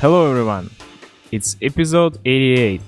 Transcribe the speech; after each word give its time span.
Hello 0.00 0.30
everyone. 0.30 0.70
It's 1.32 1.56
episode 1.60 2.20
88. 2.24 2.80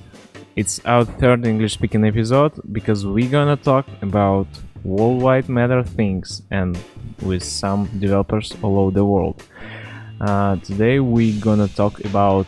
It's 0.54 0.80
our 0.84 1.04
third 1.04 1.44
English 1.44 1.72
speaking 1.72 2.04
episode 2.04 2.52
because 2.70 3.04
we're 3.04 3.28
gonna 3.28 3.56
talk 3.56 3.84
about 4.00 4.46
worldwide 4.84 5.48
matter 5.48 5.82
things 5.82 6.42
and 6.52 6.78
with 7.22 7.42
some 7.42 7.86
developers 7.98 8.54
all 8.62 8.78
over 8.78 8.92
the 8.92 9.04
world. 9.04 9.42
Uh, 10.20 10.54
today 10.58 11.00
we're 11.00 11.40
gonna 11.40 11.66
talk 11.66 11.98
about 12.04 12.46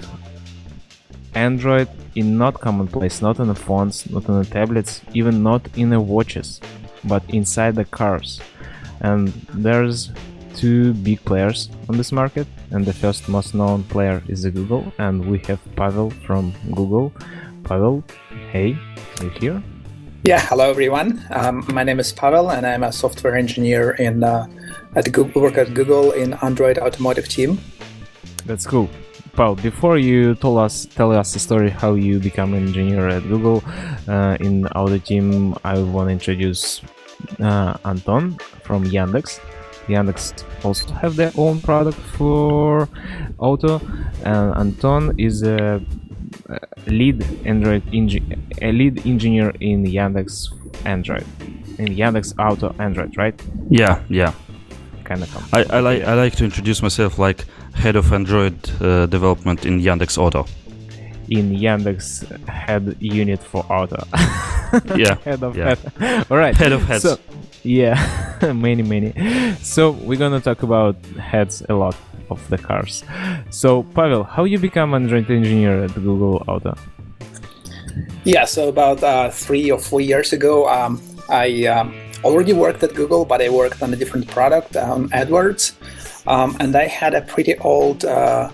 Android 1.34 1.88
in 2.14 2.38
not 2.38 2.60
commonplace, 2.60 3.20
not 3.20 3.40
in 3.40 3.48
the 3.48 3.56
phones, 3.56 4.08
not 4.10 4.28
in 4.28 4.38
the 4.38 4.44
tablets, 4.44 5.00
even 5.12 5.42
not 5.42 5.66
in 5.76 5.90
the 5.90 5.98
watches, 5.98 6.60
but 7.02 7.24
inside 7.30 7.74
the 7.74 7.84
cars. 7.84 8.40
And 9.00 9.26
there's 9.54 10.12
two 10.54 10.94
big 10.94 11.24
players 11.24 11.68
on 11.88 11.96
this 11.96 12.12
market, 12.12 12.46
and 12.70 12.84
the 12.84 12.92
first 12.92 13.28
most 13.28 13.54
known 13.54 13.82
player 13.84 14.22
is 14.28 14.42
the 14.42 14.50
Google, 14.50 14.92
and 14.98 15.24
we 15.30 15.38
have 15.46 15.60
Pavel 15.76 16.10
from 16.26 16.52
Google. 16.74 17.12
Pavel, 17.64 18.04
hey, 18.50 18.76
are 19.18 19.24
you 19.24 19.30
here? 19.30 19.62
Yeah, 20.24 20.40
hello 20.40 20.70
everyone. 20.70 21.20
Um, 21.30 21.64
my 21.72 21.82
name 21.82 21.98
is 21.98 22.12
Pavel, 22.12 22.50
and 22.50 22.66
I'm 22.66 22.82
a 22.82 22.92
software 22.92 23.34
engineer 23.34 23.92
in 23.92 24.22
uh, 24.22 24.46
at 24.94 25.10
Google, 25.12 25.42
work 25.42 25.58
at 25.58 25.74
Google 25.74 26.12
in 26.12 26.34
Android 26.34 26.78
automotive 26.78 27.28
team. 27.28 27.58
That's 28.46 28.66
cool. 28.66 28.88
Paul, 29.34 29.54
before 29.56 29.96
you 29.96 30.34
told 30.34 30.58
us 30.58 30.86
tell 30.86 31.10
us 31.12 31.32
the 31.32 31.38
story 31.38 31.70
how 31.70 31.94
you 31.94 32.20
become 32.20 32.52
an 32.54 32.66
engineer 32.66 33.08
at 33.08 33.22
Google 33.22 33.64
uh, 34.06 34.36
in 34.40 34.66
our 34.76 34.98
team, 34.98 35.54
I 35.64 35.78
want 35.80 36.08
to 36.08 36.12
introduce 36.12 36.82
uh, 37.40 37.76
Anton 37.84 38.36
from 38.62 38.84
Yandex. 38.84 39.40
Yandex 39.88 40.44
also 40.64 40.92
have 40.94 41.16
their 41.16 41.32
own 41.36 41.60
product 41.60 41.98
for 41.98 42.88
auto, 43.38 43.80
and 44.24 44.54
Anton 44.56 45.14
is 45.18 45.42
a, 45.42 45.80
lead 46.86 47.24
Android 47.44 47.84
engi- 47.92 48.38
a 48.60 48.72
lead 48.72 49.06
engineer 49.06 49.50
in 49.60 49.84
Yandex 49.84 50.48
Android, 50.84 51.24
in 51.78 51.88
Yandex 51.96 52.34
Auto 52.38 52.74
Android, 52.78 53.16
right? 53.16 53.40
Yeah, 53.70 54.02
yeah. 54.08 54.32
Kind 55.04 55.22
of. 55.22 55.54
I, 55.54 55.64
I 55.64 55.80
like 55.80 56.02
I 56.04 56.14
like 56.14 56.36
to 56.36 56.44
introduce 56.44 56.80
myself 56.82 57.18
like 57.18 57.44
head 57.74 57.96
of 57.96 58.12
Android 58.12 58.54
uh, 58.80 59.06
development 59.06 59.66
in 59.66 59.80
Yandex 59.80 60.16
Auto. 60.16 60.46
In 61.28 61.50
Yandex 61.50 62.24
head 62.48 62.96
unit 63.00 63.42
for 63.42 63.64
auto. 63.70 63.96
Yeah, 64.96 65.16
head 65.16 65.42
of 65.42 65.54
yeah. 65.54 65.74
head. 65.74 66.26
All 66.30 66.38
right. 66.38 66.54
Head 66.56 66.72
of 66.72 66.82
heads. 66.84 67.02
So, 67.02 67.18
yeah, 67.62 67.96
many, 68.54 68.82
many. 68.82 69.12
So 69.62 69.90
we're 69.90 70.18
gonna 70.18 70.40
talk 70.40 70.62
about 70.62 70.96
heads 71.16 71.62
a 71.68 71.74
lot 71.74 71.96
of 72.30 72.46
the 72.48 72.58
cars. 72.58 73.04
So 73.50 73.82
Pavel, 73.82 74.24
how 74.24 74.44
you 74.44 74.58
become 74.58 74.94
Android 74.94 75.30
engineer 75.30 75.84
at 75.84 75.94
Google 75.94 76.42
Auto? 76.48 76.74
Yeah, 78.24 78.44
so 78.44 78.68
about 78.68 79.02
uh, 79.02 79.30
three 79.30 79.70
or 79.70 79.78
four 79.78 80.00
years 80.00 80.32
ago, 80.32 80.68
um, 80.68 81.00
I 81.28 81.66
um, 81.66 81.94
already 82.24 82.52
worked 82.52 82.82
at 82.82 82.94
Google, 82.94 83.24
but 83.24 83.42
I 83.42 83.48
worked 83.48 83.82
on 83.82 83.92
a 83.92 83.96
different 83.96 84.28
product, 84.28 84.76
um, 84.76 85.08
AdWords, 85.10 85.74
um, 86.26 86.56
and 86.60 86.74
I 86.76 86.86
had 86.86 87.14
a 87.14 87.22
pretty 87.22 87.58
old 87.58 88.04
uh, 88.04 88.50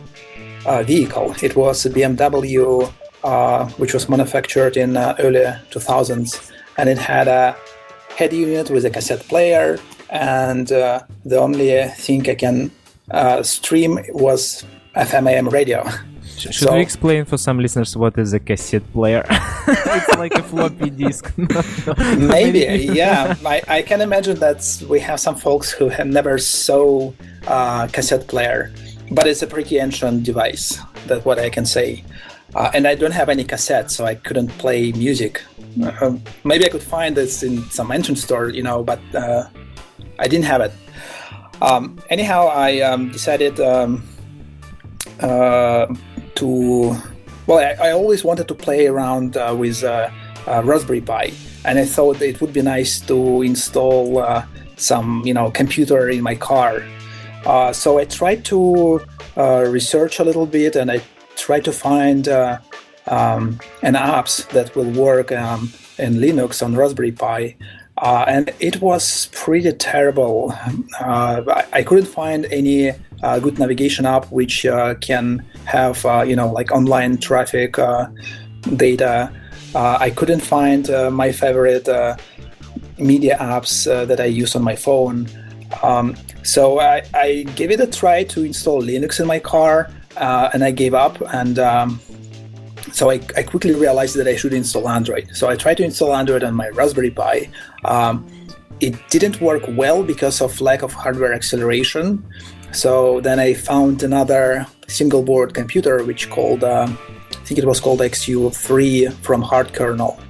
uh, 0.66 0.82
vehicle. 0.82 1.34
It 1.42 1.54
was 1.54 1.86
a 1.86 1.90
BMW, 1.90 2.90
uh, 3.24 3.66
which 3.76 3.94
was 3.94 4.08
manufactured 4.08 4.76
in 4.76 4.96
uh, 4.96 5.14
early 5.18 5.44
2000s, 5.70 6.50
and 6.76 6.88
it 6.88 6.98
had 6.98 7.28
a 7.28 7.56
head 8.18 8.32
unit 8.32 8.66
with 8.74 8.84
a 8.84 8.90
cassette 8.90 9.24
player, 9.32 9.78
and 10.10 10.66
uh, 10.72 11.00
the 11.24 11.38
only 11.46 11.70
thing 12.04 12.28
I 12.28 12.34
can 12.34 12.70
uh, 13.10 13.42
stream 13.42 13.92
was 14.26 14.64
FM 14.96 15.26
AM 15.30 15.48
radio. 15.48 15.80
Should 16.38 16.54
So- 16.54 16.74
we 16.74 16.80
explain 16.80 17.24
for 17.24 17.38
some 17.38 17.58
listeners 17.64 17.96
what 17.96 18.14
is 18.18 18.32
a 18.32 18.40
cassette 18.40 18.86
player? 18.92 19.24
it's 19.68 20.14
like 20.24 20.34
a 20.34 20.42
floppy 20.42 20.90
disk. 21.02 21.24
Maybe, 22.36 22.60
yeah. 23.02 23.34
I, 23.54 23.62
I 23.78 23.82
can 23.82 24.00
imagine 24.00 24.36
that 24.40 24.60
we 24.90 24.98
have 25.00 25.18
some 25.20 25.36
folks 25.36 25.70
who 25.70 25.88
have 25.88 26.06
never 26.06 26.38
saw 26.38 27.12
uh, 27.46 27.86
cassette 27.92 28.26
player, 28.28 28.72
but 29.10 29.26
it's 29.26 29.42
a 29.42 29.46
pretty 29.46 29.78
ancient 29.78 30.24
device. 30.24 30.78
That's 31.06 31.24
what 31.24 31.38
I 31.38 31.50
can 31.50 31.66
say. 31.66 32.04
Uh, 32.54 32.70
and 32.72 32.86
I 32.86 32.94
don't 32.94 33.12
have 33.12 33.28
any 33.28 33.44
cassette, 33.44 33.90
so 33.90 34.06
I 34.06 34.14
couldn't 34.14 34.48
play 34.58 34.92
music. 34.92 35.42
Uh, 35.82 36.16
maybe 36.44 36.64
I 36.64 36.68
could 36.70 36.82
find 36.82 37.14
this 37.14 37.42
in 37.42 37.62
some 37.70 37.92
ancient 37.92 38.18
store, 38.18 38.48
you 38.48 38.62
know, 38.62 38.82
but 38.82 39.00
uh, 39.14 39.48
I 40.18 40.28
didn't 40.28 40.46
have 40.46 40.62
it. 40.62 40.72
Um, 41.60 41.98
anyhow, 42.08 42.46
I 42.46 42.80
um, 42.80 43.10
decided 43.10 43.60
um, 43.60 44.02
uh, 45.20 45.86
to. 46.36 46.96
Well, 47.46 47.58
I, 47.58 47.88
I 47.88 47.90
always 47.92 48.24
wanted 48.24 48.48
to 48.48 48.54
play 48.54 48.86
around 48.86 49.36
uh, 49.36 49.54
with 49.56 49.84
uh, 49.84 50.10
Raspberry 50.46 51.02
Pi, 51.02 51.32
and 51.64 51.78
I 51.78 51.84
thought 51.84 52.22
it 52.22 52.40
would 52.40 52.52
be 52.52 52.62
nice 52.62 53.00
to 53.02 53.42
install 53.42 54.24
some, 54.76 55.22
you 55.24 55.34
know, 55.34 55.50
computer 55.50 56.08
in 56.08 56.22
my 56.22 56.34
car. 56.34 56.82
So 57.72 57.98
I 57.98 58.04
tried 58.04 58.44
to 58.46 59.00
research 59.36 60.18
a 60.18 60.24
little 60.24 60.46
bit, 60.46 60.76
and 60.76 60.90
I 60.90 61.00
tried 61.38 61.64
to 61.64 61.72
find 61.72 62.28
uh, 62.28 62.58
um, 63.06 63.58
an 63.82 63.94
apps 63.94 64.46
that 64.50 64.74
will 64.76 64.90
work 64.90 65.32
um, 65.32 65.72
in 65.98 66.14
Linux 66.14 66.62
on 66.62 66.76
Raspberry 66.76 67.12
Pi. 67.12 67.56
Uh, 67.96 68.24
and 68.28 68.52
it 68.60 68.80
was 68.80 69.28
pretty 69.32 69.72
terrible. 69.72 70.54
Uh, 71.00 71.42
I, 71.48 71.64
I 71.72 71.82
couldn't 71.82 72.06
find 72.06 72.46
any 72.46 72.92
uh, 73.22 73.38
good 73.40 73.58
navigation 73.58 74.06
app 74.06 74.26
which 74.30 74.64
uh, 74.66 74.94
can 74.96 75.44
have, 75.64 76.04
uh, 76.06 76.22
you 76.22 76.36
know, 76.36 76.52
like 76.52 76.70
online 76.70 77.18
traffic 77.18 77.76
data. 78.76 79.32
I 79.74 80.10
couldn't 80.10 80.40
find 80.40 80.88
my 81.12 81.32
favorite 81.32 81.88
media 82.98 83.36
apps 83.38 83.84
that 83.84 84.20
I 84.20 84.26
use 84.26 84.54
on 84.54 84.62
my 84.62 84.76
phone. 84.76 85.28
Um, 85.82 86.16
so 86.42 86.80
I, 86.80 87.02
I 87.14 87.42
gave 87.54 87.70
it 87.70 87.80
a 87.80 87.86
try 87.86 88.24
to 88.24 88.44
install 88.44 88.82
Linux 88.82 89.20
in 89.20 89.26
my 89.26 89.38
car, 89.38 89.90
uh, 90.18 90.50
and 90.52 90.64
I 90.64 90.70
gave 90.70 90.94
up. 90.94 91.20
And 91.32 91.58
um, 91.58 92.00
so 92.92 93.10
I, 93.10 93.20
I 93.36 93.42
quickly 93.42 93.74
realized 93.74 94.16
that 94.16 94.26
I 94.26 94.36
should 94.36 94.52
install 94.52 94.88
Android. 94.88 95.30
So 95.34 95.48
I 95.48 95.56
tried 95.56 95.76
to 95.78 95.84
install 95.84 96.14
Android 96.14 96.44
on 96.44 96.54
my 96.54 96.68
Raspberry 96.68 97.10
Pi. 97.10 97.48
Um, 97.84 98.26
it 98.80 98.94
didn't 99.08 99.40
work 99.40 99.64
well 99.68 100.02
because 100.02 100.40
of 100.40 100.60
lack 100.60 100.82
of 100.82 100.92
hardware 100.92 101.32
acceleration. 101.32 102.24
So 102.72 103.20
then 103.20 103.38
I 103.40 103.54
found 103.54 104.02
another 104.02 104.66
single 104.88 105.22
board 105.22 105.54
computer, 105.54 106.04
which 106.04 106.30
called 106.30 106.64
uh, 106.64 106.86
I 106.88 107.44
think 107.44 107.58
it 107.58 107.64
was 107.64 107.80
called 107.80 108.00
XU3 108.00 109.12
from 109.22 109.42
Hardkernel. 109.42 110.20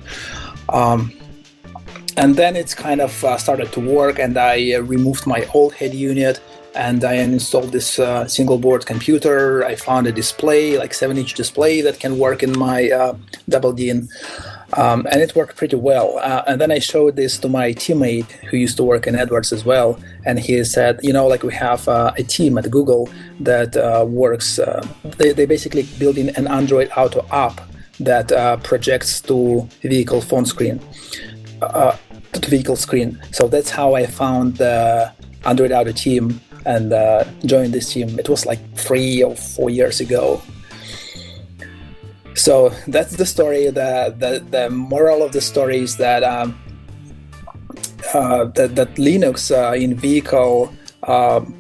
Um, 0.69 1.13
and 2.17 2.35
then 2.35 2.57
it's 2.57 2.75
kind 2.75 3.01
of 3.01 3.25
uh, 3.25 3.37
started 3.39 3.73
to 3.73 3.81
work, 3.81 4.19
and 4.19 4.37
I 4.37 4.75
uh, 4.75 4.83
removed 4.83 5.27
my 5.27 5.47
old 5.55 5.73
head 5.75 5.95
unit 5.95 6.41
and 6.79 7.05
I 7.05 7.15
installed 7.15 7.73
this 7.73 7.99
uh, 7.99 8.29
single 8.29 8.57
board 8.57 8.87
computer. 8.87 9.65
I 9.65 9.75
found 9.75 10.07
a 10.07 10.13
display, 10.13 10.79
like 10.79 10.95
7 10.95 11.19
inch 11.19 11.35
display, 11.35 11.81
that 11.81 11.99
can 11.99 12.19
work 12.19 12.45
in 12.45 12.57
my 12.57 12.89
uh, 12.89 13.17
double 13.49 13.73
DIN. 13.73 14.09
Um, 14.75 15.05
and 15.11 15.21
it 15.21 15.35
worked 15.35 15.57
pretty 15.57 15.75
well. 15.75 16.19
Uh, 16.23 16.45
and 16.47 16.61
then 16.61 16.71
I 16.71 16.79
showed 16.79 17.17
this 17.17 17.37
to 17.39 17.49
my 17.49 17.73
teammate 17.73 18.31
who 18.49 18.57
used 18.57 18.77
to 18.77 18.85
work 18.85 19.09
in 19.09 19.17
AdWords 19.17 19.53
as 19.53 19.65
well. 19.65 19.99
And 20.25 20.39
he 20.39 20.63
said, 20.63 21.01
you 21.03 21.13
know, 21.13 21.27
like 21.27 21.43
we 21.43 21.53
have 21.55 21.89
uh, 21.89 22.13
a 22.17 22.23
team 22.23 22.57
at 22.59 22.71
Google 22.71 23.11
that 23.41 23.77
uh, 23.77 24.05
works, 24.07 24.61
uh, 24.61 24.87
they, 25.17 25.33
they 25.33 25.47
basically 25.47 25.83
building 25.99 26.29
an 26.37 26.47
Android 26.47 26.91
Auto 26.97 27.27
app 27.33 27.61
that 27.99 28.29
projects 28.63 29.21
to 29.23 29.69
vehicle 29.83 30.21
phone 30.21 30.47
screen, 30.47 30.79
to 31.61 31.99
vehicle 32.49 32.77
screen. 32.77 33.21
So 33.33 33.49
that's 33.49 33.71
how 33.71 33.95
I 33.97 34.07
found 34.07 34.59
the 34.59 35.13
Android 35.45 35.73
Auto 35.73 35.91
team 35.91 36.41
and 36.67 36.93
uh, 36.93 37.25
joined 37.45 37.73
this 37.73 37.93
team. 37.93 38.19
It 38.19 38.29
was 38.29 38.47
like 38.47 38.61
three 38.77 39.23
or 39.23 39.37
four 39.37 39.71
years 39.71 40.01
ago. 40.01 40.41
So 42.35 42.71
that's 42.87 43.17
the 43.17 43.27
story. 43.27 43.67
The 43.67 44.15
the, 44.17 44.45
the 44.51 44.71
moral 44.71 45.23
of 45.23 45.33
the 45.33 45.41
story 45.41 45.79
is 45.79 45.97
that 45.97 46.23
um, 46.23 46.59
uh, 48.15 48.45
that, 48.55 48.77
that 48.77 48.95
Linux 48.95 49.51
uh, 49.51 49.75
in 49.75 49.95
vehicle 49.95 50.73
um 51.05 51.55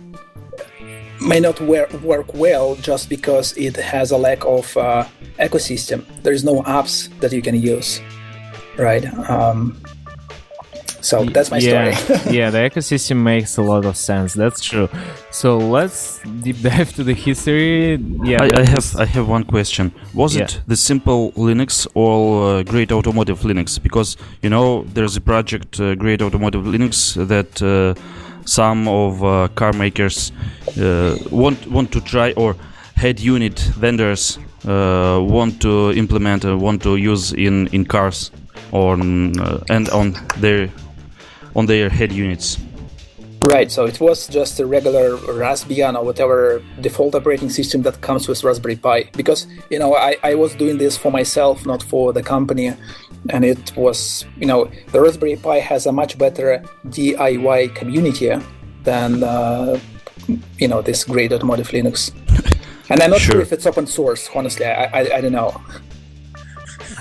may 1.21 1.41
not 1.41 1.61
work, 1.61 1.93
work 2.03 2.33
well 2.35 2.77
just 2.77 3.09
because 3.09 3.57
it 3.57 3.77
has 3.77 4.11
a 4.11 4.17
lack 4.17 4.45
of 4.45 4.77
uh, 4.77 5.05
ecosystem. 5.39 6.05
There 6.23 6.33
is 6.33 6.45
no 6.45 6.63
apps 6.63 7.09
that 7.21 7.33
you 7.33 7.43
can 7.43 7.61
use, 7.61 8.01
right? 8.77 9.05
Um, 9.29 9.81
so 11.09 11.25
that's 11.25 11.51
my 11.51 11.59
yeah, 11.59 11.95
story. 11.95 12.37
yeah, 12.39 12.51
the 12.51 12.59
ecosystem 12.59 13.17
makes 13.23 13.57
a 13.59 13.63
lot 13.63 13.85
of 13.85 13.97
sense. 13.97 14.35
That's 14.35 14.61
true. 14.61 14.89
So 15.31 15.59
let's 15.59 16.21
deep 16.43 16.61
dive 16.63 16.93
to 16.97 17.05
the 17.05 17.15
history. 17.15 17.97
Yeah, 18.31 18.43
I, 18.43 18.61
I 18.61 18.65
have 18.75 18.87
I 18.97 19.07
have 19.17 19.27
one 19.29 19.45
question. 19.45 19.93
Was 20.15 20.35
Yeah. 20.35 20.45
it 20.45 20.61
the 20.67 20.77
simple 20.77 21.33
Linux 21.37 21.87
or 21.95 22.15
uh, 22.59 22.63
Great 22.73 22.93
Automotive 22.93 23.41
Linux? 23.45 23.79
Because 23.83 24.17
you 24.43 24.51
know 24.51 24.85
there's 24.95 25.17
a 25.17 25.21
project 25.21 25.81
uh, 25.81 25.95
Great 25.95 26.21
Automotive 26.23 26.65
Linux 26.65 27.15
that 27.33 27.63
uh, 27.63 27.95
some 28.45 28.89
of 28.89 29.23
uh, 29.23 29.49
car 29.55 29.73
makers 29.73 30.33
uh, 30.81 31.17
want 31.31 31.67
want 31.71 31.91
to 31.93 32.01
try 32.01 32.33
or 32.37 32.55
head 32.97 33.21
unit 33.21 33.59
vendors 33.79 34.39
uh, 34.67 35.19
want 35.23 35.61
to 35.61 35.93
implement 35.93 36.45
uh, 36.45 36.57
want 36.59 36.83
to 36.83 36.97
use 36.97 37.33
in 37.33 37.67
in 37.73 37.85
cars 37.85 38.31
on 38.73 39.39
uh, 39.41 39.61
and 39.71 39.89
on 39.91 40.15
their 40.41 40.69
on 41.59 41.67
their 41.67 41.89
head 41.99 42.13
units. 42.13 42.59
Right, 43.43 43.71
so 43.71 43.87
it 43.87 43.99
was 44.01 44.27
just 44.29 44.61
a 44.61 44.67
regular 44.67 45.17
Raspbian 45.43 45.97
or 45.99 46.05
whatever 46.05 46.63
default 46.81 47.15
operating 47.15 47.51
system 47.51 47.83
that 47.83 48.01
comes 48.01 48.29
with 48.29 48.43
Raspberry 48.45 48.77
Pi. 48.77 48.99
Because, 49.17 49.47
you 49.71 49.79
know, 49.79 49.95
I, 49.95 50.17
I 50.23 50.35
was 50.35 50.55
doing 50.55 50.77
this 50.79 50.97
for 50.97 51.11
myself, 51.13 51.65
not 51.65 51.83
for 51.83 52.13
the 52.13 52.23
company. 52.23 52.75
And 53.31 53.45
it 53.45 53.77
was, 53.77 54.25
you 54.41 54.47
know, 54.47 54.71
the 54.93 55.01
Raspberry 55.01 55.37
Pi 55.37 55.59
has 55.61 55.87
a 55.87 55.93
much 55.93 56.19
better 56.19 56.63
DIY 56.89 57.75
community 57.75 58.31
than, 58.85 59.23
uh, 59.23 59.79
you 60.59 60.69
know, 60.69 60.83
this 60.83 61.05
great 61.05 61.33
automotive 61.33 61.69
Linux. 61.69 62.13
And 62.91 63.03
I'm 63.03 63.11
not 63.11 63.21
sure, 63.21 63.35
Sure. 63.35 63.43
if 63.43 63.53
it's 63.53 63.67
open 63.67 63.87
source, 63.87 64.29
honestly. 64.35 64.67
I, 64.67 64.85
I, 65.01 65.17
I 65.17 65.21
don't 65.21 65.33
know. 65.33 65.51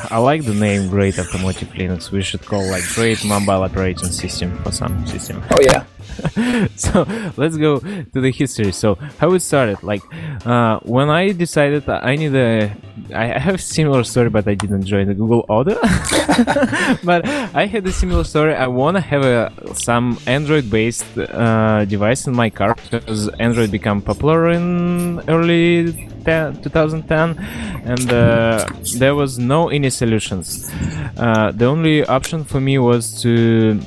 I 0.09 0.19
like 0.19 0.45
the 0.45 0.53
name 0.53 0.89
Great 0.89 1.17
Automotive 1.17 1.69
Linux. 1.69 2.11
We 2.11 2.21
should 2.21 2.45
call 2.45 2.63
like 2.69 2.83
Great 2.93 3.23
Mobile 3.25 3.63
Operating 3.63 4.09
System 4.09 4.57
for 4.63 4.71
some 4.71 5.05
system. 5.07 5.43
Oh, 5.51 5.59
yeah. 5.61 5.85
so 6.75 7.05
let's 7.37 7.57
go 7.57 7.79
to 7.79 8.21
the 8.21 8.31
history. 8.31 8.71
So 8.71 8.95
how 9.19 9.33
it 9.33 9.41
started? 9.41 9.81
Like 9.83 10.03
uh, 10.45 10.79
when 10.83 11.09
I 11.09 11.31
decided 11.31 11.87
I 11.89 12.15
need 12.15 12.35
a, 12.35 12.75
I 13.13 13.25
have 13.39 13.55
a 13.55 13.57
similar 13.57 14.03
story, 14.03 14.29
but 14.29 14.47
I 14.47 14.55
didn't 14.55 14.85
join 14.85 15.07
the 15.07 15.13
Google 15.13 15.45
Auto. 15.49 15.75
but 17.03 17.25
I 17.55 17.65
had 17.65 17.85
a 17.85 17.91
similar 17.91 18.23
story. 18.23 18.55
I 18.55 18.67
want 18.67 18.97
to 18.97 19.01
have 19.01 19.23
a 19.23 19.51
some 19.75 20.17
Android-based 20.25 21.17
uh, 21.17 21.85
device 21.85 22.27
in 22.27 22.35
my 22.35 22.49
car 22.49 22.75
because 22.89 23.29
Android 23.39 23.71
became 23.71 24.01
popular 24.01 24.49
in 24.49 25.21
early 25.27 25.93
10, 26.25 26.61
2010, 26.61 27.37
and 27.85 28.11
uh, 28.11 28.65
there 28.97 29.15
was 29.15 29.39
no 29.39 29.69
any 29.69 29.89
solutions. 29.89 30.69
Uh, 31.17 31.51
the 31.51 31.65
only 31.65 32.05
option 32.05 32.43
for 32.43 32.59
me 32.59 32.77
was 32.77 33.21
to 33.21 33.79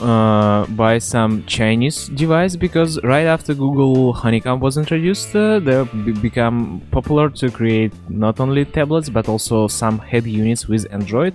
uh, 0.00 0.66
buy 0.66 0.98
some 0.98 1.44
Chinese 1.46 2.08
device 2.08 2.56
because 2.56 3.02
right 3.02 3.26
after 3.26 3.54
Google 3.54 4.12
Honeycomb 4.12 4.60
was 4.60 4.76
introduced, 4.76 5.34
uh, 5.34 5.58
they 5.58 5.82
be- 6.04 6.12
become 6.12 6.82
popular 6.90 7.30
to 7.30 7.50
create 7.50 7.92
not 8.08 8.40
only 8.40 8.64
tablets 8.64 9.08
but 9.08 9.28
also 9.28 9.66
some 9.66 9.98
head 9.98 10.26
units 10.26 10.68
with 10.68 10.86
Android. 10.92 11.34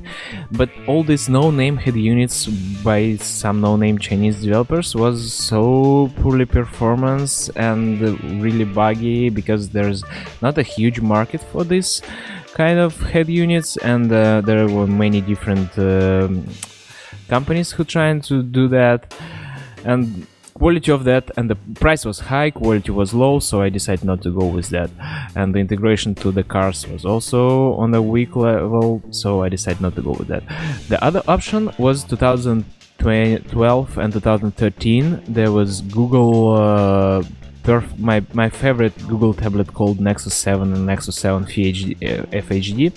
But 0.52 0.70
all 0.88 1.04
these 1.04 1.30
no-name 1.30 1.78
head 1.78 1.96
units 1.96 2.48
by 2.84 3.18
some 3.18 3.62
no-name 3.62 3.98
Chinese 3.98 4.42
developers 4.42 4.96
was 4.96 5.34
so 5.34 6.12
poorly 6.22 6.46
performance 6.46 7.50
and 7.50 8.02
really 8.42 8.66
buggy 8.66 9.30
because 9.30 9.70
there's 9.70 10.04
not 10.42 10.58
a 10.58 10.64
huge 10.64 11.02
market 11.02 11.42
for 11.52 11.64
this 11.64 12.02
kind 12.54 12.80
of 12.80 13.00
head 13.02 13.28
units 13.28 13.78
and 13.78 14.12
uh, 14.12 14.42
there 14.42 14.68
were 14.68 14.88
many 14.88 15.22
different 15.22 15.78
um, 15.80 16.46
companies 17.38 17.72
who 17.72 17.84
trying 17.84 18.20
to 18.30 18.36
do 18.60 18.64
that 18.68 19.00
and 19.86 20.04
quality 20.62 20.92
of 20.92 21.02
that 21.04 21.26
and 21.38 21.46
the 21.52 21.58
price 21.84 22.04
was 22.10 22.18
high 22.20 22.50
quality 22.62 22.92
was 23.02 23.10
low 23.24 23.34
so 23.50 23.56
i 23.68 23.70
decided 23.78 24.06
not 24.12 24.20
to 24.26 24.30
go 24.40 24.46
with 24.58 24.68
that. 24.76 24.90
And 25.40 25.48
the 25.56 25.60
integration 25.66 26.10
to 26.22 26.28
the 26.38 26.46
cars 26.54 26.80
was 26.94 27.04
also 27.12 27.42
on 27.84 27.90
a 28.02 28.04
weak 28.14 28.36
level 28.36 29.02
so 29.22 29.28
i 29.46 29.50
decided 29.50 29.82
not 29.82 29.96
to 29.96 30.04
go 30.10 30.14
with 30.20 30.30
that. 30.34 30.44
The 30.92 31.00
other 31.08 31.24
option 31.36 31.62
was 31.86 32.04
2012 32.04 33.98
and 33.98 34.14
2013 34.14 35.24
there 35.38 35.52
was 35.60 35.82
google 35.98 36.34
uh, 36.64 37.24
perf- 37.64 37.98
my 37.98 38.24
my 38.34 38.50
favorite 38.50 38.96
Google 39.08 39.34
tablet 39.34 39.74
called 39.74 40.00
Nexus 40.00 40.34
7 40.34 40.74
and 40.74 40.86
Nexus 40.86 41.16
7 41.16 41.46
FHD, 41.46 41.96
uh, 42.02 42.26
FHD. 42.32 42.92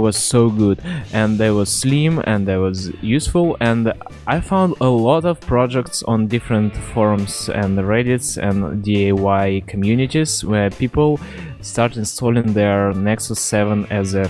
Was 0.00 0.16
so 0.16 0.50
good, 0.50 0.80
and 1.12 1.38
they 1.38 1.50
was 1.50 1.70
slim 1.70 2.20
and 2.24 2.46
that 2.48 2.56
was 2.56 2.90
useful. 3.02 3.56
And 3.60 3.92
I 4.26 4.40
found 4.40 4.74
a 4.80 4.88
lot 4.88 5.24
of 5.24 5.40
projects 5.40 6.02
on 6.02 6.26
different 6.26 6.76
forums 6.76 7.48
and 7.48 7.78
Reddits 7.78 8.36
and 8.36 8.84
DIY 8.84 9.66
communities 9.66 10.44
where 10.44 10.70
people 10.70 11.20
start 11.60 11.96
installing 11.96 12.52
their 12.52 12.92
Nexus 12.92 13.40
7 13.40 13.86
as 13.90 14.14
a 14.14 14.26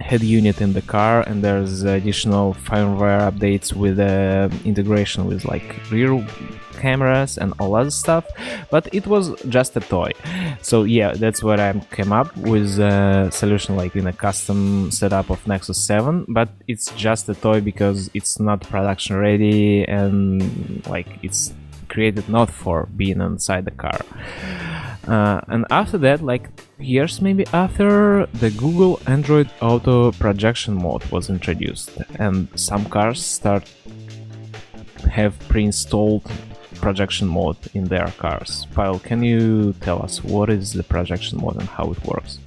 head 0.00 0.22
unit 0.22 0.60
in 0.60 0.72
the 0.72 0.82
car 0.82 1.22
and 1.22 1.44
there's 1.44 1.82
additional 1.82 2.54
firmware 2.54 3.20
updates 3.30 3.72
with 3.72 4.00
uh, 4.00 4.48
integration 4.64 5.26
with 5.26 5.44
like 5.44 5.76
rear 5.90 6.12
cameras 6.84 7.38
and 7.38 7.52
all 7.58 7.74
other 7.80 7.90
stuff 8.04 8.24
but 8.70 8.84
it 8.92 9.06
was 9.06 9.24
just 9.56 9.76
a 9.76 9.80
toy. 9.80 10.10
So 10.62 10.76
yeah 10.84 11.12
that's 11.12 11.42
what 11.42 11.58
i 11.60 11.70
came 11.96 12.12
up 12.12 12.28
with 12.36 12.78
a 12.78 13.30
solution 13.30 13.76
like 13.76 13.94
in 13.96 14.06
a 14.06 14.12
custom 14.26 14.90
setup 14.90 15.30
of 15.30 15.46
nexus 15.46 15.78
7 15.78 16.26
but 16.28 16.48
it's 16.68 16.86
just 17.06 17.28
a 17.28 17.34
toy 17.34 17.60
because 17.60 18.10
it's 18.14 18.40
not 18.40 18.60
production 18.74 19.16
ready 19.16 19.84
and 19.84 20.86
like 20.86 21.08
it's 21.22 21.52
created 21.90 22.28
not 22.28 22.50
for 22.50 22.86
being 22.96 23.20
inside 23.20 23.64
the 23.64 23.76
car. 23.84 24.00
Uh, 25.06 25.40
and 25.48 25.66
after 25.70 25.98
that 25.98 26.22
like 26.22 26.48
years 26.78 27.20
maybe 27.20 27.44
after 27.52 28.26
the 28.42 28.50
google 28.50 29.00
android 29.06 29.48
auto 29.60 30.12
projection 30.12 30.74
mode 30.74 31.04
was 31.10 31.30
introduced 31.30 31.90
and 32.18 32.48
some 32.54 32.84
cars 32.84 33.20
start 33.24 33.64
have 35.10 35.38
pre-installed 35.48 36.22
projection 36.80 37.28
mode 37.28 37.56
in 37.74 37.84
their 37.84 38.08
cars. 38.18 38.66
Pavel, 38.74 38.98
can 38.98 39.22
you 39.22 39.74
tell 39.80 40.02
us 40.02 40.22
what 40.24 40.50
is 40.50 40.72
the 40.72 40.82
projection 40.82 41.40
mode 41.40 41.56
and 41.56 41.68
how 41.68 41.90
it 41.92 42.04
works? 42.04 42.38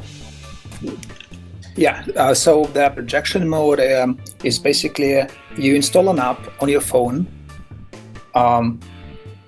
Yeah, 1.76 2.06
uh, 2.18 2.34
so 2.34 2.66
the 2.66 2.90
projection 2.90 3.50
mode 3.50 3.80
um, 3.80 4.20
is 4.44 4.60
basically 4.60 5.20
uh, 5.20 5.28
you 5.58 5.76
install 5.76 6.10
an 6.10 6.20
app 6.20 6.40
on 6.62 6.70
your 6.70 6.82
phone, 6.82 7.26
um, 8.36 8.80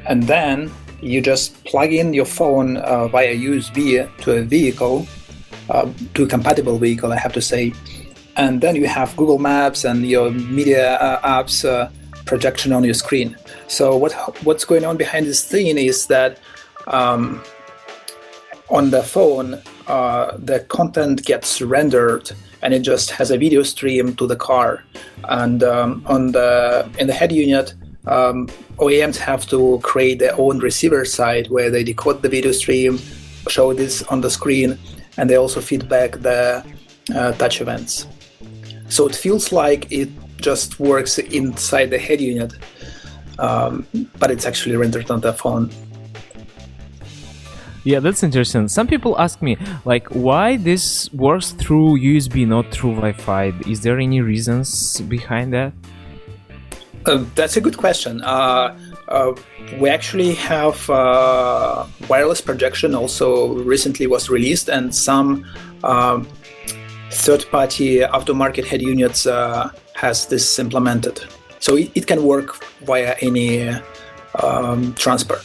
and 0.07 0.23
then 0.23 0.71
you 1.01 1.21
just 1.21 1.63
plug 1.65 1.93
in 1.93 2.13
your 2.13 2.25
phone 2.25 2.77
uh, 2.77 3.07
via 3.07 3.35
USB 3.35 4.09
to 4.21 4.31
a 4.37 4.41
vehicle, 4.41 5.07
uh, 5.69 5.87
to 6.15 6.23
a 6.23 6.27
compatible 6.27 6.79
vehicle, 6.79 7.13
I 7.13 7.17
have 7.17 7.33
to 7.33 7.41
say, 7.41 7.73
and 8.37 8.59
then 8.59 8.75
you 8.75 8.87
have 8.87 9.15
Google 9.15 9.37
Maps 9.37 9.85
and 9.85 10.05
your 10.05 10.31
media 10.31 10.95
uh, 10.95 11.41
apps 11.43 11.63
uh, 11.63 11.89
projection 12.25 12.73
on 12.73 12.83
your 12.83 12.93
screen. 12.93 13.37
So 13.67 13.95
what 13.95 14.13
what's 14.43 14.65
going 14.65 14.85
on 14.85 14.97
behind 14.97 15.25
this 15.25 15.39
scene 15.39 15.77
is 15.77 16.07
that 16.07 16.39
um, 16.87 17.41
on 18.69 18.89
the 18.89 19.03
phone, 19.03 19.61
uh, 19.87 20.37
the 20.37 20.59
content 20.61 21.23
gets 21.23 21.61
rendered 21.61 22.31
and 22.61 22.73
it 22.73 22.79
just 22.79 23.11
has 23.11 23.29
a 23.31 23.37
video 23.37 23.61
stream 23.63 24.15
to 24.15 24.25
the 24.27 24.35
car. 24.35 24.83
And 25.25 25.63
um, 25.63 26.03
on 26.07 26.31
the 26.31 26.89
in 26.99 27.07
the 27.07 27.13
head 27.13 27.31
unit, 27.31 27.73
um, 28.07 28.47
OEMs 28.77 29.17
have 29.17 29.45
to 29.47 29.79
create 29.83 30.19
their 30.19 30.39
own 30.39 30.59
receiver 30.59 31.05
side 31.05 31.47
where 31.49 31.69
they 31.69 31.83
decode 31.83 32.21
the 32.21 32.29
video 32.29 32.51
stream, 32.51 32.99
show 33.47 33.73
this 33.73 34.03
on 34.03 34.21
the 34.21 34.29
screen, 34.29 34.77
and 35.17 35.29
they 35.29 35.35
also 35.35 35.61
feed 35.61 35.87
back 35.87 36.13
the 36.13 36.65
uh, 37.15 37.31
touch 37.33 37.61
events. 37.61 38.07
So 38.89 39.07
it 39.07 39.15
feels 39.15 39.51
like 39.51 39.91
it 39.91 40.09
just 40.37 40.79
works 40.79 41.17
inside 41.17 41.89
the 41.89 41.97
head 41.97 42.21
unit, 42.21 42.53
um, 43.39 43.87
but 44.19 44.31
it's 44.31 44.45
actually 44.45 44.75
rendered 44.75 45.09
on 45.09 45.21
the 45.21 45.33
phone. 45.33 45.71
Yeah, 47.85 47.99
that's 47.99 48.23
interesting. 48.23 48.67
Some 48.67 48.87
people 48.87 49.17
ask 49.19 49.43
me, 49.43 49.57
like, 49.85 50.07
why 50.07 50.57
this 50.57 51.11
works 51.13 51.51
through 51.51 51.99
USB, 51.99 52.47
not 52.47 52.71
through 52.71 52.95
Wi-Fi. 52.95 53.53
Is 53.67 53.81
there 53.81 53.99
any 53.99 54.21
reasons 54.21 55.01
behind 55.01 55.53
that? 55.53 55.71
Uh, 57.05 57.23
that's 57.35 57.57
a 57.57 57.61
good 57.61 57.77
question. 57.77 58.23
Uh, 58.23 58.75
uh, 59.07 59.33
we 59.79 59.89
actually 59.89 60.33
have 60.33 60.89
uh, 60.89 61.85
wireless 62.09 62.41
projection. 62.41 62.95
Also, 62.95 63.53
recently 63.53 64.07
was 64.07 64.31
released, 64.31 64.67
and 64.67 64.93
some 64.95 65.45
um, 65.83 66.27
third-party 67.15 67.99
aftermarket 67.99 68.65
head 68.65 68.81
units 68.81 69.25
uh, 69.25 69.69
has 69.93 70.25
this 70.25 70.59
implemented. 70.59 71.23
So 71.59 71.77
it, 71.77 71.91
it 71.95 72.07
can 72.07 72.23
work 72.23 72.63
via 72.85 73.15
any 73.21 73.69
um, 74.43 74.93
transport. 74.95 75.43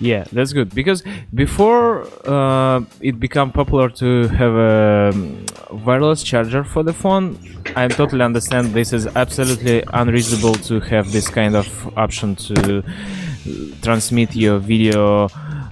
Yeah, 0.00 0.24
that's 0.32 0.52
good 0.52 0.74
because 0.74 1.02
before 1.32 2.06
uh, 2.28 2.82
it 3.00 3.18
became 3.20 3.50
popular 3.52 3.88
to 3.90 4.28
have 4.28 4.52
a 4.52 5.10
um, 5.14 5.46
wireless 5.84 6.22
charger 6.22 6.64
for 6.64 6.82
the 6.82 6.92
phone, 6.92 7.38
I 7.76 7.88
totally 7.88 8.22
understand 8.22 8.74
this 8.74 8.92
is 8.92 9.06
absolutely 9.06 9.84
unreasonable 9.92 10.54
to 10.68 10.80
have 10.80 11.12
this 11.12 11.28
kind 11.28 11.54
of 11.54 11.66
option 11.96 12.34
to 12.36 12.82
transmit 13.82 14.34
your 14.34 14.58
video 14.58 15.28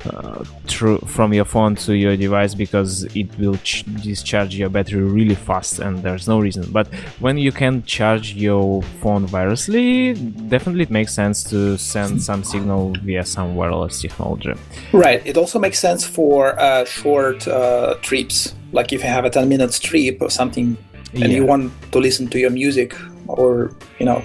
uh, 0.07 0.45
through 0.67 0.99
from 1.07 1.33
your 1.33 1.45
phone 1.45 1.75
to 1.75 1.95
your 1.95 2.17
device 2.17 2.55
because 2.55 3.05
it 3.15 3.29
will 3.39 3.57
ch- 3.59 3.85
discharge 4.03 4.55
your 4.55 4.69
battery 4.69 5.03
really 5.03 5.35
fast 5.35 5.79
and 5.79 6.03
there's 6.03 6.27
no 6.29 6.39
reason 6.41 6.65
but 6.73 6.87
when 7.21 7.39
you 7.39 7.53
can 7.53 7.83
charge 7.85 8.35
your 8.35 8.83
phone 9.01 9.27
wirelessly 9.29 10.15
definitely 10.49 10.83
it 10.83 10.91
makes 10.91 11.13
sense 11.13 11.45
to 11.45 11.77
send 11.79 12.23
some 12.23 12.43
signal 12.43 12.95
via 13.03 13.25
some 13.25 13.55
wireless 13.55 14.01
technology 14.01 14.53
Right. 14.93 15.27
It 15.27 15.37
also 15.37 15.59
makes 15.59 15.79
sense 15.79 16.05
for 16.05 16.59
uh, 16.61 16.85
short 16.85 17.49
uh, 17.49 17.95
trips. 18.03 18.55
Like 18.73 18.93
if 18.93 19.03
you 19.03 19.09
have 19.09 19.25
a 19.25 19.31
10 19.31 19.49
minute 19.49 19.73
trip 19.83 20.21
or 20.21 20.31
something 20.31 20.77
and 21.15 21.33
you 21.33 21.45
want 21.45 21.73
to 21.93 21.99
listen 21.99 22.27
to 22.29 22.39
your 22.39 22.51
music 22.51 22.95
or, 23.27 23.75
you 23.99 24.07
know, 24.07 24.23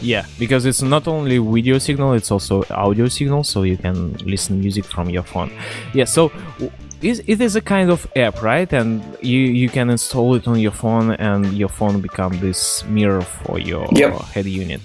Yeah, 0.00 0.24
because 0.38 0.64
it's 0.66 0.82
not 0.82 1.06
only 1.08 1.38
video 1.38 1.78
signal, 1.78 2.14
it's 2.14 2.30
also 2.30 2.64
audio 2.70 3.08
signal, 3.08 3.44
so 3.44 3.62
you 3.62 3.76
can 3.76 4.14
listen 4.24 4.60
music 4.60 4.84
from 4.84 5.10
your 5.10 5.22
phone. 5.22 5.50
Yeah, 5.94 6.04
so 6.04 6.32
it 7.02 7.40
is 7.40 7.56
a 7.56 7.60
kind 7.60 7.90
of 7.90 8.06
app, 8.16 8.42
right? 8.42 8.70
And 8.72 9.02
you 9.22 9.38
you 9.38 9.68
can 9.68 9.90
install 9.90 10.34
it 10.34 10.46
on 10.46 10.58
your 10.58 10.72
phone, 10.72 11.12
and 11.12 11.52
your 11.52 11.68
phone 11.68 12.00
become 12.00 12.38
this 12.40 12.84
mirror 12.84 13.22
for 13.22 13.58
your 13.58 13.88
Yep. 13.92 14.12
head 14.34 14.46
unit. 14.46 14.80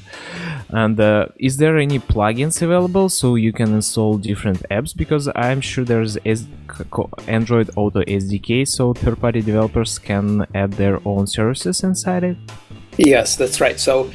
And 0.70 1.00
uh, 1.00 1.28
is 1.38 1.58
there 1.58 1.78
any 1.78 2.00
plugins 2.00 2.62
available 2.62 3.10
so 3.10 3.36
you 3.36 3.54
can 3.54 3.74
install 3.74 4.18
different 4.18 4.64
apps? 4.70 4.96
Because 4.96 5.30
I'm 5.36 5.62
sure 5.62 5.86
there's 5.86 6.18
Android 7.28 7.70
Auto 7.76 8.02
SDK, 8.02 8.68
so 8.68 8.94
third-party 8.94 9.42
developers 9.42 10.00
can 10.00 10.46
add 10.54 10.74
their 10.74 11.00
own 11.06 11.28
services 11.28 11.84
inside 11.84 12.24
it. 12.24 12.38
Yes, 12.98 13.36
that's 13.36 13.62
right. 13.62 13.80
So 13.80 14.10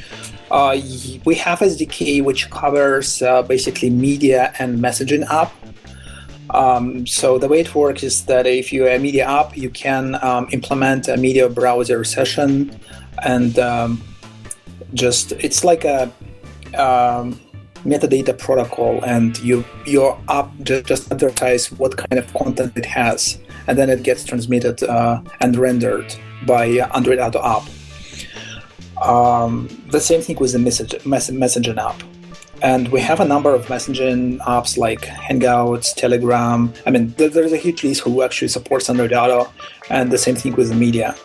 uh, 0.51 0.73
we 1.25 1.35
have 1.35 1.59
SDK 1.59 2.23
which 2.23 2.49
covers 2.49 3.21
uh, 3.21 3.41
basically 3.41 3.89
media 3.89 4.53
and 4.59 4.79
messaging 4.79 5.25
app. 5.31 5.51
Um, 6.49 7.07
so 7.07 7.37
the 7.37 7.47
way 7.47 7.61
it 7.61 7.73
works 7.73 8.03
is 8.03 8.25
that 8.25 8.45
if 8.45 8.73
you're 8.73 8.89
a 8.89 8.99
media 8.99 9.25
app, 9.25 9.55
you 9.55 9.69
can 9.69 10.21
um, 10.21 10.49
implement 10.51 11.07
a 11.07 11.15
media 11.15 11.47
browser 11.47 12.03
session, 12.03 12.77
and 13.23 13.57
um, 13.57 14.03
just 14.93 15.31
it's 15.33 15.63
like 15.63 15.85
a 15.85 16.11
um, 16.77 17.39
metadata 17.85 18.37
protocol, 18.37 19.01
and 19.05 19.37
you 19.39 19.63
your 19.85 20.19
app 20.27 20.51
ju- 20.63 20.83
just 20.83 21.09
advertise 21.09 21.71
what 21.71 21.95
kind 21.95 22.19
of 22.19 22.33
content 22.33 22.75
it 22.75 22.85
has, 22.85 23.39
and 23.67 23.77
then 23.77 23.89
it 23.89 24.03
gets 24.03 24.25
transmitted 24.25 24.83
uh, 24.83 25.21
and 25.39 25.55
rendered 25.55 26.13
by 26.45 26.65
Android 26.93 27.19
Auto 27.19 27.41
app. 27.41 27.63
Um, 29.01 29.67
the 29.89 29.99
same 29.99 30.21
thing 30.21 30.37
with 30.37 30.51
the 30.51 30.59
message, 30.59 30.93
mess- 31.05 31.29
messaging 31.31 31.77
app. 31.77 32.01
And 32.61 32.89
we 32.89 33.01
have 33.01 33.19
a 33.19 33.25
number 33.25 33.55
of 33.55 33.65
messaging 33.65 34.37
apps 34.41 34.77
like 34.77 35.01
Hangouts, 35.01 35.95
Telegram. 35.95 36.71
I 36.85 36.91
mean, 36.91 37.13
there- 37.17 37.29
there's 37.29 37.53
a 37.53 37.57
huge 37.57 37.83
list 37.83 38.01
who 38.01 38.21
actually 38.21 38.49
supports 38.49 38.89
Android 38.89 39.13
Auto, 39.13 39.49
and 39.89 40.11
the 40.11 40.17
same 40.17 40.35
thing 40.35 40.55
with 40.55 40.69
the 40.69 40.75
media. 40.75 41.15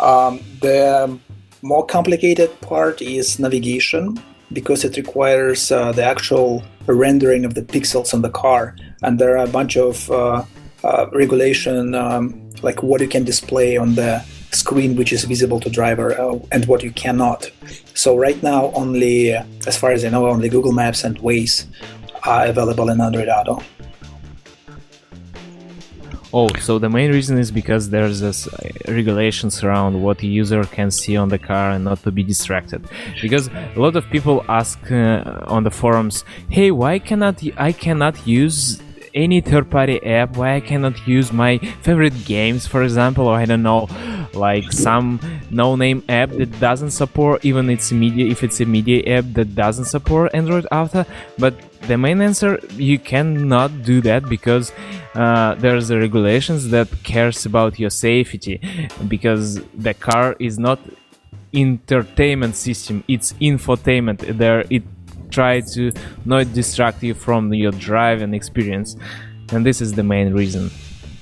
Um, 0.00 0.40
the 0.60 1.16
more 1.62 1.86
complicated 1.86 2.50
part 2.60 3.00
is 3.00 3.38
navigation 3.38 4.18
because 4.52 4.84
it 4.84 4.96
requires 4.96 5.70
uh, 5.70 5.92
the 5.92 6.04
actual 6.04 6.62
rendering 6.86 7.44
of 7.44 7.54
the 7.54 7.62
pixels 7.62 8.12
on 8.12 8.22
the 8.22 8.30
car, 8.30 8.76
and 9.02 9.18
there 9.18 9.38
are 9.38 9.44
a 9.44 9.48
bunch 9.48 9.76
of 9.76 10.10
uh, 10.10 10.42
uh, 10.82 11.06
regulation, 11.12 11.94
um, 11.94 12.50
like 12.62 12.82
what 12.82 13.00
you 13.00 13.08
can 13.08 13.24
display 13.24 13.76
on 13.76 13.94
the 13.94 14.22
screen 14.54 14.96
which 14.96 15.12
is 15.12 15.24
visible 15.24 15.60
to 15.60 15.70
driver 15.70 16.18
uh, 16.18 16.38
and 16.52 16.64
what 16.66 16.82
you 16.82 16.92
cannot. 16.92 17.50
So 17.94 18.16
right 18.16 18.40
now, 18.42 18.72
only, 18.72 19.32
as 19.66 19.76
far 19.76 19.92
as 19.92 20.04
I 20.04 20.08
know, 20.10 20.26
only 20.26 20.48
Google 20.48 20.72
Maps 20.72 21.04
and 21.04 21.18
Waze 21.18 21.66
are 22.24 22.46
available 22.46 22.88
in 22.90 23.00
Android 23.00 23.28
Auto. 23.28 23.62
Oh, 26.36 26.52
so 26.54 26.80
the 26.80 26.90
main 26.90 27.12
reason 27.12 27.38
is 27.38 27.52
because 27.52 27.90
there's 27.90 28.18
this 28.18 28.48
uh, 28.48 28.68
regulations 28.88 29.62
around 29.62 30.02
what 30.02 30.18
the 30.18 30.26
user 30.26 30.64
can 30.64 30.90
see 30.90 31.16
on 31.16 31.28
the 31.28 31.38
car 31.38 31.70
and 31.70 31.84
not 31.84 32.02
to 32.02 32.10
be 32.10 32.24
distracted. 32.24 32.84
Because 33.22 33.46
a 33.46 33.78
lot 33.78 33.94
of 33.94 34.04
people 34.10 34.44
ask 34.48 34.78
uh, 34.90 35.44
on 35.46 35.62
the 35.62 35.70
forums, 35.70 36.24
"Hey, 36.50 36.72
why 36.72 36.98
cannot 36.98 37.36
I 37.56 37.70
cannot 37.70 38.26
use 38.26 38.82
any 39.14 39.40
third-party 39.40 40.04
app? 40.04 40.36
Why 40.36 40.56
I 40.56 40.60
cannot 40.60 41.06
use 41.06 41.32
my 41.32 41.58
favorite 41.82 42.24
games, 42.24 42.66
for 42.66 42.82
example, 42.82 43.28
or 43.28 43.36
I 43.36 43.44
don't 43.44 43.62
know, 43.62 43.88
like 44.32 44.72
some 44.72 45.20
no-name 45.50 46.02
app 46.08 46.30
that 46.30 46.58
doesn't 46.60 46.90
support 46.90 47.44
even 47.44 47.70
it's 47.70 47.92
media 47.92 48.26
if 48.26 48.42
it's 48.42 48.60
a 48.60 48.66
media 48.66 49.18
app 49.18 49.24
that 49.34 49.54
doesn't 49.54 49.86
support 49.86 50.34
Android 50.34 50.66
Auto?" 50.72 51.04
But 51.38 51.54
the 51.86 51.98
main 51.98 52.20
answer 52.20 52.58
you 52.76 52.98
cannot 52.98 53.82
do 53.82 54.00
that 54.00 54.28
because 54.28 54.72
uh, 55.14 55.54
there's 55.56 55.92
regulations 55.92 56.70
that 56.70 56.88
cares 57.02 57.46
about 57.46 57.78
your 57.78 57.90
safety 57.90 58.60
because 59.08 59.60
the 59.74 59.94
car 59.94 60.34
is 60.38 60.58
not 60.58 60.78
entertainment 61.54 62.56
system 62.56 63.04
it's 63.06 63.32
infotainment 63.34 64.18
there 64.38 64.64
it 64.70 64.82
try 65.34 65.60
to 65.60 65.92
not 66.24 66.44
distract 66.52 67.02
you 67.02 67.14
from 67.14 67.52
your 67.52 67.72
drive 67.72 68.22
and 68.22 68.34
experience 68.34 68.96
and 69.52 69.64
this 69.64 69.80
is 69.80 69.92
the 69.92 70.02
main 70.02 70.32
reason 70.32 70.70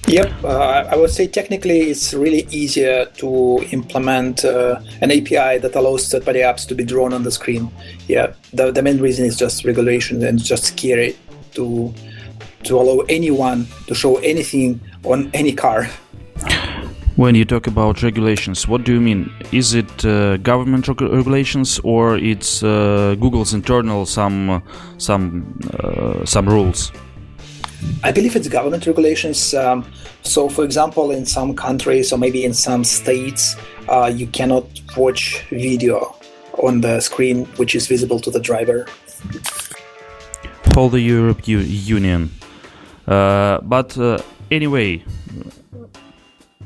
Yep, 0.08 0.32
uh, 0.42 0.88
I 0.90 0.96
would 0.96 1.10
say 1.10 1.28
technically 1.28 1.82
it's 1.90 2.12
really 2.12 2.44
easier 2.50 3.04
to 3.18 3.64
implement 3.70 4.44
uh, 4.44 4.80
an 5.00 5.12
API 5.12 5.58
that 5.58 5.76
allows 5.76 6.08
third-party 6.08 6.40
apps 6.40 6.66
to 6.66 6.74
be 6.74 6.84
drawn 6.84 7.12
on 7.12 7.22
the 7.22 7.30
screen. 7.30 7.70
Yeah, 8.08 8.32
the, 8.52 8.72
the 8.72 8.82
main 8.82 8.98
reason 8.98 9.24
is 9.24 9.36
just 9.36 9.64
regulation 9.64 10.24
and 10.24 10.42
just 10.42 10.64
scary 10.64 11.16
to 11.52 11.94
to 12.64 12.78
allow 12.78 13.00
anyone 13.08 13.66
to 13.86 13.94
show 13.94 14.16
anything 14.18 14.80
on 15.04 15.30
any 15.34 15.52
car. 15.52 15.88
When 17.16 17.34
you 17.34 17.44
talk 17.44 17.66
about 17.66 18.02
regulations, 18.02 18.66
what 18.66 18.84
do 18.84 18.94
you 18.94 19.00
mean? 19.00 19.30
Is 19.52 19.74
it 19.74 20.04
uh, 20.04 20.38
government 20.38 20.88
reg- 20.88 21.02
regulations 21.02 21.78
or 21.84 22.16
it's 22.16 22.62
uh, 22.62 23.16
Google's 23.20 23.52
internal 23.52 24.06
some 24.06 24.48
uh, 24.48 24.60
some 24.96 25.58
uh, 25.78 26.24
some 26.24 26.48
rules? 26.48 26.90
I 28.02 28.12
believe 28.12 28.34
it's 28.34 28.48
government 28.48 28.86
regulations. 28.86 29.52
Um, 29.52 29.84
so, 30.22 30.48
for 30.48 30.64
example, 30.64 31.10
in 31.10 31.26
some 31.26 31.54
countries 31.54 32.12
or 32.12 32.18
maybe 32.18 32.44
in 32.44 32.54
some 32.54 32.82
states, 32.82 33.56
uh, 33.88 34.10
you 34.14 34.26
cannot 34.28 34.64
watch 34.96 35.44
video 35.50 36.16
on 36.62 36.80
the 36.80 37.00
screen 37.00 37.44
which 37.56 37.74
is 37.74 37.86
visible 37.86 38.20
to 38.20 38.30
the 38.30 38.40
driver. 38.40 38.86
whole 40.74 40.88
the 40.88 41.00
European 41.00 41.64
Union. 41.68 42.30
Uh, 43.06 43.58
but 43.62 43.98
uh, 43.98 44.18
anyway, 44.50 45.04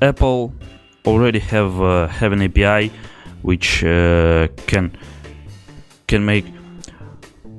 Apple 0.03 0.53
already 1.05 1.39
have 1.39 1.81
uh, 1.81 2.07
have 2.09 2.33
an 2.33 2.43
API 2.43 2.91
which 3.43 3.85
uh, 3.85 4.49
can 4.67 4.97
can 6.07 6.25
make 6.25 6.45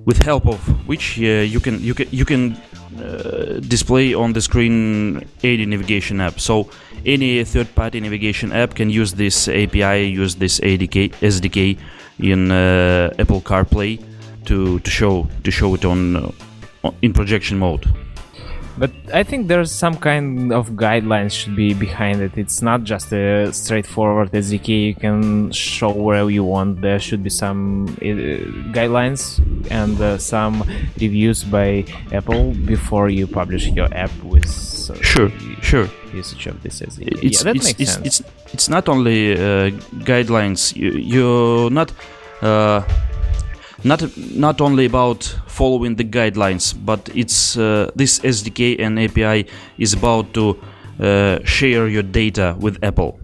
with 0.05 0.17
help 0.17 0.47
of 0.47 0.59
which 0.87 1.19
uh, 1.19 1.43
you 1.53 1.59
can 1.59 1.81
you 1.81 1.93
can 1.93 2.07
you 2.11 2.25
can 2.25 2.55
uh, 2.97 3.59
display 3.67 4.13
on 4.13 4.33
the 4.33 4.41
screen 4.41 5.23
any 5.43 5.65
navigation 5.65 6.21
app. 6.21 6.39
So 6.39 6.69
any 7.05 7.43
third-party 7.43 7.99
navigation 7.99 8.51
app 8.51 8.73
can 8.75 8.89
use 8.89 9.13
this 9.13 9.47
API, 9.47 10.07
use 10.07 10.35
this 10.35 10.59
ADK, 10.59 11.11
SDK 11.21 11.77
in 12.19 12.51
uh, 12.51 13.13
Apple 13.19 13.41
CarPlay 13.41 14.03
to, 14.45 14.79
to 14.79 14.89
show 14.89 15.27
to 15.43 15.51
show 15.51 15.75
it 15.75 15.85
on, 15.85 16.33
on 16.83 16.95
in 17.01 17.13
projection 17.13 17.57
mode. 17.59 17.85
But 18.77 18.91
i 19.13 19.23
think 19.23 19.47
there's 19.47 19.71
some 19.71 19.95
kind 19.95 20.51
of 20.51 20.69
guidelines 20.71 21.31
should 21.31 21.55
be 21.55 21.73
behind 21.73 22.21
it 22.21 22.37
it's 22.37 22.61
not 22.61 22.83
just 22.83 23.11
a 23.11 23.51
straightforward 23.51 24.31
sdk 24.31 24.67
you 24.87 24.95
can 24.95 25.51
show 25.51 25.91
wherever 25.91 26.29
you 26.29 26.43
want 26.43 26.81
there 26.81 26.99
should 26.99 27.23
be 27.23 27.29
some 27.29 27.87
uh, 28.01 28.05
guidelines 28.71 29.39
and 29.71 29.99
uh, 30.01 30.17
some 30.17 30.63
reviews 30.99 31.43
by 31.43 31.83
apple 32.11 32.53
before 32.65 33.09
you 33.09 33.25
publish 33.25 33.67
your 33.67 33.89
app 33.93 34.11
with 34.23 34.47
uh, 34.89 34.93
Sure, 35.01 35.29
sure. 35.61 35.89
usage 36.13 36.47
of 36.47 36.61
this 36.63 36.81
sdk 36.81 37.23
It's 37.23 37.39
yeah 37.39 37.43
that 37.43 37.55
it's, 37.55 37.65
makes 37.65 37.79
it's, 37.79 37.93
sense 37.93 38.05
it's 38.19 38.37
it's 38.53 38.69
not 38.69 38.87
only 38.89 39.33
uh, 39.33 39.69
guidelines. 40.05 40.75
You, 40.75 40.91
you're 40.91 41.69
not. 41.69 41.91
Not 43.87 44.03
not 44.17 44.59
only 44.59 44.85
about 44.85 45.23
following 45.47 45.95
the 45.95 46.03
guidelines, 46.03 46.75
but 46.85 47.09
it's 47.15 47.55
uh, 47.57 47.89
this 47.95 48.19
SDK 48.19 48.79
and 48.79 48.99
API 48.99 49.47
is 49.77 49.93
about 49.93 50.33
to 50.33 50.59
uh, 50.99 51.39
share 51.45 51.87
your 51.87 52.03
data 52.03 52.55
with 52.59 52.83
Apple. 52.83 53.17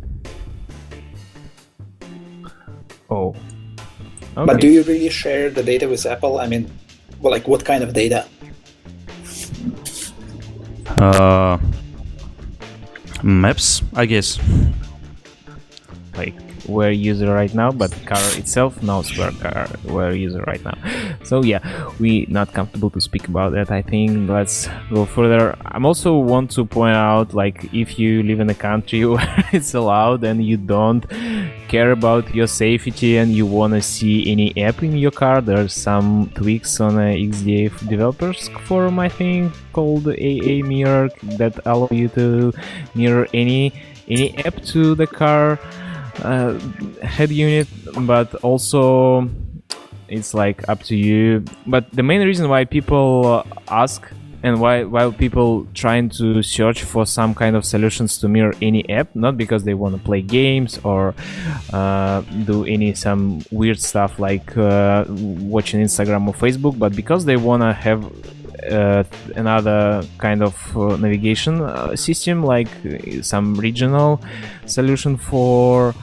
oh 3.09 3.35
But 4.35 4.61
do 4.61 4.67
you 4.67 4.83
really 4.83 5.09
share 5.09 5.49
the 5.49 5.63
data 5.63 5.87
with 5.89 6.05
Apple? 6.05 6.39
I 6.39 6.47
mean, 6.47 6.71
well, 7.19 7.31
like 7.31 7.45
what 7.47 7.65
kind 7.65 7.83
of 7.83 7.93
data? 7.93 8.25
Uh, 10.95 11.57
maps, 13.21 13.83
I 13.95 14.05
guess. 14.05 14.39
Like 16.15 16.33
where 16.67 16.91
user 16.91 17.33
right 17.33 17.53
now, 17.53 17.71
but 17.71 17.91
car 18.05 18.21
itself 18.37 18.81
knows 18.81 19.17
where 19.17 19.31
car 19.31 19.67
where 19.83 20.13
user 20.13 20.43
right 20.47 20.63
now. 20.63 20.77
So 21.23 21.41
yeah, 21.41 21.61
we 21.99 22.25
not 22.29 22.53
comfortable 22.53 22.89
to 22.91 23.01
speak 23.01 23.27
about 23.27 23.53
that. 23.53 23.71
I 23.71 23.81
think 23.81 24.29
let's 24.29 24.67
go 24.89 25.05
further. 25.05 25.55
I'm 25.65 25.85
also 25.85 26.17
want 26.17 26.51
to 26.51 26.65
point 26.65 26.95
out 26.95 27.33
like 27.33 27.73
if 27.73 27.97
you 27.97 28.23
live 28.23 28.39
in 28.39 28.49
a 28.49 28.53
country 28.53 29.05
where 29.13 29.45
it's 29.53 29.73
allowed 29.73 30.23
and 30.23 30.43
you 30.43 30.57
don't 30.57 31.05
care 31.69 31.91
about 31.91 32.35
your 32.35 32.47
safety 32.47 33.17
and 33.17 33.31
you 33.31 33.45
want 33.45 33.73
to 33.73 33.81
see 33.81 34.31
any 34.31 34.55
app 34.61 34.83
in 34.83 34.97
your 34.97 35.11
car, 35.11 35.41
there's 35.41 35.73
some 35.73 36.29
tweaks 36.35 36.79
on 36.79 36.99
a 36.99 37.15
XDA 37.27 37.87
developers 37.87 38.49
forum 38.65 38.99
I 38.99 39.09
think 39.09 39.53
called 39.71 40.07
AA 40.07 40.65
Mirror 40.65 41.09
that 41.37 41.59
allow 41.65 41.89
you 41.91 42.09
to 42.09 42.53
mirror 42.95 43.27
any 43.33 43.73
any 44.07 44.37
app 44.45 44.61
to 44.73 44.95
the 44.95 45.07
car 45.07 45.59
uh, 46.21 46.59
head 47.01 47.31
unit, 47.31 47.67
but 48.01 48.33
also 48.35 49.29
it's 50.07 50.33
like 50.33 50.67
up 50.69 50.83
to 50.83 50.95
you. 50.95 51.43
But 51.65 51.91
the 51.91 52.03
main 52.03 52.21
reason 52.21 52.49
why 52.49 52.65
people 52.65 53.45
ask 53.67 54.05
and 54.43 54.59
why 54.59 54.83
why 54.83 55.09
people 55.11 55.65
trying 55.73 56.09
to 56.09 56.43
search 56.43 56.83
for 56.83 57.05
some 57.05 57.33
kind 57.33 57.55
of 57.55 57.65
solutions 57.65 58.17
to 58.17 58.27
mirror 58.27 58.53
any 58.61 58.87
app 58.89 59.15
not 59.15 59.37
because 59.37 59.63
they 59.63 59.73
want 59.73 59.95
to 59.95 60.01
play 60.03 60.21
games 60.21 60.79
or 60.83 61.15
uh, 61.71 62.19
do 62.45 62.65
any 62.65 62.93
some 62.93 63.41
weird 63.51 63.79
stuff 63.79 64.19
like 64.19 64.55
uh, 64.57 65.05
watching 65.07 65.81
instagram 65.81 66.27
or 66.27 66.33
facebook 66.33 66.77
but 66.77 66.93
because 66.93 67.23
they 67.23 67.37
want 67.37 67.63
to 67.63 67.71
have 67.71 68.03
uh, 68.71 69.03
another 69.35 70.03
kind 70.17 70.41
of 70.43 70.55
uh, 70.77 70.95
navigation 70.97 71.61
uh, 71.61 71.95
system, 71.95 72.43
like 72.43 72.67
some 73.21 73.55
regional 73.55 74.21
solution 74.65 75.17
for 75.17 75.93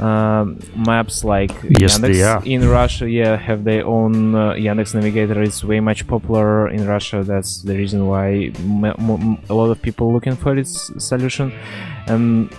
um, 0.00 0.58
maps 0.76 1.24
like 1.24 1.50
yes, 1.64 1.98
Yandex 1.98 2.46
in 2.46 2.68
Russia. 2.68 3.10
Yeah, 3.10 3.36
have 3.36 3.64
their 3.64 3.84
own 3.86 4.34
uh, 4.34 4.52
Yandex 4.52 4.94
Navigator. 4.94 5.42
It's 5.42 5.64
way 5.64 5.80
much 5.80 6.06
popular 6.06 6.68
in 6.68 6.86
Russia. 6.86 7.22
That's 7.22 7.62
the 7.62 7.76
reason 7.76 8.06
why 8.06 8.52
a 9.48 9.54
lot 9.54 9.70
of 9.70 9.82
people 9.82 10.12
looking 10.12 10.36
for 10.36 10.56
its 10.56 10.92
solution. 11.04 11.52
And 12.06 12.52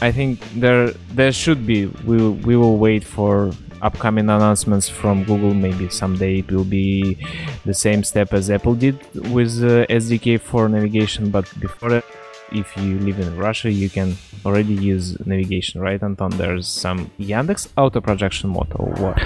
I 0.00 0.12
think 0.12 0.40
there 0.54 0.92
there 1.14 1.32
should 1.32 1.66
be. 1.66 1.86
We 2.06 2.16
will, 2.16 2.32
we 2.32 2.56
will 2.56 2.78
wait 2.78 3.04
for 3.04 3.52
upcoming 3.84 4.28
announcements 4.30 4.88
from 4.88 5.24
Google. 5.24 5.54
Maybe 5.54 5.88
someday 5.88 6.38
it 6.38 6.50
will 6.50 6.64
be 6.64 7.18
the 7.64 7.74
same 7.74 8.02
step 8.02 8.32
as 8.32 8.50
Apple 8.50 8.74
did 8.74 8.98
with 9.30 9.62
uh, 9.62 9.86
SDK 9.86 10.40
for 10.40 10.68
navigation. 10.68 11.30
But 11.30 11.46
before 11.60 11.90
that, 11.90 12.04
if 12.52 12.76
you 12.76 12.98
live 12.98 13.20
in 13.20 13.36
Russia, 13.36 13.70
you 13.70 13.90
can 13.90 14.16
already 14.44 14.74
use 14.74 15.18
navigation, 15.26 15.80
right, 15.80 16.02
Anton? 16.02 16.30
There's 16.30 16.66
some 16.68 17.10
Yandex 17.18 17.68
auto 17.76 18.00
projection 18.00 18.50
mode 18.50 18.72
or 18.76 18.88
what? 19.02 19.18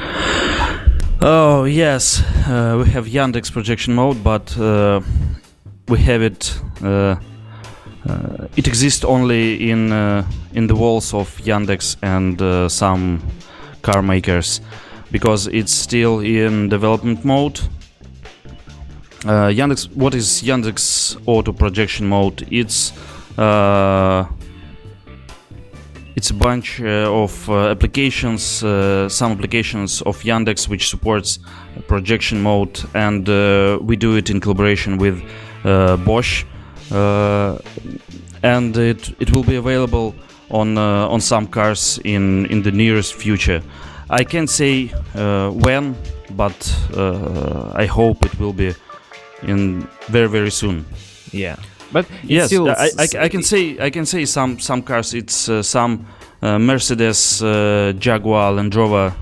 Oh 1.21 1.65
yes, 1.65 2.23
uh, 2.47 2.83
we 2.83 2.91
have 2.91 3.07
Yandex 3.07 3.53
projection 3.53 3.95
mode, 3.95 4.23
but 4.23 4.57
uh, 4.59 5.01
we 5.89 5.99
have 6.01 6.23
it. 6.23 6.61
Uh, 6.83 7.17
uh 8.09 8.47
it 8.57 8.69
exists 8.69 9.05
only 9.05 9.71
in 9.71 9.93
uh, 9.93 10.25
in 10.53 10.69
the 10.69 10.77
walls 10.77 11.13
of 11.13 11.29
Yandex 11.39 11.97
and 12.03 12.41
uh, 12.41 12.69
some 12.69 13.21
car 13.83 14.03
makers 14.03 14.61
because 15.11 15.47
it's 15.47 15.73
still 15.73 16.21
in 16.21 16.69
development 16.69 17.25
mode. 17.25 17.61
Uh, 19.25 19.49
Yandex, 19.49 19.91
what 19.97 20.15
is 20.15 20.43
Yandex 20.43 21.21
Auto 21.27 21.53
Projection 21.53 22.07
Mode? 22.07 22.47
It's 22.51 22.93
uh, 23.37 24.27
it's 26.15 26.31
a 26.31 26.35
bunch 26.35 26.81
uh, 26.81 27.23
of 27.23 27.49
uh, 27.49 27.69
applications, 27.69 28.63
uh, 28.65 29.09
some 29.09 29.33
applications 29.33 30.03
of 30.03 30.21
Yandex 30.23 30.69
which 30.69 30.89
supports 30.89 31.39
projection 31.87 32.43
mode, 32.43 32.81
and 32.95 33.29
uh, 33.29 33.79
we 33.81 33.97
do 33.97 34.17
it 34.17 34.31
in 34.31 34.41
collaboration 34.41 34.99
with 34.99 35.23
Bosch, 36.05 36.45
and 36.91 38.77
it 38.77 39.15
it 39.21 39.31
will 39.33 39.45
be 39.45 39.57
available 39.57 40.15
on 40.51 40.79
uh, 40.79 41.09
on 41.09 41.21
some 41.21 41.47
cars 41.47 41.99
in 42.05 42.47
in 42.47 42.63
the 42.63 42.73
nearest 42.73 43.15
future. 43.15 43.63
I 44.11 44.25
can't 44.25 44.49
say 44.51 44.91
uh, 45.15 45.51
when, 45.51 45.95
but 46.37 46.57
uh, 46.97 47.73
I 47.75 47.87
hope 47.87 48.25
it 48.25 48.39
will 48.39 48.53
be 48.53 48.75
in 49.43 49.87
very 50.09 50.29
very 50.29 50.51
soon. 50.51 50.85
Yeah, 51.33 51.57
but 51.93 52.07
yes, 52.23 52.53
I, 52.53 52.91
I, 52.99 53.25
I, 53.25 53.29
can 53.29 53.43
say 53.43 53.77
I 53.79 53.91
can 53.91 54.07
say 54.07 54.25
some 54.25 54.59
some 54.59 54.83
cars. 54.83 55.15
It's 55.15 55.49
uh, 55.49 55.63
some 55.63 56.07
uh, 56.43 56.59
Mercedes, 56.59 57.43
uh, 57.43 57.93
Jaguar, 57.99 58.53
Land 58.53 58.75
Rover 58.75 59.13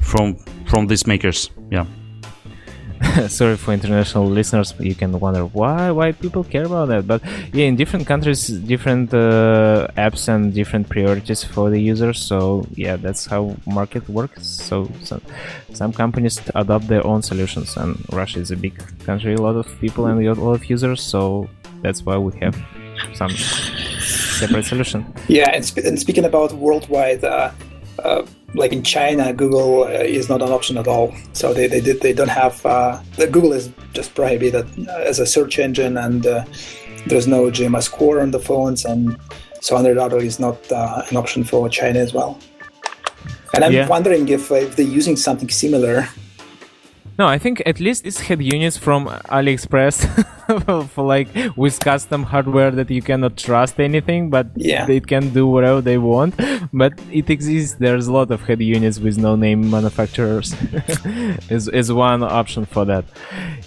from 0.00 0.36
from 0.66 0.86
these 0.86 1.06
makers. 1.06 1.50
Yeah. 1.70 1.86
sorry 3.28 3.56
for 3.56 3.72
international 3.72 4.26
listeners 4.26 4.74
you 4.78 4.94
can 4.94 5.18
wonder 5.18 5.44
why 5.46 5.90
why 5.90 6.12
people 6.12 6.44
care 6.44 6.64
about 6.64 6.88
that 6.88 7.06
but 7.06 7.22
yeah 7.52 7.64
in 7.64 7.76
different 7.76 8.06
countries 8.06 8.48
different 8.48 9.12
uh, 9.14 9.86
apps 9.96 10.28
and 10.28 10.52
different 10.52 10.88
priorities 10.88 11.42
for 11.42 11.70
the 11.70 11.80
users 11.80 12.20
so 12.20 12.66
yeah 12.74 12.96
that's 12.96 13.26
how 13.26 13.56
market 13.66 14.06
works. 14.08 14.46
So, 14.46 14.90
so 15.02 15.20
some 15.72 15.92
companies 15.92 16.40
adopt 16.54 16.88
their 16.88 17.06
own 17.06 17.22
solutions 17.22 17.76
and 17.76 17.96
russia 18.12 18.40
is 18.40 18.50
a 18.50 18.56
big 18.56 18.74
country 19.04 19.34
a 19.34 19.40
lot 19.40 19.56
of 19.56 19.66
people 19.80 20.06
and 20.06 20.20
a 20.20 20.34
lot 20.34 20.52
of 20.54 20.64
users 20.66 21.00
so 21.02 21.48
that's 21.82 22.04
why 22.04 22.18
we 22.18 22.38
have 22.40 22.56
some 23.14 23.30
separate 23.30 24.64
solution. 24.64 25.06
Yeah 25.28 25.50
and, 25.54 25.64
sp- 25.64 25.86
and 25.86 25.98
speaking 25.98 26.24
about 26.24 26.52
worldwide 26.52 27.24
uh, 27.24 27.50
uh, 27.98 28.26
like 28.56 28.72
in 28.72 28.82
China, 28.82 29.32
Google 29.32 29.84
uh, 29.84 29.88
is 29.88 30.28
not 30.28 30.42
an 30.42 30.50
option 30.50 30.76
at 30.76 30.88
all. 30.88 31.14
So 31.32 31.54
they 31.54 31.66
they, 31.66 31.80
did, 31.80 32.00
they 32.00 32.12
don't 32.12 32.28
have 32.28 32.64
uh, 32.66 33.00
the 33.16 33.26
Google 33.26 33.52
is 33.52 33.70
just 33.92 34.14
prohibited 34.14 34.66
as 34.88 35.18
a 35.18 35.26
search 35.26 35.58
engine, 35.58 35.96
and 35.96 36.26
uh, 36.26 36.44
there's 37.06 37.26
no 37.26 37.50
GMS 37.50 37.90
core 37.90 38.20
on 38.20 38.30
the 38.30 38.40
phones, 38.40 38.84
and 38.84 39.18
so 39.60 39.76
Android 39.76 39.98
Auto 39.98 40.18
is 40.18 40.38
not 40.40 40.58
uh, 40.72 41.02
an 41.10 41.16
option 41.16 41.44
for 41.44 41.68
China 41.68 42.00
as 42.00 42.12
well. 42.12 42.38
And 43.54 43.64
I'm 43.64 43.72
yeah. 43.72 43.86
wondering 43.86 44.28
if, 44.28 44.50
if 44.50 44.76
they're 44.76 44.84
using 44.84 45.16
something 45.16 45.48
similar 45.48 46.08
no, 47.18 47.26
I 47.26 47.38
think 47.38 47.62
at 47.64 47.80
least 47.80 48.04
it's 48.06 48.20
head 48.20 48.42
units 48.42 48.76
from 48.76 49.06
AliExpress 49.06 50.26
for 50.88 51.04
like 51.04 51.28
with 51.56 51.80
custom 51.80 52.22
hardware 52.22 52.70
that 52.70 52.90
you 52.90 53.02
cannot 53.02 53.36
trust 53.36 53.80
anything, 53.80 54.30
but 54.30 54.46
yeah. 54.56 54.86
they 54.86 55.00
can 55.00 55.30
do 55.30 55.46
whatever 55.46 55.80
they 55.80 55.98
want. 55.98 56.34
But 56.72 56.92
it 57.12 57.30
exists. 57.30 57.76
There's 57.78 58.06
a 58.06 58.12
lot 58.12 58.30
of 58.30 58.42
head 58.42 58.60
units 58.60 58.98
with 58.98 59.18
no 59.18 59.36
name 59.36 59.70
manufacturers. 59.70 60.54
is 61.50 61.68
is 61.68 61.92
one 61.92 62.22
option 62.22 62.64
for 62.64 62.84
that. 62.84 63.04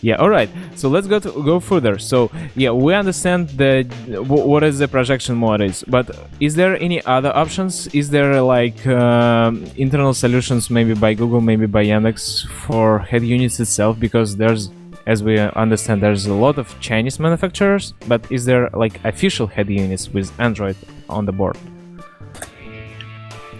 Yeah. 0.01 0.15
All 0.15 0.29
right. 0.29 0.49
So 0.75 0.89
let's 0.89 1.07
go 1.07 1.19
to, 1.19 1.31
go 1.43 1.59
further. 1.59 1.99
So 1.99 2.31
yeah, 2.55 2.71
we 2.71 2.93
understand 2.93 3.49
the 3.49 3.83
what 4.27 4.63
is 4.63 4.79
the 4.79 4.87
projection 4.87 5.35
mode 5.35 5.61
is, 5.61 5.83
but 5.87 6.05
is 6.39 6.55
there 6.55 6.79
any 6.79 7.03
other 7.05 7.35
options? 7.35 7.87
Is 7.87 8.09
there 8.09 8.41
like 8.41 8.85
um, 8.87 9.65
internal 9.75 10.13
solutions, 10.13 10.69
maybe 10.69 10.93
by 10.93 11.13
Google, 11.13 11.41
maybe 11.41 11.65
by 11.65 11.83
Yandex 11.85 12.47
for 12.47 12.99
head 12.99 13.23
units 13.23 13.59
itself 13.59 13.99
because 13.99 14.37
there's 14.37 14.69
as 15.09 15.23
we 15.23 15.39
understand 15.65 16.03
there's 16.03 16.27
a 16.27 16.33
lot 16.45 16.59
of 16.59 16.67
chinese 16.79 17.19
manufacturers 17.19 17.93
but 18.07 18.21
is 18.31 18.45
there 18.45 18.69
like 18.83 19.03
official 19.03 19.47
head 19.47 19.67
units 19.67 20.03
with 20.15 20.27
android 20.39 20.77
on 21.09 21.25
the 21.25 21.31
board? 21.31 21.57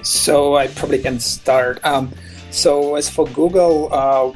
So 0.04 0.56
i 0.56 0.68
probably 0.68 1.00
can 1.00 1.20
start. 1.20 1.84
Um, 1.84 2.12
so 2.52 2.96
as 2.96 3.10
for 3.10 3.26
google 3.40 3.90
uh, 3.92 4.32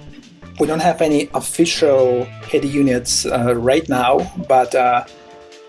we 0.59 0.65
don't 0.65 0.81
have 0.81 1.01
any 1.01 1.29
official 1.35 2.25
head 2.51 2.65
units 2.65 3.25
uh, 3.25 3.55
right 3.55 3.87
now 3.87 4.11
but 4.47 4.73
uh, 4.73 5.05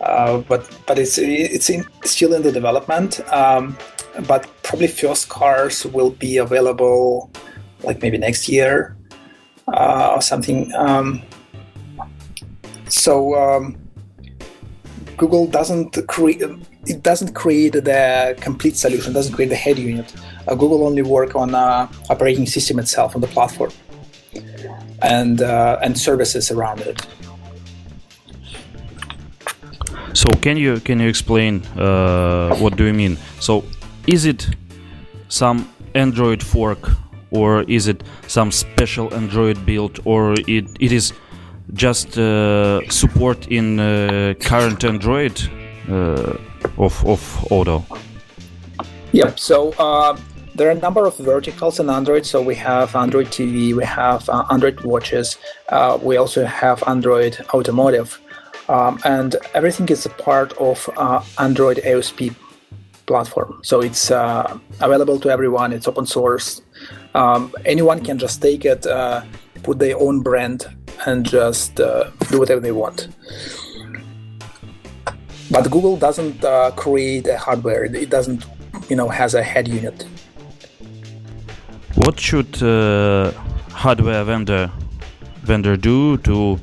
uh 0.00 0.38
but 0.50 0.62
but 0.86 0.98
it's 0.98 1.18
it's 1.18 1.68
in, 1.70 1.84
still 2.04 2.32
in 2.34 2.42
the 2.42 2.52
development. 2.52 3.20
Um, 3.32 3.76
but 4.28 4.42
probably 4.62 4.88
first 4.88 5.28
cars 5.28 5.84
will 5.86 6.10
be 6.10 6.38
available 6.38 7.30
like 7.82 8.00
maybe 8.02 8.18
next 8.18 8.48
year 8.48 8.96
uh, 9.68 10.12
or 10.14 10.22
something. 10.22 10.72
Um, 10.74 11.22
so 12.88 13.34
um, 13.34 13.76
Google 15.16 15.46
doesn't 15.46 16.06
create 16.08 16.42
it 16.86 17.02
doesn't 17.02 17.32
create 17.34 17.72
the 17.72 18.36
complete 18.40 18.76
solution, 18.76 19.12
doesn't 19.12 19.34
create 19.34 19.48
the 19.48 19.56
head 19.56 19.78
unit. 19.78 20.12
Uh, 20.46 20.54
Google 20.54 20.84
only 20.86 21.02
work 21.02 21.34
on 21.34 21.54
uh, 21.54 21.88
operating 22.10 22.46
system 22.46 22.78
itself 22.78 23.14
on 23.14 23.20
the 23.22 23.26
platform 23.28 23.70
and 25.02 25.40
uh, 25.42 25.78
and 25.82 25.98
services 25.98 26.50
around 26.50 26.80
it. 26.80 27.06
So 30.12 30.28
can 30.42 30.56
you 30.56 30.80
can 30.80 31.00
you 31.00 31.08
explain 31.08 31.64
uh, 31.78 32.54
what 32.56 32.76
do 32.76 32.84
you 32.84 32.92
mean? 32.92 33.16
So 33.40 33.64
is 34.06 34.26
it 34.26 34.48
some 35.28 35.72
Android 35.94 36.42
fork 36.42 36.90
or 37.34 37.62
is 37.62 37.88
it 37.88 38.02
some 38.28 38.52
special 38.52 39.12
Android 39.12 39.66
build, 39.66 39.98
or 40.04 40.34
it, 40.46 40.66
it 40.78 40.92
is 40.92 41.12
just 41.72 42.18
uh, 42.18 42.88
support 42.90 43.48
in 43.48 43.80
uh, 43.80 44.34
current 44.40 44.84
Android 44.84 45.40
uh, 45.88 46.36
of, 46.78 47.04
of 47.06 47.46
Auto? 47.50 47.84
Yeah. 49.12 49.32
So 49.36 49.72
uh, 49.78 50.18
there 50.54 50.68
are 50.68 50.72
a 50.72 50.80
number 50.80 51.06
of 51.06 51.16
verticals 51.16 51.80
in 51.80 51.88
Android. 51.88 52.26
So 52.26 52.42
we 52.42 52.54
have 52.56 52.94
Android 52.94 53.28
TV, 53.28 53.74
we 53.74 53.84
have 53.84 54.28
uh, 54.28 54.44
Android 54.50 54.80
watches, 54.82 55.38
uh, 55.70 55.98
we 56.02 56.16
also 56.16 56.44
have 56.44 56.82
Android 56.86 57.44
Automotive, 57.52 58.20
um, 58.68 59.00
and 59.04 59.36
everything 59.54 59.88
is 59.88 60.06
a 60.06 60.10
part 60.10 60.52
of 60.54 60.88
Android 61.38 61.78
AOSP 61.78 62.34
platform. 63.06 63.60
So 63.62 63.80
it's 63.80 64.10
uh, 64.10 64.58
available 64.80 65.18
to 65.20 65.30
everyone. 65.30 65.72
It's 65.72 65.88
open 65.88 66.06
source. 66.06 66.62
Um, 67.14 67.54
anyone 67.64 68.02
can 68.04 68.18
just 68.18 68.42
take 68.42 68.64
it, 68.64 68.86
uh, 68.86 69.22
put 69.62 69.78
their 69.78 69.98
own 69.98 70.20
brand, 70.20 70.66
and 71.06 71.24
just 71.24 71.80
uh, 71.80 72.10
do 72.30 72.38
whatever 72.38 72.60
they 72.60 72.72
want. 72.72 73.08
But 75.50 75.70
Google 75.70 75.96
doesn't 75.96 76.40
create 76.76 77.26
a 77.26 77.38
hardware. 77.38 77.84
It 77.84 78.10
doesn't, 78.10 78.44
you 78.88 78.96
know, 78.96 79.08
has 79.08 79.34
a 79.34 79.42
head 79.42 79.68
unit. 79.68 80.06
What 81.96 82.18
should 82.18 82.62
uh, 82.62 83.30
hardware 83.70 84.24
vendor 84.24 84.70
vendor 85.42 85.76
do 85.76 86.16
to 86.18 86.58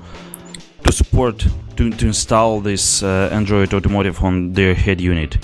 to 0.84 0.92
support 0.92 1.46
to, 1.78 1.90
to 1.90 2.08
install 2.08 2.60
this 2.60 3.04
uh, 3.04 3.30
Android 3.32 3.74
Automotive 3.74 4.22
on 4.24 4.54
their 4.54 4.74
head 4.74 5.00
unit? 5.00 5.38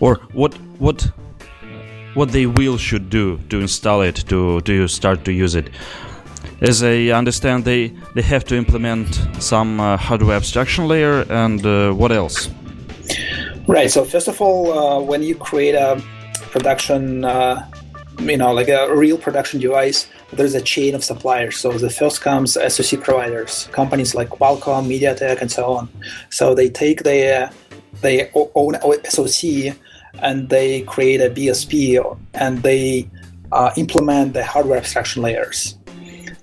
Or 0.00 0.16
what 0.32 0.54
what 0.78 1.10
what 2.14 2.30
they 2.30 2.46
will 2.46 2.78
should 2.78 3.10
do 3.10 3.38
to 3.50 3.60
install 3.60 4.02
it 4.02 4.24
to 4.28 4.60
to 4.62 4.88
start 4.88 5.24
to 5.24 5.32
use 5.32 5.54
it? 5.54 5.70
As 6.64 6.82
I 6.82 7.10
understand, 7.10 7.64
they 7.64 7.92
they 8.14 8.22
have 8.22 8.44
to 8.44 8.56
implement 8.56 9.20
some 9.38 9.80
uh, 9.80 9.98
hardware 9.98 10.36
abstraction 10.36 10.88
layer 10.88 11.24
and 11.30 11.64
uh, 11.66 11.92
what 11.92 12.10
else? 12.10 12.48
Right. 13.68 13.90
So 13.90 14.04
first 14.04 14.28
of 14.28 14.40
all, 14.40 14.72
uh, 14.72 15.00
when 15.00 15.22
you 15.22 15.34
create 15.34 15.74
a 15.74 16.02
production 16.50 17.24
uh, 17.24 17.68
you 18.18 18.36
know, 18.36 18.52
like 18.52 18.68
a 18.68 18.94
real 18.94 19.18
production 19.18 19.60
device, 19.60 20.06
there's 20.32 20.54
a 20.54 20.60
chain 20.60 20.94
of 20.94 21.04
suppliers. 21.04 21.56
So 21.56 21.72
the 21.72 21.90
first 21.90 22.22
comes 22.22 22.54
SoC 22.54 23.02
providers, 23.02 23.68
companies 23.72 24.14
like 24.14 24.30
Qualcomm, 24.30 24.86
MediaTek, 24.86 25.40
and 25.40 25.50
so 25.50 25.72
on. 25.72 25.88
So 26.30 26.54
they 26.54 26.70
take 26.70 27.02
their 27.02 27.50
their 28.00 28.30
own 28.54 28.74
SoC 29.04 29.76
and 30.22 30.48
they 30.48 30.82
create 30.82 31.20
a 31.20 31.30
BSP 31.30 32.18
and 32.34 32.62
they 32.62 33.10
uh, 33.52 33.70
implement 33.76 34.32
the 34.32 34.44
hardware 34.44 34.78
abstraction 34.78 35.22
layers. 35.22 35.76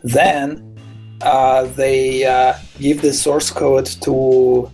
Then 0.03 0.77
uh, 1.21 1.65
they 1.65 2.25
uh, 2.25 2.53
give 2.79 3.01
the 3.01 3.13
source 3.13 3.51
code 3.51 3.85
to 4.01 4.71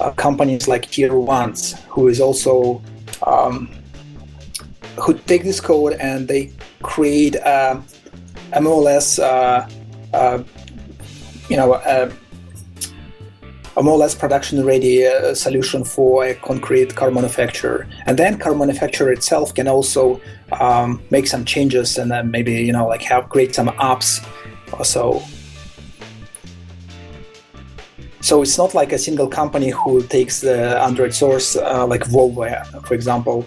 uh, 0.00 0.10
companies 0.12 0.66
like 0.66 0.90
Tier 0.90 1.14
Ones, 1.14 1.74
who 1.88 2.08
is 2.08 2.20
also 2.20 2.82
um, 3.26 3.68
who 4.98 5.14
take 5.14 5.44
this 5.44 5.60
code 5.60 5.94
and 5.94 6.26
they 6.28 6.52
create 6.82 7.34
a, 7.36 7.82
a 8.52 8.60
more 8.60 8.74
or 8.74 8.82
less, 8.82 9.18
uh, 9.18 9.68
uh, 10.12 10.42
you 11.48 11.56
know, 11.56 11.74
a, 11.74 12.10
a, 13.76 13.82
more 13.82 13.94
or 13.94 13.98
less 13.98 14.14
production 14.14 14.64
ready 14.64 15.06
uh, 15.06 15.34
solution 15.34 15.84
for 15.84 16.24
a 16.24 16.34
concrete 16.34 16.94
car 16.94 17.10
manufacturer. 17.10 17.86
And 18.06 18.18
then 18.18 18.38
car 18.38 18.54
manufacturer 18.54 19.12
itself 19.12 19.54
can 19.54 19.68
also 19.68 20.20
um, 20.52 21.02
make 21.10 21.26
some 21.26 21.44
changes 21.44 21.98
and 21.98 22.10
then 22.10 22.30
maybe, 22.30 22.54
you 22.54 22.72
know, 22.72 22.86
like 22.86 23.02
have 23.02 23.28
create 23.28 23.54
some 23.54 23.68
apps 23.68 24.24
so. 24.84 25.22
So 28.22 28.42
it's 28.42 28.58
not 28.58 28.74
like 28.74 28.92
a 28.92 28.98
single 28.98 29.28
company 29.28 29.70
who 29.70 30.02
takes 30.02 30.40
the 30.40 30.78
Android 30.80 31.14
source, 31.14 31.56
uh, 31.56 31.86
like 31.86 32.02
Volvo, 32.02 32.44
for 32.86 32.94
example, 32.94 33.46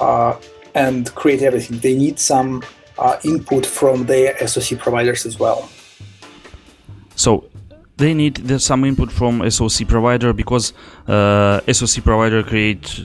uh, 0.00 0.36
and 0.74 1.12
create 1.14 1.42
everything. 1.42 1.78
They 1.80 1.96
need 1.96 2.20
some 2.20 2.62
uh, 2.98 3.18
input 3.24 3.66
from 3.66 4.06
their 4.06 4.46
SoC 4.46 4.78
providers 4.78 5.26
as 5.26 5.38
well. 5.40 5.68
So 7.16 7.50
they 7.96 8.14
need 8.14 8.60
some 8.60 8.84
input 8.84 9.10
from 9.10 9.48
SoC 9.50 9.88
provider 9.88 10.32
because 10.32 10.72
uh, 11.08 11.60
SoC 11.72 12.04
provider 12.04 12.42
create 12.42 13.00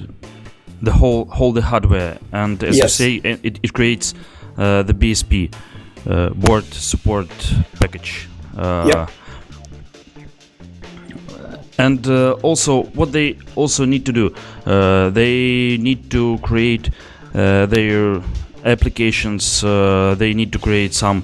the 0.82 0.92
whole 0.92 1.26
whole 1.26 1.52
the 1.52 1.62
hardware, 1.62 2.20
and 2.32 2.64
as 2.64 2.78
yes. 2.78 3.00
you 3.00 3.22
say, 3.22 3.30
it, 3.44 3.60
it 3.64 3.74
creates 3.74 4.14
uh, 4.58 4.84
the 4.84 4.94
BSP 4.94 5.54
uh, 6.06 6.30
board 6.30 6.66
support 6.66 7.30
package. 7.80 8.28
Uh, 8.58 8.86
yeah. 8.88 9.08
And 11.80 12.08
uh, 12.08 12.34
also, 12.42 12.84
what 12.96 13.12
they 13.12 13.38
also 13.56 13.86
need 13.86 14.06
to 14.08 14.12
do, 14.12 14.34
they 15.12 15.78
need 15.78 16.10
to 16.10 16.40
create 16.42 16.90
uh, 17.36 17.68
their 17.68 18.22
applications 18.66 19.64
uh, 19.64 20.16
they 20.18 20.34
need 20.34 20.52
to 20.52 20.60
create 20.60 20.94
some 20.94 21.24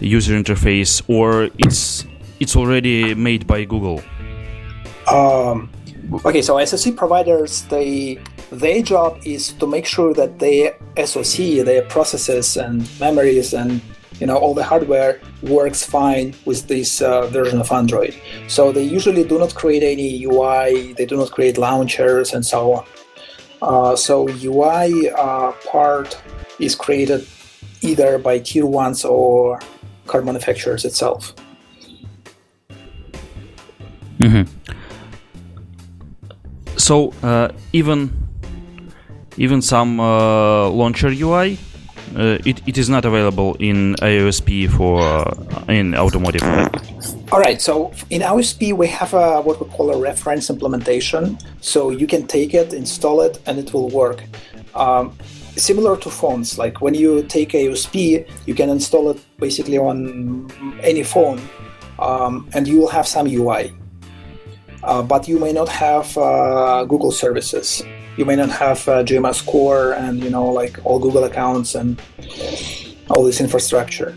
user 0.00 0.34
interface 0.34 1.02
or 1.08 1.50
it's 1.58 2.04
it's 2.40 2.56
already 2.56 3.14
made 3.14 3.46
by 3.46 3.64
Google? 3.64 4.02
Um, 5.06 5.70
okay, 6.24 6.42
so 6.42 6.62
SoC 6.64 6.96
providers 6.96 7.62
they 7.68 8.18
their 8.50 8.82
job 8.82 9.18
is 9.24 9.52
to 9.54 9.66
make 9.66 9.86
sure 9.86 10.12
that 10.14 10.38
their 10.38 10.74
SoC, 11.06 11.64
their 11.64 11.82
processes 11.82 12.56
and 12.56 12.88
memories 13.00 13.54
and 13.54 13.80
you 14.22 14.26
know 14.28 14.36
all 14.36 14.54
the 14.54 14.62
hardware 14.62 15.20
works 15.42 15.82
fine 15.82 16.32
with 16.44 16.68
this 16.68 17.02
uh, 17.02 17.26
version 17.26 17.60
of 17.60 17.72
Android. 17.72 18.14
So 18.46 18.70
they 18.70 18.84
usually 18.84 19.24
do 19.24 19.36
not 19.36 19.52
create 19.56 19.82
any 19.82 20.24
UI, 20.24 20.92
they 20.92 21.06
do 21.06 21.16
not 21.16 21.32
create 21.32 21.58
launchers 21.58 22.32
and 22.32 22.46
so 22.46 22.58
on. 22.74 22.84
Uh, 23.60 23.96
so 23.96 24.28
UI 24.28 25.10
uh, 25.10 25.50
part 25.72 26.16
is 26.60 26.76
created 26.76 27.26
either 27.80 28.16
by 28.16 28.38
tier 28.38 28.64
ones 28.64 29.04
or 29.04 29.58
car 30.06 30.22
manufacturers 30.22 30.84
itself. 30.84 31.34
Mm-hmm. 34.20 34.44
So 36.76 37.12
uh, 37.24 37.48
even 37.72 37.98
even 39.36 39.60
some 39.60 39.98
uh, 39.98 40.68
launcher 40.68 41.08
UI, 41.08 41.58
uh, 42.16 42.38
it, 42.44 42.66
it 42.66 42.78
is 42.78 42.88
not 42.88 43.04
available 43.04 43.56
in 43.58 43.94
AOSP 43.96 44.70
for 44.70 45.00
in 45.70 45.94
automotive. 45.94 46.42
All 47.32 47.40
right, 47.40 47.60
so 47.60 47.92
in 48.10 48.20
AOSP, 48.22 48.74
we 48.74 48.86
have 48.88 49.14
a, 49.14 49.40
what 49.40 49.60
we 49.60 49.70
call 49.70 49.90
a 49.90 49.98
reference 49.98 50.50
implementation. 50.50 51.38
So 51.60 51.90
you 51.90 52.06
can 52.06 52.26
take 52.26 52.54
it, 52.54 52.72
install 52.72 53.22
it, 53.22 53.40
and 53.46 53.58
it 53.58 53.72
will 53.72 53.88
work. 53.88 54.22
Um, 54.74 55.16
similar 55.56 55.96
to 55.96 56.10
phones, 56.10 56.58
like 56.58 56.80
when 56.80 56.94
you 56.94 57.22
take 57.24 57.50
AOSP, 57.50 58.28
you 58.46 58.54
can 58.54 58.68
install 58.68 59.10
it 59.10 59.20
basically 59.38 59.78
on 59.78 60.50
any 60.82 61.02
phone, 61.02 61.40
um, 61.98 62.48
and 62.54 62.68
you 62.68 62.80
will 62.80 62.88
have 62.88 63.06
some 63.06 63.26
UI. 63.26 63.72
Uh, 64.82 65.02
but 65.02 65.28
you 65.28 65.38
may 65.38 65.52
not 65.52 65.68
have 65.68 66.16
uh, 66.18 66.84
Google 66.84 67.12
services. 67.12 67.82
You 68.16 68.24
may 68.24 68.36
not 68.36 68.50
have 68.50 68.86
uh, 68.88 69.02
GMS 69.02 69.44
core 69.46 69.92
and 69.92 70.22
you 70.22 70.30
know 70.30 70.46
like 70.46 70.78
all 70.84 70.98
Google 70.98 71.24
accounts 71.24 71.74
and 71.74 72.00
all 73.08 73.24
this 73.24 73.40
infrastructure. 73.40 74.14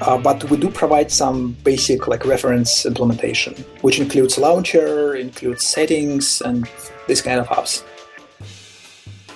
Uh, 0.00 0.16
but 0.16 0.44
we 0.50 0.56
do 0.56 0.70
provide 0.70 1.10
some 1.10 1.52
basic 1.64 2.06
like 2.06 2.24
reference 2.24 2.86
implementation, 2.86 3.54
which 3.80 3.98
includes 3.98 4.38
launcher, 4.38 5.16
includes 5.16 5.66
settings, 5.66 6.40
and 6.42 6.68
this 7.08 7.20
kind 7.20 7.40
of 7.40 7.48
apps. 7.48 7.82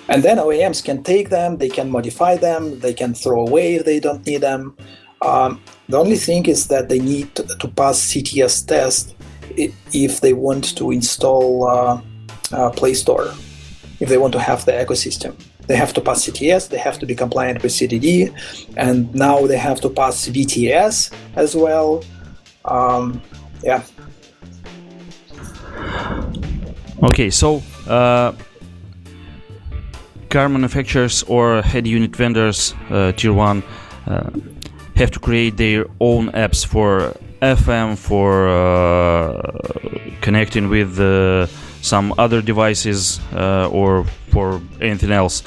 And 0.09 0.23
then 0.23 0.37
OEMs 0.37 0.83
can 0.83 1.03
take 1.03 1.29
them, 1.29 1.57
they 1.57 1.69
can 1.69 1.89
modify 1.89 2.37
them, 2.37 2.79
they 2.79 2.93
can 2.93 3.13
throw 3.13 3.45
away 3.47 3.75
if 3.75 3.85
they 3.85 3.99
don't 3.99 4.25
need 4.25 4.41
them. 4.41 4.75
Um, 5.21 5.61
the 5.87 5.97
only 5.97 6.17
thing 6.17 6.45
is 6.45 6.67
that 6.67 6.89
they 6.89 6.99
need 6.99 7.33
to, 7.35 7.43
to, 7.43 7.67
pass 7.69 8.11
CTS 8.11 8.67
test 8.67 9.15
if 9.55 10.19
they 10.19 10.33
want 10.33 10.75
to 10.77 10.91
install 10.91 11.67
uh, 11.67 12.01
uh, 12.51 12.69
Play 12.71 12.93
Store, 12.93 13.33
if 14.03 14.09
they 14.09 14.17
want 14.17 14.33
to 14.33 14.39
have 14.39 14.65
the 14.65 14.73
ecosystem. 14.73 15.33
They 15.67 15.77
have 15.77 15.93
to 15.93 16.01
pass 16.01 16.25
CTS, 16.25 16.69
they 16.69 16.77
have 16.77 16.99
to 16.99 17.05
be 17.05 17.15
compliant 17.15 17.63
with 17.63 17.71
CDD, 17.71 18.07
and 18.75 18.95
now 19.15 19.47
they 19.47 19.57
have 19.57 19.79
to 19.81 19.89
pass 19.89 20.27
VTS 20.27 21.13
as 21.35 21.55
well. 21.55 22.03
Um, 22.65 23.21
yeah. 23.63 23.81
Okay, 27.01 27.29
so 27.29 27.63
uh, 27.87 28.33
car 30.29 30.49
manufacturers 30.49 31.23
or 31.23 31.61
head 31.61 31.87
unit 31.87 32.13
vendors, 32.13 32.75
uh, 32.89 33.13
tier 33.13 33.31
one, 33.31 33.63
uh, 34.07 34.29
have 34.97 35.11
to 35.11 35.19
create 35.19 35.55
their 35.55 35.85
own 36.01 36.29
apps 36.31 36.65
for 36.65 37.15
FM, 37.41 37.97
for 37.97 38.49
uh, 38.49 39.41
connecting 40.19 40.67
with 40.67 40.99
uh, 40.99 41.47
some 41.83 42.13
other 42.17 42.41
devices 42.41 43.19
uh, 43.35 43.69
or 43.71 44.05
for 44.31 44.59
anything 44.81 45.11
else. 45.11 45.43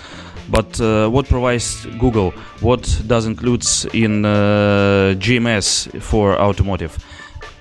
But 0.49 0.81
uh, 0.81 1.09
what 1.09 1.27
provides 1.29 1.87
Google? 1.99 2.31
What 2.61 2.83
does 3.09 3.27
includes 3.27 3.85
in 3.93 4.25
uh, 4.25 5.15
GMS 5.19 6.01
for 6.01 6.39
automotive? 6.39 6.97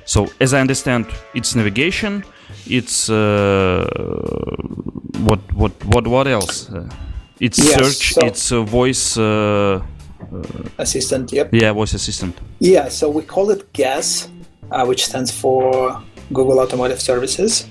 So, 0.06 0.28
as 0.40 0.54
I 0.54 0.60
understand, 0.62 1.08
it's 1.34 1.56
navigation. 1.56 2.24
It's 2.68 3.10
uh, 3.10 3.88
what 5.24 5.40
what 5.54 5.72
what 5.86 6.06
what 6.08 6.28
else? 6.28 6.70
It's 7.40 7.58
Yes, 7.58 7.74
search. 7.76 8.14
so- 8.14 8.26
it's 8.26 8.52
a 8.52 8.62
voice. 8.62 9.18
Uh, 9.18 9.82
Assistant, 10.78 11.32
yep. 11.32 11.50
yeah, 11.54 11.72
voice 11.74 11.94
assistant. 11.94 12.36
Yeah, 12.60 12.90
so 12.90 13.10
we 13.10 13.22
call 13.24 13.52
it 13.52 13.72
GAS, 13.74 14.28
uh, 14.72 14.84
which 14.86 15.06
stands 15.06 15.32
for 15.32 16.02
Google 16.34 16.60
Automotive 16.60 17.00
Services. 17.02 17.66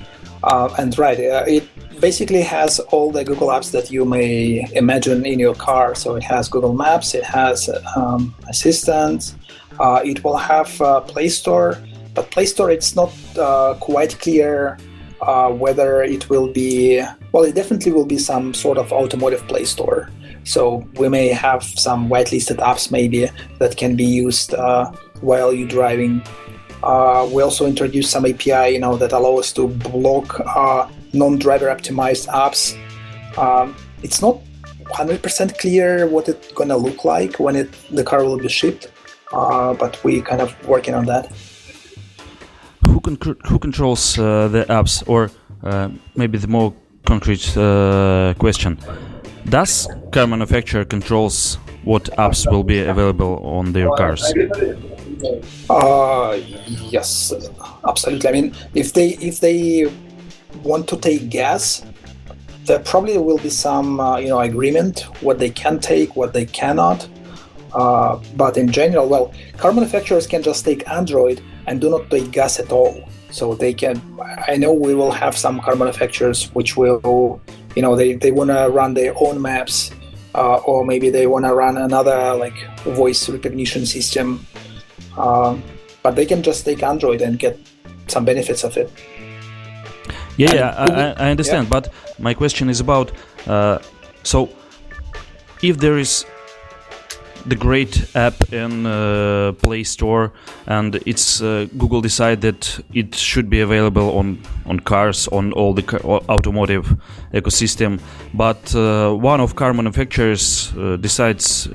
Uh, 0.44 0.68
and 0.78 0.96
right, 0.98 1.18
uh, 1.18 1.42
it 1.46 1.66
basically 2.00 2.42
has 2.42 2.78
all 2.92 3.10
the 3.10 3.24
Google 3.24 3.48
apps 3.48 3.70
that 3.72 3.90
you 3.90 4.04
may 4.04 4.68
imagine 4.74 5.24
in 5.24 5.38
your 5.38 5.54
car. 5.54 5.94
So 5.94 6.16
it 6.16 6.22
has 6.22 6.50
Google 6.50 6.74
Maps, 6.74 7.14
it 7.14 7.24
has 7.24 7.70
um, 7.96 8.34
Assistant, 8.48 9.34
uh, 9.80 10.02
it 10.04 10.22
will 10.22 10.36
have 10.36 10.78
uh, 10.82 11.00
Play 11.00 11.30
Store, 11.30 11.78
but 12.12 12.30
Play 12.30 12.44
Store 12.44 12.70
it's 12.70 12.94
not 12.94 13.10
uh, 13.38 13.74
quite 13.80 14.18
clear 14.20 14.78
uh, 15.22 15.50
whether 15.50 16.02
it 16.02 16.28
will 16.28 16.48
be. 16.52 17.02
Well, 17.32 17.44
it 17.44 17.54
definitely 17.54 17.92
will 17.92 18.06
be 18.06 18.18
some 18.18 18.52
sort 18.52 18.76
of 18.76 18.92
automotive 18.92 19.48
Play 19.48 19.64
Store. 19.64 20.10
So 20.44 20.86
we 20.96 21.08
may 21.08 21.28
have 21.28 21.64
some 21.64 22.10
whitelisted 22.10 22.58
apps 22.58 22.90
maybe 22.90 23.30
that 23.60 23.78
can 23.78 23.96
be 23.96 24.04
used 24.04 24.54
while 25.22 25.54
you're 25.54 25.66
driving. 25.66 26.22
Uh, 26.84 27.26
we 27.32 27.42
also 27.42 27.64
introduced 27.64 28.10
some 28.10 28.26
API, 28.26 28.74
you 28.74 28.78
know, 28.78 28.94
that 28.94 29.12
allow 29.12 29.38
us 29.38 29.52
to 29.54 29.68
block 29.68 30.38
uh, 30.54 30.86
non-driver 31.14 31.66
optimized 31.66 32.28
apps. 32.28 32.76
Um, 33.38 33.74
it's 34.02 34.20
not 34.20 34.38
100% 34.90 35.58
clear 35.58 36.06
what 36.06 36.28
it's 36.28 36.52
gonna 36.52 36.76
look 36.76 37.06
like 37.06 37.40
when 37.40 37.56
it 37.56 37.72
the 37.90 38.04
car 38.04 38.22
will 38.22 38.36
be 38.36 38.48
shipped, 38.48 38.92
uh, 39.32 39.72
but 39.72 39.98
we're 40.04 40.20
kind 40.20 40.42
of 40.42 40.50
working 40.68 40.94
on 40.94 41.06
that. 41.06 41.32
Who 42.84 43.00
con- 43.00 43.38
who 43.48 43.58
controls 43.58 44.18
uh, 44.18 44.48
the 44.48 44.66
apps, 44.68 45.02
or 45.06 45.30
uh, 45.62 45.88
maybe 46.16 46.36
the 46.36 46.48
more 46.48 46.74
concrete 47.06 47.56
uh, 47.56 48.34
question? 48.38 48.78
Does 49.48 49.88
car 50.12 50.26
manufacturer 50.26 50.84
controls 50.84 51.56
what 51.84 52.04
apps 52.18 52.50
will 52.50 52.64
be 52.64 52.80
available 52.80 53.40
on 53.42 53.72
their 53.72 53.88
cars? 53.96 54.34
Uh, 55.70 56.40
yes, 56.90 57.32
absolutely. 57.86 58.28
I 58.28 58.32
mean, 58.32 58.54
if 58.74 58.92
they 58.92 59.10
if 59.20 59.40
they 59.40 59.90
want 60.62 60.88
to 60.88 60.96
take 60.96 61.30
GAS, 61.30 61.84
there 62.64 62.78
probably 62.80 63.18
will 63.18 63.38
be 63.38 63.50
some 63.50 64.00
uh, 64.00 64.18
you 64.18 64.28
know 64.28 64.40
agreement 64.40 65.00
what 65.22 65.38
they 65.38 65.50
can 65.50 65.78
take, 65.78 66.16
what 66.16 66.32
they 66.32 66.46
cannot. 66.46 67.08
Uh, 67.72 68.20
but 68.36 68.56
in 68.56 68.70
general, 68.70 69.08
well, 69.08 69.32
car 69.56 69.72
manufacturers 69.72 70.26
can 70.26 70.42
just 70.42 70.64
take 70.64 70.88
Android 70.88 71.42
and 71.66 71.80
do 71.80 71.90
not 71.90 72.08
take 72.10 72.30
GAS 72.30 72.60
at 72.60 72.70
all. 72.70 73.08
So 73.30 73.54
they 73.54 73.74
can. 73.74 74.00
I 74.46 74.56
know 74.56 74.72
we 74.72 74.94
will 74.94 75.10
have 75.10 75.36
some 75.36 75.60
car 75.60 75.74
manufacturers 75.74 76.54
which 76.54 76.76
will, 76.76 77.40
you 77.74 77.82
know, 77.82 77.96
they, 77.96 78.14
they 78.14 78.30
want 78.30 78.50
to 78.50 78.68
run 78.70 78.94
their 78.94 79.12
own 79.18 79.42
maps, 79.42 79.90
uh, 80.36 80.58
or 80.58 80.84
maybe 80.84 81.10
they 81.10 81.26
want 81.26 81.44
to 81.46 81.52
run 81.52 81.76
another 81.76 82.34
like 82.34 82.54
voice 82.84 83.28
recognition 83.28 83.86
system 83.86 84.46
um, 85.16 85.62
but 86.02 86.16
they 86.16 86.26
can 86.26 86.42
just 86.42 86.64
take 86.64 86.82
Android 86.82 87.22
and 87.22 87.38
get 87.38 87.58
some 88.08 88.24
benefits 88.24 88.64
of 88.64 88.76
it. 88.76 88.90
Yeah, 90.36 90.74
And 90.78 90.90
yeah, 90.90 91.14
I, 91.16 91.26
I 91.26 91.30
understand. 91.30 91.68
But 91.68 91.92
my 92.18 92.34
question 92.34 92.68
is 92.68 92.80
about 92.80 93.12
uh, 93.46 93.78
so 94.22 94.48
if 95.62 95.78
there 95.78 95.98
is 95.98 96.26
the 97.46 97.56
great 97.56 98.06
app 98.14 98.52
in 98.52 98.86
uh, 98.86 99.52
Play 99.60 99.84
Store 99.84 100.32
and 100.66 100.96
it's 101.06 101.42
uh, 101.42 101.66
Google 101.76 102.00
decide 102.00 102.40
that 102.40 102.80
it 102.94 103.14
should 103.14 103.50
be 103.50 103.60
available 103.60 104.16
on 104.18 104.38
on 104.66 104.80
cars 104.80 105.28
on 105.28 105.52
all 105.52 105.74
the 105.74 105.82
car, 105.82 106.00
automotive 106.28 106.96
ecosystem, 107.32 108.00
but 108.32 108.74
uh, 108.74 109.12
one 109.12 109.40
of 109.40 109.54
car 109.54 109.74
manufacturers 109.74 110.72
uh, 110.76 110.96
decides 110.96 111.66
uh, 111.66 111.72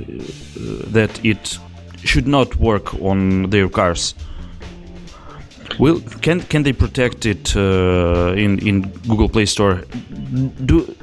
that 0.92 1.24
it 1.24 1.60
should 2.04 2.28
not 2.28 2.56
work 2.58 2.94
on 3.02 3.50
their 3.50 3.70
cars. 3.70 4.16
Will 5.80 6.02
can 6.22 6.42
can 6.42 6.64
they 6.64 6.74
protect 6.74 7.26
it 7.26 7.56
uh, 7.56 8.34
in 8.36 8.60
in 8.60 8.82
Google 9.08 9.30
Play 9.30 9.46
Store? 9.46 9.84
Do 10.66 10.96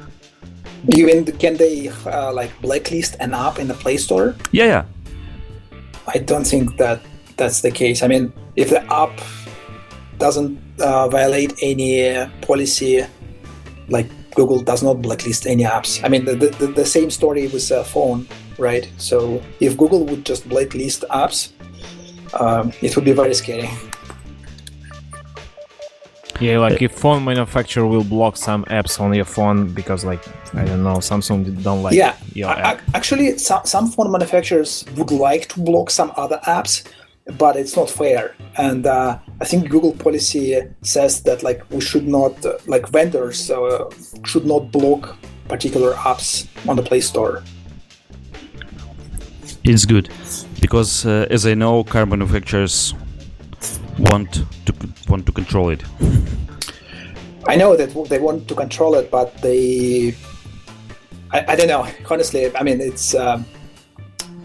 Even 0.89 1.25
can 1.25 1.57
they 1.57 1.89
uh, 2.05 2.31
like 2.33 2.51
blacklist 2.61 3.15
an 3.19 3.33
app 3.33 3.59
in 3.59 3.67
the 3.67 3.73
Play 3.73 3.97
Store? 3.97 4.35
yeah 4.51 4.65
yeah 4.65 4.83
I 6.07 6.19
don't 6.19 6.47
think 6.47 6.77
that 6.77 7.01
that's 7.37 7.61
the 7.61 7.71
case. 7.71 8.01
I 8.01 8.07
mean, 8.07 8.33
if 8.55 8.69
the 8.69 8.81
app 8.91 9.19
doesn't 10.17 10.57
uh, 10.79 11.07
violate 11.07 11.53
any 11.61 12.09
uh, 12.09 12.29
policy, 12.41 13.05
like 13.89 14.09
Google 14.37 14.61
does 14.61 14.83
not 14.83 15.01
blacklist 15.01 15.47
any 15.47 15.63
apps. 15.63 15.99
I 16.05 16.09
mean, 16.09 16.23
the, 16.23 16.35
the, 16.35 16.67
the 16.67 16.85
same 16.85 17.09
story 17.09 17.47
with 17.47 17.71
a 17.71 17.83
phone, 17.83 18.27
right? 18.59 18.87
So 18.97 19.41
if 19.59 19.75
Google 19.75 20.05
would 20.05 20.23
just 20.23 20.47
blacklist 20.47 21.03
apps, 21.09 21.51
um, 22.39 22.71
it 22.83 22.95
would 22.95 23.03
be 23.03 23.13
very 23.13 23.33
scary. 23.33 23.67
Yeah, 26.39 26.59
like 26.59 26.83
if 26.83 26.91
phone 26.91 27.25
manufacturer 27.25 27.87
will 27.87 28.03
block 28.03 28.37
some 28.37 28.63
apps 28.65 29.01
on 29.01 29.11
your 29.15 29.25
phone 29.25 29.73
because, 29.73 30.05
like, 30.05 30.23
I 30.53 30.65
don't 30.65 30.83
know, 30.83 30.97
Samsung 30.97 31.63
don't 31.63 31.81
like 31.81 31.95
yeah, 31.95 32.15
your 32.35 32.51
app. 32.51 32.79
actually, 32.93 33.39
some, 33.39 33.65
some 33.65 33.87
phone 33.89 34.11
manufacturers 34.11 34.85
would 34.97 35.09
like 35.09 35.47
to 35.47 35.59
block 35.61 35.89
some 35.89 36.11
other 36.15 36.39
apps, 36.45 36.83
but 37.37 37.55
it's 37.55 37.75
not 37.75 37.89
fair. 37.89 38.35
And 38.57 38.85
uh, 38.85 39.19
I 39.41 39.45
think 39.45 39.69
Google 39.69 39.93
policy 39.93 40.59
says 40.81 41.23
that 41.23 41.43
like 41.43 41.69
we 41.69 41.81
should 41.81 42.07
not, 42.07 42.45
uh, 42.45 42.57
like 42.67 42.87
vendors 42.89 43.51
uh, 43.51 43.89
should 44.23 44.45
not 44.45 44.71
block 44.71 45.17
particular 45.47 45.93
apps 45.93 46.47
on 46.67 46.75
the 46.75 46.83
Play 46.83 47.01
Store. 47.01 47.43
it's 49.63 49.85
good 49.85 50.09
because 50.61 51.05
uh, 51.05 51.27
as 51.29 51.45
I 51.45 51.53
know, 51.53 51.83
car 51.83 52.05
manufacturers 52.05 52.93
want 53.99 54.45
to 54.65 54.73
want 55.09 55.25
to 55.25 55.31
control 55.31 55.69
it. 55.69 55.83
I 57.47 57.55
know 57.55 57.75
that 57.77 57.89
they 58.09 58.19
want 58.19 58.47
to 58.49 58.55
control 58.55 58.95
it, 58.95 59.09
but 59.09 59.37
they, 59.41 60.13
I, 61.31 61.45
I 61.53 61.55
don't 61.55 61.67
know. 61.67 61.87
Honestly, 62.09 62.53
I 62.55 62.63
mean, 62.63 62.81
it's. 62.81 63.15
Um, 63.15 63.45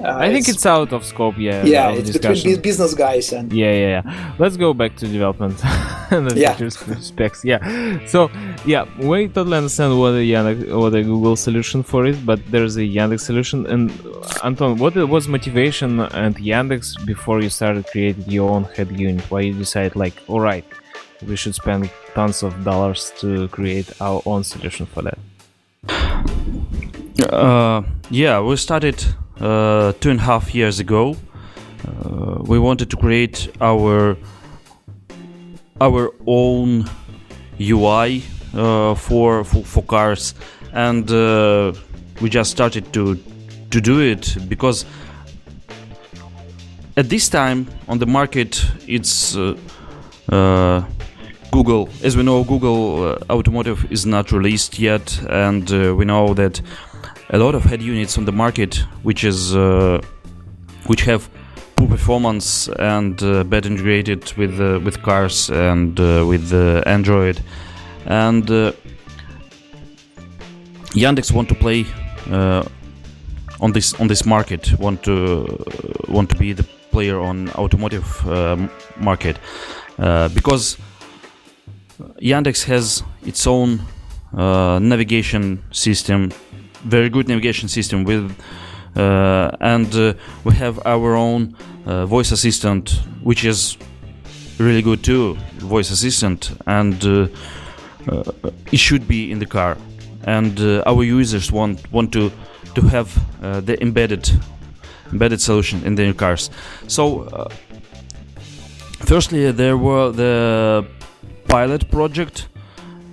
uh, 0.05 0.17
I 0.19 0.33
think 0.33 0.49
it's 0.49 0.67
out 0.67 0.93
of 0.93 1.05
scope. 1.05 1.37
Yeah. 1.39 1.65
yeah, 1.65 1.91
it's 1.91 2.11
discussion. 2.11 2.51
between 2.51 2.63
business 2.63 2.95
guys 2.95 3.33
and 3.33 3.53
Yeah, 3.53 3.73
yeah, 3.73 3.89
yeah. 4.05 4.35
Let's 4.39 4.57
go 4.57 4.75
back 4.75 4.97
to 4.97 5.07
development 5.07 5.57
and 6.11 6.29
the 6.31 6.39
Yeah. 6.39 6.53
features 6.55 6.77
specs. 7.01 7.45
Yeah. 7.45 7.61
So 8.07 8.31
yeah, 8.65 8.85
we 8.99 9.29
totally 9.29 9.57
understand 9.59 9.99
what 9.99 10.13
a 10.15 10.25
Yandex, 10.33 10.57
what 10.81 10.95
a 10.95 11.03
Google 11.03 11.37
solution 11.37 11.83
for 11.83 12.07
it, 12.07 12.25
but 12.27 12.41
there's 12.51 12.77
a 12.77 12.87
Yandex 12.99 13.21
solution. 13.21 13.67
And 13.67 13.91
uh, 13.91 14.45
Anton, 14.47 14.79
what 14.79 14.95
was 14.97 15.29
motivation 15.29 16.01
and 16.01 16.37
Yandex 16.37 16.83
before 17.07 17.41
you 17.43 17.51
started 17.51 17.87
creating 17.87 18.25
your 18.31 18.51
own 18.51 18.65
head 18.77 18.91
unit? 18.99 19.25
Why 19.31 19.41
you 19.41 19.55
decide 19.55 19.97
like, 19.97 20.15
all 20.29 20.41
right, 20.41 20.65
we 21.27 21.37
should 21.37 21.55
spend 21.55 21.91
tons 22.15 22.43
of 22.43 22.53
dollars 22.65 23.13
to 23.21 23.49
create 23.49 23.89
our 24.01 24.21
own 24.27 24.43
solution 24.45 24.87
for 24.87 25.03
that? 25.03 25.19
Uh, 27.31 27.83
yeah, 28.11 28.41
we 28.41 28.57
started 28.57 29.05
uh, 29.43 29.93
two 30.01 30.11
and 30.11 30.21
a 30.21 30.23
half 30.23 30.55
years 30.55 30.79
ago. 30.81 31.17
Uh, 31.87 32.39
we 32.43 32.59
wanted 32.59 32.89
to 32.91 32.97
create 32.97 33.51
our 33.61 34.17
our 35.81 36.13
own 36.27 36.89
UI 37.61 38.23
uh, 38.55 38.95
for, 38.95 39.45
for 39.45 39.65
for 39.65 39.83
cars, 39.83 40.35
and 40.73 41.11
uh, 41.11 41.73
we 42.21 42.31
just 42.31 42.51
started 42.51 42.93
to 42.93 43.17
to 43.71 43.81
do 43.81 44.01
it 44.01 44.37
because 44.49 44.85
at 46.97 47.09
this 47.09 47.29
time 47.29 47.67
on 47.89 47.99
the 47.99 48.07
market 48.07 48.65
it's 48.87 49.37
uh, 49.37 49.57
uh, 50.29 50.85
Google. 51.51 51.89
As 52.03 52.17
we 52.17 52.23
know, 52.23 52.45
Google 52.45 53.19
Automotive 53.29 53.91
is 53.91 54.07
not 54.07 54.31
released 54.33 54.79
yet, 54.79 55.21
and 55.29 55.69
we 55.99 56.05
know 56.05 56.33
that 56.35 56.63
a 57.33 57.39
lot 57.39 57.55
of 57.55 57.65
head 57.65 57.83
units 57.83 58.19
on 58.19 58.25
the 58.25 58.33
market, 58.33 58.85
which 59.03 59.25
is 59.25 59.57
uh, 59.57 60.01
which 60.87 61.03
have 61.03 61.29
poor 61.77 61.89
performance 61.89 62.69
and 62.79 63.23
uh, 63.23 63.43
bad 63.45 63.67
integrated 63.67 64.33
with 64.37 64.61
uh, 64.61 64.79
with 64.85 65.03
cars 65.03 65.51
and 65.51 65.99
uh, 65.99 66.25
with 66.27 66.53
uh, 66.53 66.83
Android, 66.87 67.41
and 68.07 68.51
uh, 68.51 68.73
Yandex 70.95 71.33
want 71.33 71.49
to 71.49 71.55
play 71.55 71.87
uh, 72.31 72.63
on 73.61 73.73
this 73.73 73.95
on 74.01 74.09
this 74.09 74.27
market, 74.27 74.79
want 74.79 75.03
to 75.03 75.47
want 76.09 76.29
to 76.31 76.37
be 76.37 76.53
the 76.53 76.65
player 76.91 77.19
on 77.19 77.49
automotive 77.51 78.29
um, 78.29 78.71
market. 78.99 79.39
Uh, 79.99 80.29
because 80.29 80.77
Yandex 82.21 82.65
has 82.65 83.03
its 83.25 83.47
own 83.47 83.81
uh, 84.37 84.79
navigation 84.79 85.63
system, 85.71 86.31
very 86.85 87.09
good 87.09 87.29
navigation 87.29 87.69
system 87.69 88.05
with, 88.05 88.35
uh, 88.97 89.51
and 89.61 89.95
uh, 89.95 90.15
we 90.45 90.55
have 90.55 90.81
our 90.85 91.15
own 91.15 91.57
uh, 91.87 92.07
voice 92.07 92.33
assistant, 92.33 93.01
which 93.23 93.45
is 93.45 93.77
really 94.59 94.83
good 94.83 95.03
too, 95.03 95.37
voice 95.59 95.91
assistant, 95.91 96.53
and 96.67 97.05
uh, 97.05 97.27
uh, 98.09 98.23
it 98.71 98.79
should 98.79 99.07
be 99.09 99.31
in 99.31 99.39
the 99.39 99.47
car. 99.47 99.77
and 100.25 100.61
uh, 100.61 100.83
our 100.87 101.03
users 101.03 101.51
want 101.51 101.91
want 101.93 102.13
to 102.13 102.31
to 102.75 102.83
have 102.83 103.09
the 103.67 103.77
embedded 103.83 104.31
embedded 105.13 105.41
solution 105.41 105.85
in 105.85 105.95
their 105.95 106.15
cars. 106.15 106.51
So, 106.87 107.49
firstly, 109.01 109.53
there 109.53 109.77
were 109.77 110.13
the 110.13 110.87
pilot 111.49 111.91
project. 111.91 112.49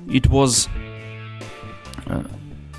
It 0.08 0.27
was 0.27 0.69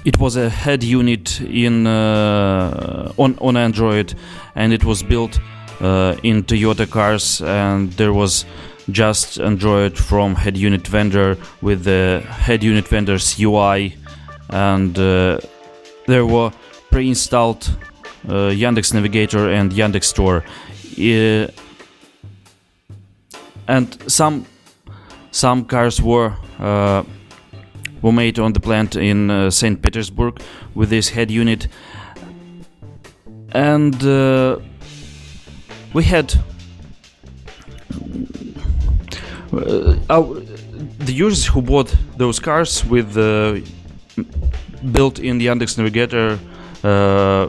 it 0.04 0.18
was 0.18 0.36
a 0.36 0.48
head 0.48 0.82
unit 0.82 1.40
in 1.40 1.86
uh, 1.86 3.12
on 3.16 3.36
on 3.40 3.56
Android, 3.56 4.14
and 4.54 4.72
it 4.72 4.84
was 4.84 5.02
built 5.02 5.38
uh, 5.80 6.16
in 6.22 6.42
Toyota 6.44 6.88
cars, 6.88 7.42
and 7.42 7.92
there 7.92 8.12
was 8.12 8.44
just 8.90 9.38
Android 9.38 9.96
from 9.96 10.34
head 10.34 10.56
unit 10.56 10.86
vendor 10.86 11.36
with 11.62 11.84
the 11.84 12.22
head 12.26 12.62
unit 12.62 12.88
vendor's 12.88 13.38
UI, 13.38 13.94
and 14.48 14.98
uh, 14.98 15.38
there 16.06 16.26
were 16.26 16.50
pre-installed 16.90 17.68
uh, 18.28 18.50
Yandex 18.50 18.92
Navigator 18.94 19.50
and 19.50 19.72
Yandex 19.72 20.04
Store, 20.04 20.44
uh, 20.98 21.46
and 23.68 24.10
some 24.10 24.46
some 25.30 25.64
cars 25.64 26.00
were 26.02 26.34
uh, 26.58 27.04
were 28.02 28.12
made 28.12 28.38
on 28.38 28.52
the 28.52 28.60
plant 28.60 28.96
in 28.96 29.30
uh, 29.30 29.50
Saint 29.50 29.82
Petersburg 29.82 30.40
with 30.74 30.90
this 30.90 31.10
head 31.10 31.30
unit, 31.30 31.68
and 33.52 34.02
uh, 34.04 34.58
we 35.92 36.04
had 36.04 36.34
uh, 39.52 39.96
our, 40.08 40.40
the 40.98 41.12
users 41.12 41.46
who 41.46 41.62
bought 41.62 41.94
those 42.16 42.38
cars 42.38 42.84
with 42.84 43.16
uh, 43.16 43.58
built 44.92 45.18
in 45.18 45.38
the 45.38 45.46
Yandex 45.46 45.76
Navigator 45.76 46.38
uh, 46.84 47.48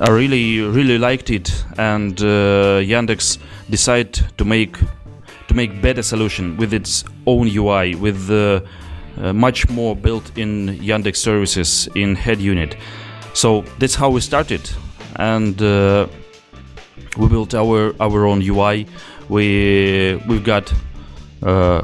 I 0.00 0.10
really 0.10 0.60
really 0.60 0.98
liked 0.98 1.30
it, 1.30 1.64
and 1.78 2.20
uh, 2.20 2.80
Yandex 2.82 3.38
decided 3.70 4.12
to 4.36 4.44
make 4.44 4.76
to 5.48 5.54
make 5.54 5.80
better 5.80 6.02
solution 6.02 6.56
with 6.56 6.74
its 6.74 7.04
own 7.26 7.48
UI, 7.48 7.94
with 7.94 8.30
uh, 8.30 8.60
uh, 9.18 9.32
much 9.32 9.68
more 9.68 9.96
built-in 9.96 10.78
Yandex 10.80 11.16
services 11.16 11.88
in 11.94 12.14
head 12.14 12.40
unit. 12.40 12.76
So 13.34 13.62
that's 13.78 13.94
how 13.94 14.10
we 14.10 14.20
started, 14.20 14.70
and 15.16 15.60
uh, 15.60 16.06
we 17.16 17.28
built 17.28 17.54
our 17.54 17.94
our 18.00 18.26
own 18.26 18.42
UI. 18.42 18.86
We 19.28 20.20
we've 20.28 20.44
got 20.44 20.72
uh, 21.42 21.82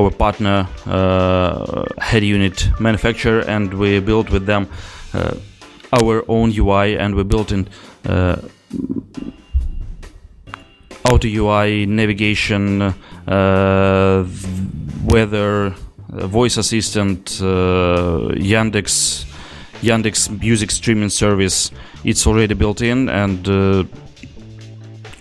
our 0.00 0.10
partner 0.10 0.68
uh, 0.86 1.84
head 1.98 2.24
unit 2.24 2.68
manufacturer, 2.80 3.40
and 3.40 3.72
we 3.74 4.00
built 4.00 4.30
with 4.30 4.46
them 4.46 4.68
uh, 5.14 5.34
our 5.92 6.24
own 6.28 6.52
UI, 6.52 6.96
and 6.98 7.14
we 7.14 7.22
built 7.22 7.52
in 7.52 7.68
uh, 8.04 8.36
auto 11.06 11.28
UI, 11.28 11.86
navigation, 11.86 12.82
uh, 12.82 14.26
weather, 15.04 15.74
uh, 16.12 16.26
voice 16.26 16.56
assistant, 16.56 17.40
uh, 17.40 18.34
Yandex, 18.34 19.24
Yandex 19.82 20.28
music 20.40 20.70
streaming 20.70 21.10
service. 21.10 21.70
It's 22.04 22.26
already 22.26 22.54
built 22.54 22.80
in, 22.80 23.08
and 23.08 23.48
uh, 23.48 23.84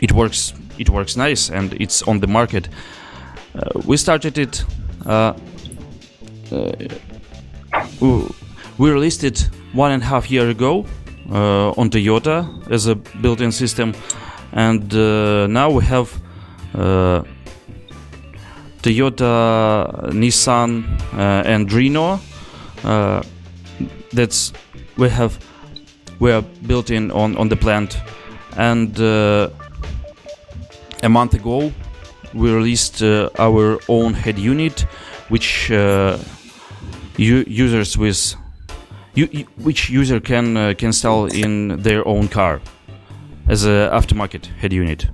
it 0.02 0.12
works. 0.12 0.54
It 0.78 0.90
works 0.90 1.16
nice, 1.16 1.50
and 1.50 1.74
it's 1.74 2.02
on 2.04 2.20
the 2.20 2.28
market. 2.28 2.68
Uh, 3.54 3.80
we 3.86 3.98
started 3.98 4.38
it. 4.38 4.64
Uh, 5.06 5.34
we 8.80 8.92
released 8.92 9.24
it 9.24 9.50
one 9.74 9.92
and 9.92 10.04
a 10.04 10.06
half 10.06 10.32
year 10.32 10.50
ago 10.50 10.86
on 11.30 11.90
Toyota 11.90 12.46
as 12.72 12.88
a 12.88 12.96
built-in 12.96 13.52
system, 13.52 13.94
and 14.56 14.94
uh, 14.94 15.48
now 15.48 15.70
we 15.70 15.84
have 15.84 16.10
uh, 16.74 17.22
Toyota, 18.82 20.12
Nissan, 20.12 20.86
uh, 21.14 21.44
and 21.46 21.72
Renault. 21.72 22.20
That's 24.14 24.54
we 24.98 25.10
have 25.10 25.38
we 26.20 26.32
are 26.32 26.42
built 26.66 26.90
in 26.90 27.12
on 27.12 27.36
on 27.38 27.50
the 27.50 27.58
plant, 27.58 27.98
and 28.56 28.98
a 28.98 29.50
month 31.10 31.34
ago 31.34 31.72
we 32.34 32.50
released 32.52 33.02
our 33.04 33.80
own 33.90 34.14
head 34.14 34.40
unit, 34.40 34.86
which 35.28 35.70
users 37.18 37.98
with 37.98 38.36
which 39.58 39.90
user 39.90 40.20
can 40.20 40.58
uh, 40.58 40.74
can 40.78 40.88
install 40.88 41.26
in 41.26 41.82
their 41.82 42.08
own 42.08 42.28
car 42.28 42.62
as 43.48 43.66
a 43.66 43.90
aftermarket 43.94 44.46
head 44.60 44.74
unit. 44.74 45.08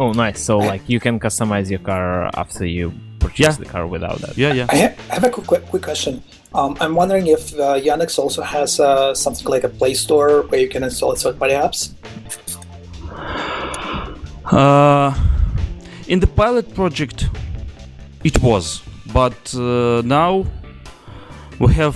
Oh, 0.00 0.12
nice. 0.12 0.40
So 0.40 0.58
like 0.58 0.82
you 0.88 1.00
can 1.00 1.18
customize 1.18 1.70
your 1.70 1.80
car 1.80 2.30
after 2.34 2.64
you 2.66 2.92
purchase 3.18 3.38
Yeah. 3.46 3.52
the 3.52 3.64
car 3.64 3.86
without 3.86 4.18
that. 4.20 4.36
Yeah, 4.38 4.52
yeah. 4.52 4.66
I 4.70 4.76
ha- 4.76 4.94
I 5.10 5.14
have 5.14 5.24
a 5.24 5.30
quick, 5.30 5.46
quick, 5.46 5.66
quick 5.66 5.82
question. 5.82 6.22
Um, 6.54 6.76
I'm 6.80 6.94
wondering 6.94 7.26
if 7.26 7.52
uh, 7.54 7.74
Yandex 7.80 8.18
also 8.18 8.42
has 8.42 8.80
uh, 8.80 9.12
something 9.14 9.46
like 9.48 9.64
a 9.64 9.68
Play 9.68 9.94
Store 9.94 10.42
where 10.48 10.60
you 10.60 10.68
can 10.68 10.82
install 10.82 11.14
third-party 11.14 11.54
apps. 11.54 11.92
Uh, 14.46 15.12
in 16.06 16.20
the 16.20 16.26
pilot 16.26 16.74
project, 16.74 17.28
it 18.24 18.40
was, 18.42 18.82
but 19.12 19.54
uh, 19.54 20.00
now 20.04 20.46
we 21.58 21.72
have 21.74 21.94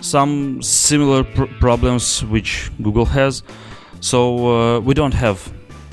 some 0.00 0.62
similar 0.62 1.24
pr- 1.24 1.46
problems 1.58 2.24
which 2.26 2.70
Google 2.82 3.06
has. 3.06 3.42
So 4.02 4.18
uh, 4.50 4.80
we 4.80 4.94
don't 4.94 5.14
have 5.14 5.52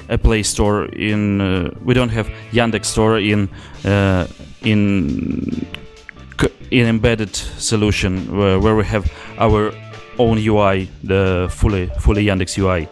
a 0.10 0.17
Play 0.17 0.41
Store 0.41 0.86
in. 0.86 1.41
Uh, 1.41 1.69
we 1.86 1.93
don't 1.93 2.10
have 2.10 2.28
Yandex 2.52 2.86
Store 2.86 3.19
in 3.19 3.48
uh, 3.86 4.26
in 4.63 5.67
in 6.72 6.88
embedded 6.88 7.36
solution 7.36 8.36
where, 8.36 8.60
where 8.60 8.76
we 8.76 8.84
have 8.86 9.12
our 9.38 9.72
own 10.17 10.39
UI, 10.39 10.89
the 11.04 11.48
fully 11.52 11.88
fully 12.00 12.26
Yandex 12.26 12.58
UI. 12.58 12.88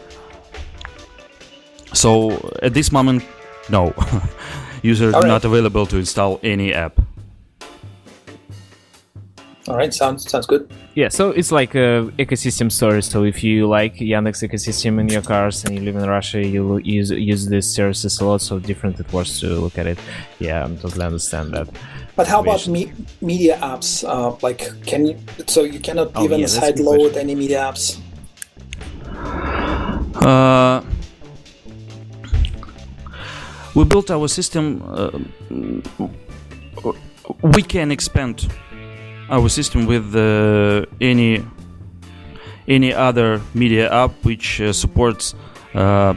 So 1.93 2.31
at 2.61 2.75
this 2.75 2.91
moment, 2.91 3.23
no, 3.69 3.93
user 4.83 5.11
Alright. 5.11 5.27
not 5.27 5.45
available 5.45 5.87
to 5.87 5.97
install 5.97 6.39
any 6.43 6.73
app. 6.73 7.01
All 9.67 9.75
right, 9.75 9.91
sounds 9.91 10.29
sounds 10.29 10.45
good. 10.45 10.69
Yeah, 10.97 11.09
so 11.09 11.29
it's 11.29 11.51
like 11.51 11.75
a 11.75 12.09
ecosystem 12.17 12.71
story. 12.71 13.03
So 13.03 13.23
if 13.23 13.43
you 13.43 13.67
like 13.67 13.97
Yandex 13.97 14.41
ecosystem 14.41 14.99
in 14.99 15.07
your 15.09 15.21
cars 15.21 15.63
and 15.63 15.75
you 15.75 15.81
live 15.81 15.95
in 15.95 16.09
Russia, 16.09 16.43
you 16.43 16.79
use 16.83 17.11
use 17.11 17.45
these 17.45 17.67
services 17.67 18.19
a 18.19 18.25
lot. 18.25 18.41
So 18.41 18.57
different 18.57 18.99
it 18.99 19.13
was 19.13 19.39
to 19.41 19.47
look 19.61 19.77
at 19.77 19.85
it. 19.85 19.99
Yeah, 20.39 20.65
I 20.65 20.75
totally 20.81 21.05
understand 21.05 21.53
that. 21.53 21.67
But 22.15 22.25
how 22.27 22.39
about 22.41 22.67
me- 22.67 22.93
media 23.21 23.59
apps? 23.61 24.03
Uh, 24.03 24.37
like, 24.41 24.61
can 24.87 25.05
you? 25.05 25.15
So 25.45 25.65
you 25.65 25.79
cannot 25.79 26.13
Oh, 26.15 26.23
even 26.25 26.39
yeah, 26.39 26.47
side 26.47 26.79
load 26.79 27.13
question. 27.13 27.29
any 27.29 27.35
media 27.35 27.59
apps. 27.69 28.01
Uh, 30.17 30.81
we 33.75 33.83
built 33.85 34.09
our 34.09 34.27
system. 34.27 34.81
Uh, 34.81 35.11
we 37.43 37.61
can 37.61 37.91
expand 37.91 38.49
our 39.29 39.49
system 39.49 39.85
with 39.85 40.15
uh, 40.15 40.85
any 41.01 41.43
any 42.67 42.93
other 42.93 43.41
media 43.53 43.91
app 43.91 44.11
which 44.23 44.59
uh, 44.61 44.73
supports 44.73 45.35
uh, 45.73 46.13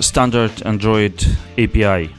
standard 0.00 0.52
Android 0.64 1.24
API, 1.58 2.10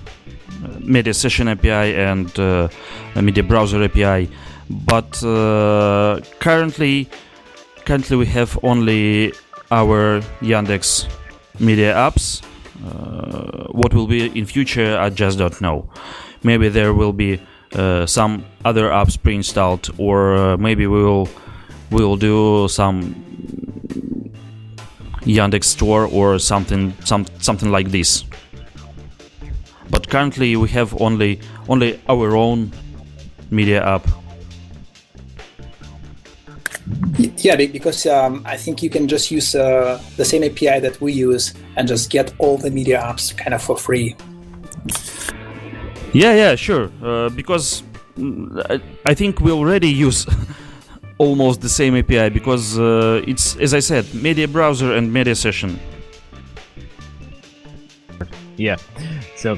Media 0.80 1.14
Session 1.14 1.48
API, 1.48 1.96
and 1.96 2.38
uh, 2.40 2.68
Media 3.16 3.44
Browser 3.44 3.84
API. 3.84 4.30
But 4.70 5.24
uh, 5.24 6.20
currently, 6.40 7.10
currently 7.86 8.18
we 8.18 8.26
have 8.28 8.58
only 8.64 9.34
our 9.72 10.22
Yandex 10.42 11.08
media 11.60 11.94
apps. 11.94 12.42
Uh, 12.86 13.68
what 13.72 13.94
will 13.94 14.08
be 14.08 14.28
in 14.38 14.46
future, 14.46 14.98
I 14.98 15.10
just 15.10 15.38
don't 15.38 15.60
know. 15.62 15.90
Maybe 16.44 16.68
there 16.70 16.94
will 16.94 17.14
be 17.14 17.42
some 18.06 18.46
other 18.64 18.90
apps 18.90 19.22
pre-installed, 19.22 19.90
or 19.98 20.36
uh, 20.36 20.58
maybe 20.58 20.88
we 20.88 21.04
will 21.04 21.28
we 21.92 22.04
will 22.04 22.18
do 22.18 22.68
some 22.68 23.16
Yandex 25.26 25.66
Store 25.66 26.06
or 26.06 26.40
something 26.40 26.94
some 27.04 27.26
something 27.40 27.72
like 27.72 27.92
this. 27.92 28.24
But 29.90 30.10
currently 30.10 30.56
we 30.56 30.70
have 30.70 31.00
only 31.02 31.40
only 31.68 32.00
our 32.08 32.36
own 32.36 32.72
media 33.52 33.84
app. 33.84 34.08
Yeah, 37.18 37.56
because 37.56 38.06
um, 38.06 38.44
I 38.46 38.58
think 38.58 38.84
you 38.84 38.90
can 38.90 39.08
just 39.08 39.32
use 39.32 39.56
uh, 39.56 40.00
the 40.18 40.26
same 40.26 40.44
API 40.44 40.80
that 40.80 41.00
we 41.02 41.14
use 41.14 41.54
and 41.78 41.88
just 41.88 42.10
get 42.10 42.34
all 42.38 42.58
the 42.58 42.70
media 42.70 43.00
apps 43.02 43.36
kind 43.36 43.54
of 43.54 43.62
for 43.62 43.78
free. 43.78 44.16
Yeah, 46.16 46.34
yeah, 46.34 46.56
sure. 46.56 46.90
Uh, 47.04 47.30
because 47.30 47.84
I- 48.70 48.82
I 49.06 49.14
think 49.14 49.42
we 49.42 49.52
already 49.52 49.90
use 50.08 50.26
almost 51.18 51.60
the 51.62 51.70
same 51.70 51.94
API 51.98 52.30
because 52.30 52.80
uh, 52.80 53.22
it's, 53.28 53.56
as 53.58 53.74
I 53.74 53.82
said, 53.82 54.06
media 54.14 54.48
browser 54.48 54.94
and 54.96 55.12
media 55.12 55.36
session. 55.36 55.78
Yeah. 58.58 58.78
So, 59.36 59.58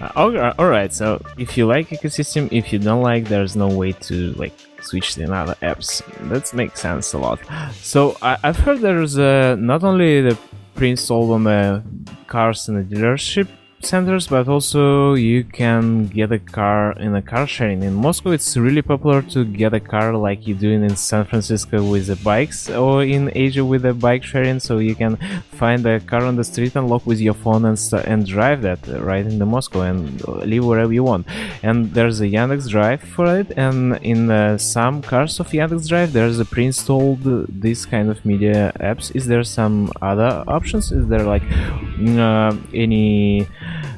uh, 0.00 0.10
all, 0.16 0.36
all 0.58 0.68
right. 0.68 0.92
So, 0.92 1.22
if 1.38 1.56
you 1.56 1.66
like 1.66 1.90
ecosystem, 1.90 2.48
if 2.50 2.72
you 2.72 2.80
don't 2.80 3.02
like, 3.02 3.28
there's 3.28 3.54
no 3.54 3.68
way 3.68 3.92
to 4.08 4.32
like 4.32 4.54
switch 4.80 5.14
to 5.14 5.22
another 5.22 5.54
apps. 5.62 6.02
That 6.28 6.52
makes 6.54 6.80
sense 6.80 7.12
a 7.12 7.18
lot. 7.18 7.38
So, 7.74 8.16
I, 8.20 8.36
I've 8.42 8.56
heard 8.58 8.80
there's 8.80 9.16
uh, 9.16 9.54
not 9.58 9.84
only 9.84 10.22
the 10.22 10.36
pre-installed 10.74 11.30
on 11.30 11.44
the 11.44 11.82
cars 12.26 12.68
in 12.68 12.74
the 12.74 12.96
dealership 12.96 13.46
centers, 13.80 14.26
but 14.26 14.48
also 14.48 15.14
you 15.14 15.44
can 15.44 16.06
get 16.06 16.32
a 16.32 16.38
car 16.38 16.92
in 16.92 17.14
a 17.14 17.22
car 17.22 17.46
sharing. 17.46 17.82
In 17.82 17.94
Moscow, 17.94 18.30
it's 18.30 18.56
really 18.56 18.82
popular 18.82 19.22
to 19.22 19.44
get 19.44 19.72
a 19.74 19.80
car 19.80 20.16
like 20.16 20.46
you 20.46 20.54
do 20.54 20.70
in 20.70 20.96
San 20.96 21.24
Francisco 21.24 21.82
with 21.88 22.06
the 22.06 22.16
bikes, 22.16 22.68
or 22.70 23.04
in 23.04 23.30
Asia 23.34 23.64
with 23.64 23.82
the 23.82 23.94
bike 23.94 24.24
sharing. 24.24 24.60
So 24.60 24.78
you 24.78 24.94
can 24.94 25.16
find 25.52 25.84
a 25.86 26.00
car 26.00 26.22
on 26.22 26.36
the 26.36 26.44
street, 26.44 26.76
unlock 26.76 27.06
with 27.06 27.20
your 27.20 27.34
phone, 27.34 27.64
and 27.64 27.78
and 28.06 28.26
drive 28.26 28.62
that 28.62 28.80
right 29.00 29.24
in 29.24 29.38
the 29.38 29.46
Moscow 29.46 29.82
and 29.82 30.26
live 30.28 30.64
wherever 30.64 30.92
you 30.92 31.04
want. 31.04 31.26
And 31.62 31.92
there's 31.94 32.20
a 32.20 32.26
Yandex 32.26 32.68
Drive 32.68 33.02
for 33.02 33.38
it, 33.38 33.52
and 33.56 33.96
in 34.02 34.30
uh, 34.30 34.58
some 34.58 35.02
cars 35.02 35.40
of 35.40 35.48
Yandex 35.48 35.88
Drive, 35.88 36.12
there's 36.12 36.38
a 36.38 36.44
pre-installed 36.44 37.22
this 37.48 37.86
kind 37.86 38.10
of 38.10 38.24
media 38.24 38.72
apps. 38.80 39.14
Is 39.14 39.26
there 39.26 39.44
some 39.44 39.92
other 40.02 40.44
options? 40.46 40.92
Is 40.92 41.06
there 41.08 41.22
like 41.22 41.42
mm, 41.42 42.18
uh, 42.18 42.56
any 42.74 43.46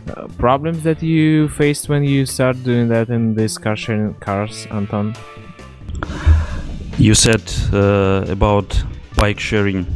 uh, 0.09 0.26
problems 0.38 0.82
that 0.82 1.03
you 1.03 1.48
faced 1.48 1.88
when 1.88 2.05
you 2.05 2.26
start 2.26 2.62
doing 2.62 2.88
that 2.88 3.09
in 3.09 3.34
these 3.34 3.59
car 3.59 3.76
sharing 3.76 4.14
cars, 4.14 4.66
Anton? 4.70 5.14
You 6.98 7.14
said 7.14 7.42
uh, 7.72 8.24
about 8.28 8.82
bike 9.16 9.40
sharing 9.40 9.86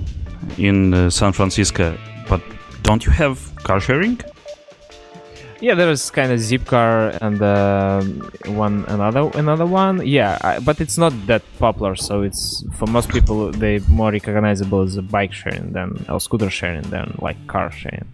in 0.59 0.95
uh, 0.95 1.11
San 1.11 1.33
Francisco, 1.33 1.97
but 2.29 2.41
don't 2.83 3.05
you 3.05 3.13
have 3.13 3.55
car 3.57 3.81
sharing? 3.81 4.21
Yeah, 5.61 5.75
there 5.75 5.91
is 5.91 6.11
kind 6.11 6.31
of 6.31 6.41
Zipcar 6.41 7.17
and 7.23 7.41
uh, 7.41 8.03
one 8.53 8.85
another 8.89 9.31
another 9.35 9.65
one. 9.65 10.07
Yeah, 10.07 10.37
I, 10.43 10.59
but 10.59 10.81
it's 10.81 10.99
not 10.99 11.13
that 11.27 11.43
popular, 11.59 11.95
so 11.95 12.23
it's 12.23 12.65
for 12.77 12.87
most 12.87 13.09
people 13.09 13.51
they 13.51 13.79
more 13.89 14.11
recognizable 14.11 14.83
as 14.83 14.99
bike 14.99 15.33
sharing 15.33 15.73
than 15.73 16.05
or 16.09 16.21
scooter 16.21 16.51
sharing 16.51 16.83
than 16.91 17.17
like 17.19 17.39
car 17.47 17.71
sharing. 17.71 18.07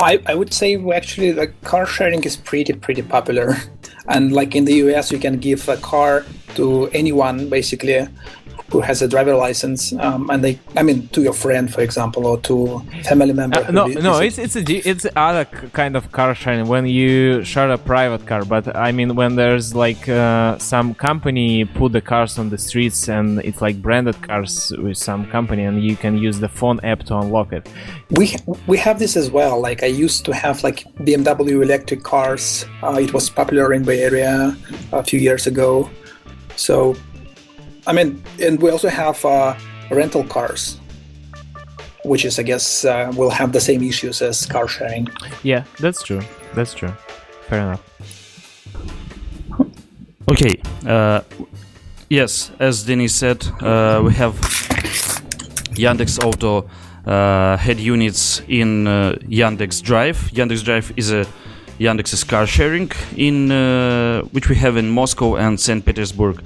I, 0.00 0.22
I 0.26 0.34
would 0.34 0.52
say 0.52 0.76
actually 0.92 1.32
like 1.32 1.60
car 1.62 1.86
sharing 1.86 2.24
is 2.24 2.36
pretty 2.36 2.72
pretty 2.72 3.02
popular, 3.02 3.56
and 4.08 4.32
like 4.32 4.54
in 4.54 4.64
the 4.64 4.74
US, 4.86 5.12
you 5.12 5.18
can 5.18 5.38
give 5.38 5.68
a 5.68 5.76
car 5.76 6.24
to 6.56 6.88
anyone 6.88 7.48
basically 7.48 8.08
who 8.70 8.80
has 8.80 9.02
a 9.02 9.08
driver 9.08 9.34
license, 9.34 9.92
um, 9.94 10.30
and 10.30 10.44
they 10.44 10.58
I 10.76 10.82
mean 10.82 11.08
to 11.08 11.22
your 11.22 11.32
friend, 11.32 11.72
for 11.72 11.80
example, 11.80 12.26
or 12.26 12.38
to 12.42 12.80
family 13.04 13.32
member. 13.32 13.58
Uh, 13.58 13.70
no, 13.70 13.86
no, 13.86 14.18
it's 14.18 14.38
it's 14.38 14.56
a 14.56 14.62
it's 14.88 15.06
other 15.16 15.44
kind 15.72 15.96
of 15.96 16.12
car 16.12 16.34
sharing 16.34 16.66
when 16.66 16.86
you 16.86 17.42
share 17.44 17.70
a 17.70 17.78
private 17.78 18.26
car. 18.26 18.44
But 18.44 18.76
I 18.76 18.92
mean 18.92 19.14
when 19.16 19.36
there's 19.36 19.74
like 19.74 20.08
uh, 20.08 20.58
some 20.58 20.94
company 20.94 21.64
put 21.64 21.92
the 21.92 22.00
cars 22.00 22.38
on 22.38 22.50
the 22.50 22.58
streets 22.58 23.08
and 23.08 23.40
it's 23.40 23.60
like 23.60 23.82
branded 23.82 24.20
cars 24.22 24.72
with 24.78 24.96
some 24.96 25.26
company 25.26 25.64
and 25.64 25.82
you 25.82 25.96
can 25.96 26.16
use 26.16 26.40
the 26.40 26.48
phone 26.48 26.80
app 26.84 27.00
to 27.04 27.16
unlock 27.16 27.52
it. 27.52 27.68
we 28.10 28.34
we 28.66 28.76
have 28.76 28.98
this 28.98 29.16
as 29.16 29.30
well. 29.30 29.60
Like 29.60 29.82
I 29.82 29.86
used 29.86 30.24
to 30.26 30.32
have 30.32 30.62
like 30.62 30.84
BMW 30.98 31.62
electric 31.62 32.02
cars. 32.02 32.64
Uh, 32.82 32.98
it 33.00 33.12
was 33.12 33.30
popular 33.30 33.72
in 33.72 33.82
Bay 33.84 34.02
Area 34.02 34.56
a 34.92 35.02
few 35.02 35.20
years 35.20 35.46
ago. 35.46 35.90
So, 36.56 36.94
I 37.86 37.92
mean, 37.92 38.22
and 38.40 38.60
we 38.60 38.70
also 38.70 38.88
have 38.88 39.24
uh, 39.24 39.54
rental 39.90 40.24
cars, 40.24 40.78
which 42.04 42.24
is 42.24 42.38
I 42.38 42.42
guess 42.42 42.84
uh, 42.84 43.12
will 43.16 43.30
have 43.30 43.52
the 43.52 43.60
same 43.60 43.82
issues 43.82 44.22
as 44.22 44.46
car 44.46 44.68
sharing. 44.68 45.08
Yeah, 45.42 45.64
that's 45.78 46.02
true. 46.02 46.22
That's 46.54 46.74
true. 46.74 46.92
Fair 47.48 47.60
enough. 47.60 47.82
Okay. 50.28 50.60
Uh, 50.86 51.22
yes, 52.08 52.52
as 52.58 52.84
Denis 52.84 53.14
said, 53.14 53.44
uh, 53.60 54.02
we 54.04 54.14
have 54.14 54.34
Yandex 55.74 56.22
Auto 56.24 56.68
uh, 57.06 57.56
head 57.56 57.80
units 57.80 58.42
in 58.46 58.86
uh, 58.86 59.14
Yandex 59.22 59.82
Drive. 59.82 60.16
Yandex 60.32 60.62
Drive 60.62 60.92
is 60.96 61.10
a 61.10 61.26
Yandex's 61.78 62.24
car 62.24 62.46
sharing 62.46 62.92
in 63.16 63.48
which 64.32 64.48
we 64.48 64.56
have 64.56 64.76
in 64.76 64.90
Moscow 64.90 65.36
and 65.36 65.58
St. 65.58 65.84
Petersburg. 65.84 66.42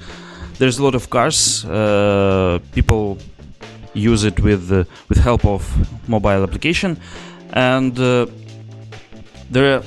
There's 0.57 0.77
a 0.79 0.83
lot 0.83 0.95
of 0.95 1.09
cars. 1.09 1.65
Uh, 1.65 2.59
people 2.73 3.17
use 3.93 4.23
it 4.23 4.39
with 4.39 4.71
uh, 4.71 4.83
with 5.09 5.17
help 5.17 5.45
of 5.45 5.61
mobile 6.07 6.43
application, 6.43 6.97
and 7.53 7.97
uh, 7.99 8.25
there 9.49 9.81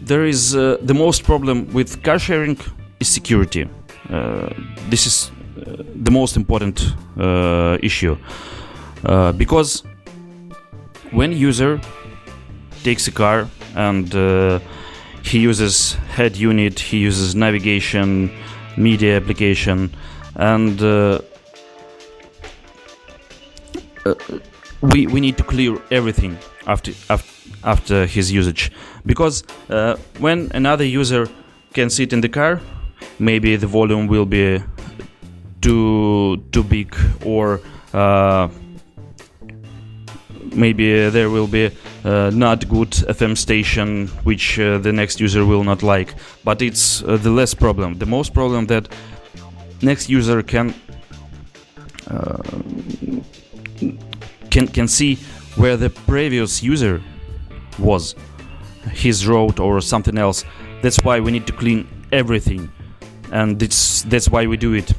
there 0.00 0.24
is 0.24 0.54
uh, 0.54 0.78
the 0.80 0.94
most 0.94 1.24
problem 1.24 1.72
with 1.72 2.02
car 2.02 2.18
sharing 2.18 2.58
is 3.00 3.08
security. 3.08 3.68
Uh, 4.08 4.48
this 4.88 5.06
is 5.06 5.30
uh, 5.58 5.82
the 5.94 6.10
most 6.10 6.36
important 6.36 6.94
issue 7.82 8.16
because 9.36 9.82
when 11.12 11.32
user 11.32 11.80
takes 12.84 13.08
a 13.08 13.12
car 13.12 13.48
and 13.74 14.14
he 15.22 15.40
uses 15.40 15.94
head 16.14 16.36
unit, 16.36 16.78
he 16.78 16.98
uses 16.98 17.34
navigation, 17.34 18.30
media 18.76 19.16
application, 19.16 19.90
and 20.34 20.80
uh, 20.82 21.20
uh, 24.04 24.14
we 24.82 25.06
we 25.06 25.20
need 25.20 25.36
to 25.38 25.44
clear 25.44 25.78
everything 25.90 26.36
after 26.66 26.92
after, 27.10 27.32
after 27.64 28.06
his 28.06 28.32
usage. 28.32 28.70
Because 29.04 29.44
uh, 29.70 29.96
when 30.18 30.50
another 30.54 30.84
user 30.84 31.28
can 31.72 31.90
sit 31.90 32.12
in 32.12 32.20
the 32.20 32.28
car 32.28 32.60
maybe 33.18 33.56
the 33.56 33.66
volume 33.66 34.06
will 34.06 34.26
be 34.26 34.62
too 35.60 36.42
too 36.52 36.62
big 36.62 36.94
or 37.24 37.60
uh, 37.92 38.48
maybe 40.56 41.08
there 41.10 41.30
will 41.30 41.46
be 41.46 41.70
uh, 42.04 42.30
not 42.32 42.68
good 42.68 42.90
FM 42.90 43.36
station 43.36 44.08
which 44.24 44.58
uh, 44.58 44.78
the 44.78 44.92
next 44.92 45.20
user 45.20 45.44
will 45.44 45.64
not 45.64 45.82
like. 45.82 46.14
But 46.44 46.62
it's 46.62 47.02
uh, 47.02 47.16
the 47.16 47.30
less 47.30 47.54
problem. 47.54 47.98
The 47.98 48.06
most 48.06 48.32
problem 48.34 48.66
that 48.66 48.88
next 49.82 50.08
user 50.08 50.42
can 50.42 50.74
uh, 52.08 52.42
can 54.50 54.68
can 54.68 54.88
see 54.88 55.16
where 55.56 55.76
the 55.76 55.90
previous 55.90 56.62
user 56.62 57.02
was 57.78 58.14
his 58.92 59.26
road 59.26 59.60
or 59.60 59.80
something 59.80 60.18
else. 60.18 60.44
That's 60.82 61.02
why 61.04 61.20
we 61.20 61.32
need 61.32 61.46
to 61.46 61.52
clean 61.52 61.86
everything. 62.12 62.70
And 63.32 63.62
it's 63.62 64.02
that's 64.02 64.28
why 64.28 64.46
we 64.46 64.56
do 64.56 64.74
it. 64.74 64.92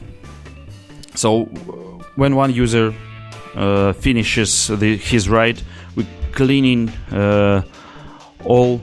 So 1.16 1.46
when 2.16 2.36
one 2.36 2.54
user 2.54 2.94
uh, 3.58 3.94
finishes 3.94 4.68
the, 4.68 4.98
his 4.98 5.28
ride 5.30 5.62
we 5.96 6.06
cleaning 6.32 6.90
uh, 7.12 7.62
all 8.46 8.80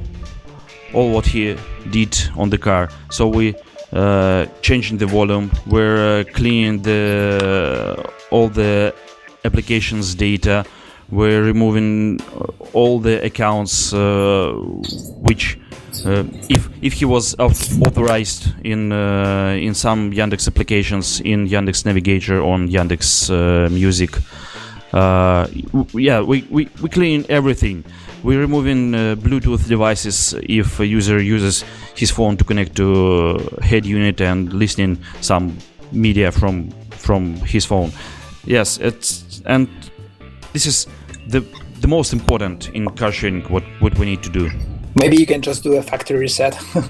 all 0.92 1.10
what 1.10 1.26
he 1.26 1.56
did 1.90 2.16
on 2.36 2.50
the 2.50 2.58
car. 2.58 2.88
So 3.10 3.28
we 3.28 3.54
uh, 3.92 4.46
changing 4.62 4.98
the 4.98 5.06
volume. 5.06 5.50
We're 5.66 6.20
uh, 6.20 6.24
cleaning 6.32 6.82
the 6.82 8.10
all 8.30 8.48
the 8.48 8.94
applications 9.44 10.14
data. 10.14 10.64
We're 11.10 11.42
removing 11.42 12.20
uh, 12.20 12.46
all 12.72 12.98
the 12.98 13.22
accounts 13.24 13.92
uh, 13.92 14.52
which 15.22 15.58
uh, 16.04 16.24
if 16.48 16.68
if 16.82 16.94
he 16.94 17.04
was 17.04 17.34
authorized 17.38 18.48
in 18.64 18.92
uh, 18.92 19.56
in 19.60 19.74
some 19.74 20.12
Yandex 20.12 20.48
applications 20.48 21.20
in 21.20 21.46
Yandex 21.48 21.84
Navigator 21.84 22.42
on 22.42 22.68
Yandex 22.68 23.30
uh, 23.30 23.68
Music 23.70 24.10
uh, 24.94 25.48
yeah 25.92 26.20
we, 26.20 26.42
we, 26.50 26.68
we 26.80 26.88
clean 26.88 27.26
everything. 27.28 27.84
We're 28.22 28.40
removing 28.40 28.94
uh, 28.94 29.16
Bluetooth 29.18 29.66
devices 29.68 30.34
if 30.44 30.80
a 30.80 30.86
user 30.86 31.20
uses 31.20 31.64
his 31.94 32.10
phone 32.10 32.36
to 32.38 32.44
connect 32.44 32.76
to 32.76 33.38
uh, 33.38 33.62
head 33.62 33.84
unit 33.84 34.20
and 34.20 34.52
listening 34.52 34.98
some 35.20 35.58
media 35.92 36.30
from 36.32 36.70
from 36.90 37.34
his 37.36 37.66
phone. 37.66 37.90
Yes 38.44 38.78
it's 38.78 39.42
and 39.46 39.68
this 40.52 40.64
is 40.66 40.86
the 41.26 41.44
the 41.80 41.88
most 41.88 42.12
important 42.12 42.70
in 42.70 42.88
car 42.90 43.12
sharing 43.12 43.42
what 43.52 43.64
what 43.80 43.98
we 43.98 44.06
need 44.06 44.22
to 44.22 44.30
do. 44.30 44.50
Maybe 44.94 45.16
you 45.16 45.26
can 45.26 45.42
just 45.42 45.64
do 45.64 45.74
a 45.74 45.82
factory 45.82 46.18
reset. 46.18 46.56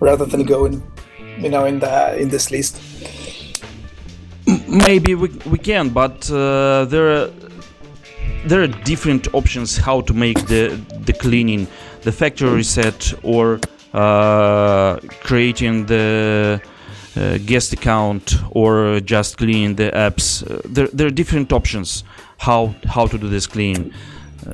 Rather 0.00 0.24
than 0.24 0.42
go 0.42 0.64
in, 0.64 0.82
you 1.38 1.48
know, 1.48 1.64
in 1.66 1.78
the 1.78 2.18
in 2.18 2.28
this 2.28 2.50
list. 2.50 2.80
Maybe 4.68 5.14
we, 5.14 5.28
we 5.46 5.58
can 5.58 5.88
but 5.90 6.30
uh, 6.30 6.84
there 6.86 7.08
are 7.16 7.30
there 8.46 8.62
are 8.62 8.68
different 8.84 9.34
options 9.34 9.76
how 9.76 10.00
to 10.00 10.14
make 10.14 10.46
the 10.46 10.80
the 11.04 11.12
cleaning 11.12 11.66
the 12.02 12.12
factory 12.12 12.50
reset 12.50 13.12
or 13.22 13.60
uh, 13.92 14.96
creating 15.22 15.86
the 15.86 16.60
uh, 17.16 17.38
guest 17.46 17.72
account 17.72 18.36
or 18.50 19.00
just 19.00 19.38
cleaning 19.38 19.74
the 19.74 19.90
apps. 19.90 20.48
Uh, 20.48 20.60
there, 20.64 20.88
there 20.88 21.06
are 21.06 21.10
different 21.10 21.52
options 21.52 22.04
how 22.36 22.74
how 22.86 23.06
to 23.06 23.18
do 23.18 23.28
this 23.28 23.46
clean. 23.46 23.92
Uh, 24.46 24.52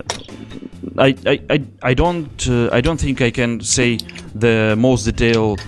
I, 0.97 1.17
I, 1.27 1.41
I, 1.51 1.65
I 1.83 1.95
don't 1.95 2.49
uh, 2.49 2.71
I 2.73 2.81
don't 2.81 3.01
think 3.01 3.21
I 3.21 3.31
can 3.31 3.61
say 3.61 3.99
the 4.35 4.75
most 4.79 5.05
detailed 5.05 5.61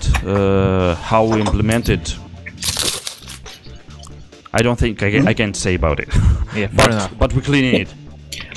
how 0.95 1.25
we 1.25 1.41
implement 1.41 1.89
it. 1.89 2.17
I 4.53 4.61
don't 4.61 4.79
think 4.79 5.03
I 5.03 5.11
can, 5.11 5.27
I 5.27 5.33
can 5.33 5.53
say 5.53 5.75
about 5.75 5.99
it. 5.99 6.09
Yeah, 6.55 6.69
but 6.73 7.11
but 7.19 7.33
we're 7.33 7.41
cleaning 7.43 7.75
it. 7.81 7.93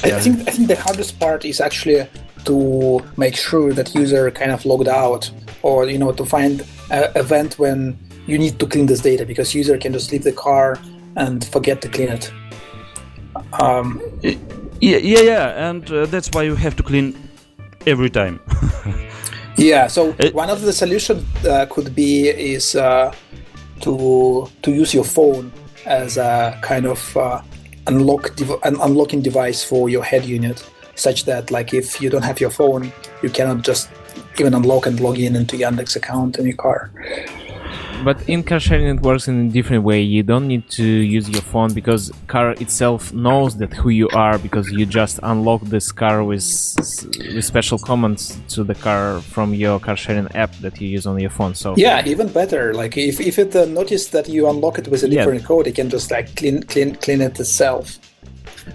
I, 0.05 0.13
I 0.17 0.21
think 0.21 0.49
I 0.49 0.53
think 0.53 0.69
the 0.69 0.77
hardest 0.77 1.19
part 1.21 1.45
is 1.45 1.61
actually 1.61 2.07
to 2.45 3.01
make 3.17 3.37
sure 3.37 3.73
that 3.75 3.95
user 3.95 4.31
kind 4.31 4.51
of 4.53 4.65
logged 4.65 4.89
out, 4.89 5.31
or 5.63 5.87
you 5.87 5.99
know, 5.99 6.13
to 6.13 6.25
find 6.25 6.63
a 6.91 7.11
event 7.19 7.59
when 7.59 7.99
you 8.27 8.39
need 8.39 8.59
to 8.61 8.67
clean 8.67 8.87
this 8.87 9.01
data 9.01 9.27
because 9.27 9.55
user 9.55 9.77
can 9.79 9.93
just 9.93 10.13
leave 10.13 10.23
the 10.25 10.33
car 10.33 10.79
and 11.17 11.45
forget 11.45 11.83
to 11.83 11.89
clean 11.89 12.09
it. 12.09 12.33
Um, 13.61 14.01
Yeah, 14.81 14.97
yeah, 15.03 15.21
yeah, 15.21 15.69
and 15.71 15.85
uh, 15.91 16.07
that's 16.07 16.31
why 16.33 16.45
you 16.45 16.55
have 16.57 16.75
to 16.77 16.83
clean 16.83 17.15
every 17.87 18.09
time. 18.11 18.41
yeah. 19.59 19.89
So 19.89 20.15
It- 20.19 20.35
one 20.35 20.49
of 20.49 20.63
the 20.63 20.73
solution 20.73 21.27
uh, 21.47 21.67
could 21.69 21.95
be 21.95 22.29
is 22.29 22.75
uh, 22.75 23.13
to 23.81 24.47
to 24.63 24.71
use 24.71 24.95
your 24.97 25.05
phone 25.05 25.53
as 25.87 26.17
a 26.17 26.59
kind 26.63 26.87
of 26.87 27.17
uh, 27.17 27.43
unlock 27.87 28.39
an 28.65 28.77
unlocking 28.81 29.23
device 29.23 29.63
for 29.65 29.89
your 29.89 30.05
head 30.05 30.25
unit, 30.25 30.65
such 30.95 31.25
that 31.25 31.51
like 31.51 31.75
if 31.75 32.01
you 32.01 32.11
don't 32.11 32.23
have 32.23 32.41
your 32.41 32.51
phone, 32.51 32.93
you 33.23 33.31
cannot 33.31 33.63
just 33.63 33.91
even 34.39 34.55
unlock 34.55 34.87
and 34.87 35.01
log 35.01 35.19
in 35.19 35.37
into 35.37 35.57
your 35.57 35.71
Yandex 35.71 35.97
account 35.97 36.39
in 36.39 36.47
your 36.47 36.57
car. 36.57 36.91
But 38.05 38.27
in 38.29 38.43
car 38.43 38.61
sharing, 38.61 38.87
it 38.97 39.03
works 39.03 39.29
in 39.29 39.47
a 39.47 39.51
different 39.51 39.83
way. 39.85 40.01
You 40.01 40.23
don't 40.23 40.47
need 40.49 40.69
to 40.71 40.85
use 40.85 41.29
your 41.29 41.43
phone 41.43 41.73
because 41.75 42.11
car 42.29 42.53
itself 42.53 43.13
knows 43.13 43.57
that 43.59 43.73
who 43.75 43.91
you 43.91 44.09
are 44.11 44.39
because 44.39 44.71
you 44.71 44.87
just 44.87 45.21
unlock 45.23 45.61
this 45.63 45.93
car 45.93 46.25
with, 46.25 46.43
with 47.35 47.45
special 47.45 47.79
commands 47.79 48.39
to 48.55 48.65
the 48.65 48.75
car 48.75 49.21
from 49.21 49.53
your 49.55 49.79
car 49.81 49.97
sharing 49.97 50.29
app 50.35 50.53
that 50.57 50.81
you 50.81 50.89
use 50.89 51.07
on 51.07 51.19
your 51.21 51.31
phone. 51.31 51.55
So 51.55 51.75
Yeah, 51.77 52.03
even 52.07 52.29
better. 52.29 52.73
Like 52.75 52.97
if, 52.97 53.21
if 53.21 53.39
it 53.39 53.55
uh, 53.55 53.67
noticed 53.67 54.13
that 54.13 54.29
you 54.29 54.49
unlock 54.49 54.79
it 54.79 54.89
with 54.89 55.03
a 55.03 55.09
Yeah. 55.09 55.19
different 55.25 55.45
code, 55.45 55.67
it 55.67 55.75
can 55.75 55.91
just 55.91 56.11
like 56.11 56.35
clean 56.37 56.63
clean 56.63 56.95
clean 56.97 57.21
it 57.21 57.39
itself. 57.39 57.99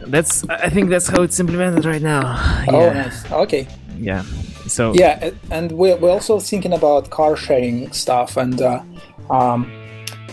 that's 0.07 0.47
I 0.49 0.69
think 0.69 0.89
that's 0.89 1.07
how 1.07 1.21
it's 1.23 1.39
implemented 1.39 1.85
right 1.85 2.01
now. 2.01 2.23
Oh, 2.67 2.79
Yeah. 2.85 2.93
nice. 2.93 3.31
Okay. 3.31 3.67
Yeah. 3.97 4.23
So 4.67 4.93
Yeah, 4.93 5.29
and 5.51 5.71
we're, 5.71 5.95
we're 5.97 6.09
also 6.11 6.39
thinking 6.39 6.73
about 6.73 7.09
car 7.11 7.35
sharing 7.35 7.91
stuff, 7.91 8.35
and 8.35 8.59
uh, 8.61 8.81
um, 9.29 9.71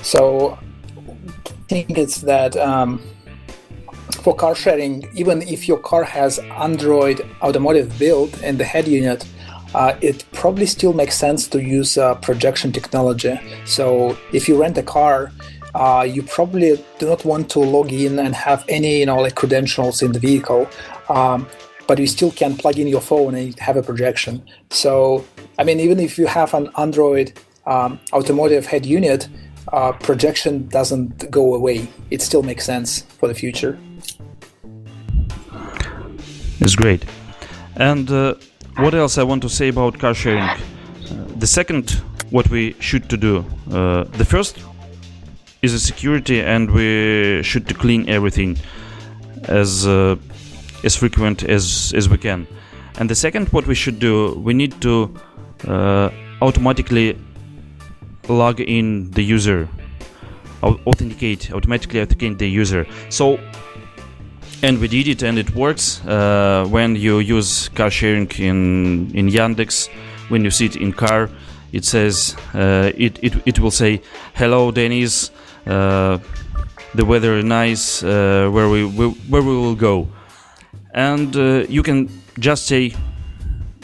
so 0.02 0.58
I 1.46 1.52
think 1.68 1.98
it's 1.98 2.20
that 2.22 2.56
um, 2.56 3.00
for 4.22 4.34
car 4.34 4.54
sharing, 4.54 5.08
even 5.14 5.42
if 5.42 5.68
your 5.68 5.78
car 5.78 6.04
has 6.04 6.38
Android 6.38 7.20
automotive 7.40 7.98
built 7.98 8.42
in 8.42 8.56
the 8.58 8.64
head 8.64 8.86
unit, 8.86 9.26
uh, 9.74 9.96
it 10.00 10.24
probably 10.32 10.66
still 10.66 10.92
makes 10.92 11.16
sense 11.16 11.48
to 11.48 11.62
use 11.62 11.96
uh, 11.96 12.14
projection 12.16 12.72
technology. 12.72 13.40
So 13.64 14.16
if 14.32 14.48
you 14.48 14.60
rent 14.60 14.76
a 14.78 14.82
car, 14.82 15.32
uh, 15.74 16.06
you 16.08 16.22
probably 16.22 16.84
do 16.98 17.08
not 17.08 17.24
want 17.24 17.48
to 17.50 17.60
log 17.60 17.92
in 17.92 18.18
and 18.18 18.34
have 18.34 18.64
any 18.68 19.00
you 19.00 19.06
know 19.06 19.20
like 19.20 19.34
credentials 19.34 20.02
in 20.02 20.12
the 20.12 20.18
vehicle. 20.18 20.68
Um, 21.08 21.46
but 21.86 21.98
you 21.98 22.06
still 22.06 22.30
can 22.30 22.56
plug 22.56 22.78
in 22.78 22.86
your 22.86 23.00
phone 23.00 23.34
and 23.34 23.58
have 23.58 23.76
a 23.76 23.82
projection. 23.82 24.42
So, 24.70 25.24
I 25.58 25.64
mean, 25.64 25.80
even 25.80 25.98
if 25.98 26.16
you 26.16 26.26
have 26.26 26.54
an 26.54 26.70
Android 26.78 27.38
um, 27.66 28.00
automotive 28.12 28.66
head 28.66 28.86
unit, 28.86 29.28
uh, 29.72 29.92
projection 29.92 30.66
doesn't 30.68 31.30
go 31.30 31.54
away. 31.54 31.88
It 32.10 32.22
still 32.22 32.42
makes 32.42 32.64
sense 32.64 33.02
for 33.18 33.28
the 33.28 33.34
future. 33.34 33.78
It's 36.60 36.76
great. 36.76 37.04
And 37.76 38.10
uh, 38.10 38.34
what 38.76 38.94
else 38.94 39.18
I 39.18 39.22
want 39.22 39.42
to 39.42 39.48
say 39.48 39.68
about 39.68 39.98
car 39.98 40.14
sharing? 40.14 40.42
Uh, 40.42 40.58
the 41.36 41.46
second, 41.46 41.90
what 42.30 42.48
we 42.50 42.74
should 42.80 43.08
to 43.10 43.16
do. 43.16 43.44
Uh, 43.70 44.04
the 44.04 44.24
first 44.24 44.58
is 45.62 45.74
a 45.74 45.78
security, 45.78 46.40
and 46.40 46.70
we 46.70 47.42
should 47.42 47.68
to 47.68 47.74
clean 47.74 48.08
everything 48.08 48.58
as 49.44 49.86
uh, 49.86 50.16
as 50.84 50.96
frequent 50.96 51.42
as 51.44 51.92
as 51.96 52.08
we 52.08 52.18
can. 52.18 52.46
And 52.98 53.08
the 53.08 53.14
second, 53.14 53.48
what 53.48 53.66
we 53.66 53.74
should 53.74 53.98
do, 53.98 54.34
we 54.34 54.54
need 54.54 54.80
to 54.82 55.14
uh, 55.66 56.10
automatically 56.40 57.16
log 58.28 58.60
in 58.60 59.10
the 59.10 59.22
user, 59.22 59.68
authenticate, 60.62 61.52
automatically 61.52 62.00
authenticate 62.00 62.38
the 62.38 62.48
user. 62.48 62.86
So 63.10 63.38
and 64.62 64.78
we 64.78 64.86
did 64.88 65.08
it 65.08 65.22
and 65.22 65.38
it 65.38 65.54
works 65.54 66.04
uh, 66.06 66.66
when 66.70 66.94
you 66.94 67.18
use 67.18 67.68
car 67.70 67.90
sharing 67.90 68.28
in 68.38 69.10
in 69.14 69.28
yandex 69.28 69.88
when 70.28 70.44
you 70.44 70.50
sit 70.50 70.76
in 70.76 70.92
car 70.92 71.28
it 71.72 71.84
says 71.84 72.36
uh, 72.54 72.92
it, 72.96 73.18
it 73.22 73.34
it 73.44 73.58
will 73.58 73.72
say 73.72 74.00
hello 74.34 74.70
Denis 74.70 75.32
uh, 75.66 76.18
the 76.94 77.04
weather 77.04 77.38
is 77.38 77.44
nice 77.44 78.02
uh, 78.04 78.48
where 78.52 78.68
we 78.68 78.84
will- 78.84 79.16
where 79.28 79.42
we 79.42 79.56
will 79.56 79.74
go. 79.74 80.08
And 80.94 81.34
uh, 81.36 81.64
you 81.68 81.82
can 81.82 82.08
just 82.38 82.66
say 82.66 82.92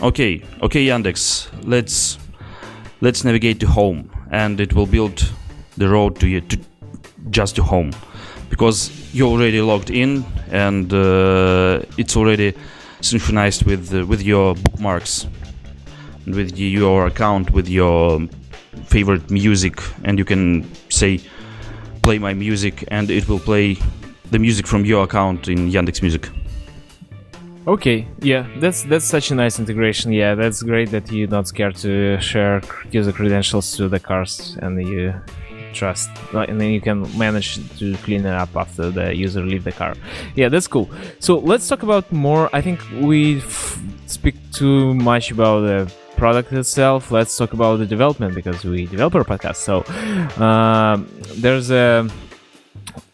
okay 0.01 0.43
okay 0.63 0.87
yandex 0.87 1.49
let's 1.65 2.19
let's 3.01 3.25
navigate 3.25 3.59
to 3.61 3.67
home 3.67 4.11
and 4.31 4.61
it 4.61 4.73
will 4.73 4.87
build 4.87 5.33
the 5.77 5.89
road 5.89 6.19
to 6.21 6.27
you 6.27 6.41
to 6.41 6.59
just 7.31 7.57
to 7.57 7.63
home 7.63 7.93
because 8.51 8.91
you're 9.15 9.29
already 9.29 9.61
logged 9.61 9.91
in 9.91 10.25
and 10.51 10.93
uh, 10.93 11.81
it's 11.97 12.17
already 12.17 12.55
synchronized 13.01 13.65
with 13.65 13.95
uh, 13.95 14.05
with 14.07 14.23
your 14.23 14.55
bookmarks 14.55 15.27
with 16.27 16.59
your 16.59 17.07
account 17.07 17.51
with 17.53 17.69
your 17.69 18.21
favorite 18.87 19.31
music 19.31 19.81
and 20.05 20.19
you 20.19 20.25
can 20.25 20.69
say 20.89 21.21
play 22.03 22.19
my 22.19 22.35
music 22.35 22.85
and 22.89 23.11
it 23.11 23.29
will 23.29 23.39
play 23.39 23.77
the 24.31 24.39
music 24.39 24.67
from 24.67 24.85
your 24.85 25.05
account 25.05 25.49
in 25.49 25.71
Yandex 25.71 26.03
Music. 26.03 26.29
Okay, 27.69 28.09
yeah, 28.21 28.49
that's 28.61 28.83
that's 28.85 29.05
such 29.05 29.31
a 29.31 29.35
nice 29.35 29.59
integration. 29.59 30.11
Yeah, 30.11 30.35
that's 30.35 30.63
great 30.63 30.91
that 30.91 31.13
you're 31.13 31.29
not 31.29 31.47
scared 31.49 31.77
to 31.85 32.19
share 32.19 32.63
user 32.91 33.13
credentials 33.13 33.77
to 33.77 33.91
the 33.91 34.01
cars 34.01 34.57
and 34.63 34.81
you 34.89 35.13
trust, 35.75 36.09
and 36.33 36.59
then 36.59 36.71
you 36.71 36.81
can 36.81 37.05
manage 37.19 37.61
to 37.79 37.95
clean 37.99 38.25
it 38.25 38.33
up 38.33 38.57
after 38.57 38.91
the 38.91 39.15
user 39.15 39.43
leave 39.43 39.65
the 39.65 39.73
car. 39.73 39.95
Yeah, 40.35 40.49
that's 40.49 40.67
cool. 40.67 40.89
So 41.21 41.41
let's 41.41 41.69
talk 41.69 41.83
about 41.83 42.11
more. 42.11 42.49
I 42.55 42.63
think 42.63 42.81
we 43.03 43.41
speak 44.07 44.37
too 44.51 44.95
much 44.95 45.31
about 45.31 45.61
the 45.61 45.93
product 46.17 46.51
itself. 46.55 47.11
Let's 47.11 47.37
talk 47.37 47.53
about 47.53 47.81
the 47.81 47.87
development 47.87 48.35
because 48.35 48.65
we 48.65 48.87
developer 48.87 49.23
podcast. 49.25 49.57
So 49.57 49.85
um, 50.43 51.07
there's 51.37 51.71
a 51.71 52.09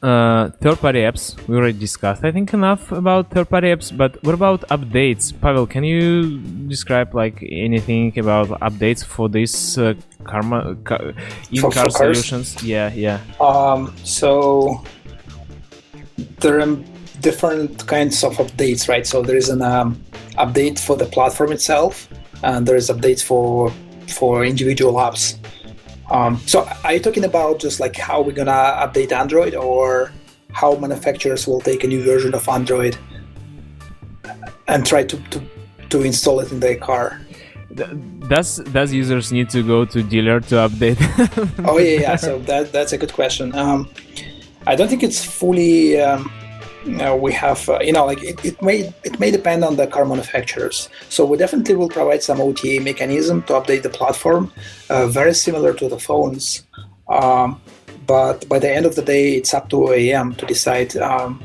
uh, 0.02 0.50
third-party 0.60 1.00
apps 1.00 1.36
we 1.48 1.56
already 1.56 1.78
discussed 1.78 2.24
i 2.24 2.30
think 2.32 2.52
enough 2.52 2.92
about 2.92 3.30
third-party 3.30 3.68
apps 3.68 3.94
but 3.96 4.22
what 4.24 4.34
about 4.34 4.60
updates 4.68 5.32
pavel 5.40 5.66
can 5.66 5.84
you 5.84 6.38
describe 6.68 7.14
like 7.14 7.42
anything 7.50 8.16
about 8.18 8.48
updates 8.60 9.04
for 9.04 9.28
this 9.28 9.78
uh, 9.78 9.94
karma 10.24 10.74
ca- 10.84 11.12
in-car 11.52 11.90
solutions 11.90 12.62
yeah 12.62 12.92
yeah 12.94 13.18
Um, 13.40 13.94
so 14.04 14.82
there 16.40 16.60
are 16.60 16.76
different 17.20 17.86
kinds 17.86 18.22
of 18.22 18.36
updates, 18.36 18.88
right? 18.88 19.06
So 19.06 19.22
there 19.22 19.36
is 19.36 19.48
an 19.48 19.62
um, 19.62 20.00
update 20.38 20.78
for 20.78 20.96
the 20.96 21.06
platform 21.06 21.52
itself, 21.52 22.08
and 22.42 22.66
there 22.66 22.76
is 22.76 22.90
updates 22.90 23.22
for 23.22 23.72
for 24.08 24.44
individual 24.44 24.94
apps. 24.94 25.38
Um, 26.10 26.38
so 26.46 26.68
are 26.84 26.92
you 26.94 27.00
talking 27.00 27.24
about 27.24 27.58
just 27.58 27.80
like 27.80 27.96
how 27.96 28.20
we're 28.20 28.32
gonna 28.32 28.50
update 28.52 29.12
Android, 29.12 29.54
or 29.54 30.12
how 30.52 30.76
manufacturers 30.76 31.46
will 31.46 31.60
take 31.60 31.84
a 31.84 31.86
new 31.86 32.02
version 32.02 32.34
of 32.34 32.48
Android 32.48 32.96
and 34.68 34.86
try 34.86 35.02
to 35.04 35.16
to, 35.16 35.42
to 35.90 36.02
install 36.02 36.40
it 36.40 36.52
in 36.52 36.60
their 36.60 36.76
car? 36.76 37.20
Does 38.28 38.58
does 38.72 38.92
users 38.92 39.32
need 39.32 39.50
to 39.50 39.62
go 39.62 39.84
to 39.84 40.02
dealer 40.02 40.40
to 40.40 40.54
update 40.68 40.98
Oh 41.66 41.78
yeah, 41.78 42.00
yeah. 42.00 42.16
So 42.26 42.38
that 42.40 42.72
that's 42.72 42.92
a 42.92 42.98
good 42.98 43.12
question. 43.12 43.54
Um, 43.54 43.88
I 44.66 44.76
don't 44.76 44.88
think 44.88 45.02
it's 45.02 45.24
fully. 45.24 46.00
Um, 46.00 46.30
know, 46.92 47.16
we 47.16 47.32
have 47.32 47.68
uh, 47.68 47.78
you 47.80 47.92
know 47.92 48.04
like 48.04 48.22
it, 48.22 48.44
it 48.44 48.62
may 48.62 48.92
it 49.04 49.18
may 49.18 49.30
depend 49.30 49.64
on 49.64 49.76
the 49.76 49.86
car 49.86 50.04
manufacturers. 50.04 50.88
So 51.08 51.24
we 51.24 51.36
definitely 51.36 51.74
will 51.74 51.88
provide 51.88 52.22
some 52.22 52.40
OTA 52.40 52.80
mechanism 52.80 53.42
to 53.44 53.54
update 53.54 53.82
the 53.82 53.90
platform, 53.90 54.52
uh, 54.90 55.06
very 55.06 55.34
similar 55.34 55.72
to 55.74 55.88
the 55.88 55.98
phones. 55.98 56.64
Um, 57.08 57.60
but 58.06 58.48
by 58.48 58.58
the 58.58 58.70
end 58.70 58.86
of 58.86 58.94
the 58.96 59.02
day, 59.02 59.34
it's 59.34 59.54
up 59.54 59.68
to 59.70 59.76
OEM 59.76 60.36
to 60.36 60.46
decide 60.46 60.96
um, 60.98 61.42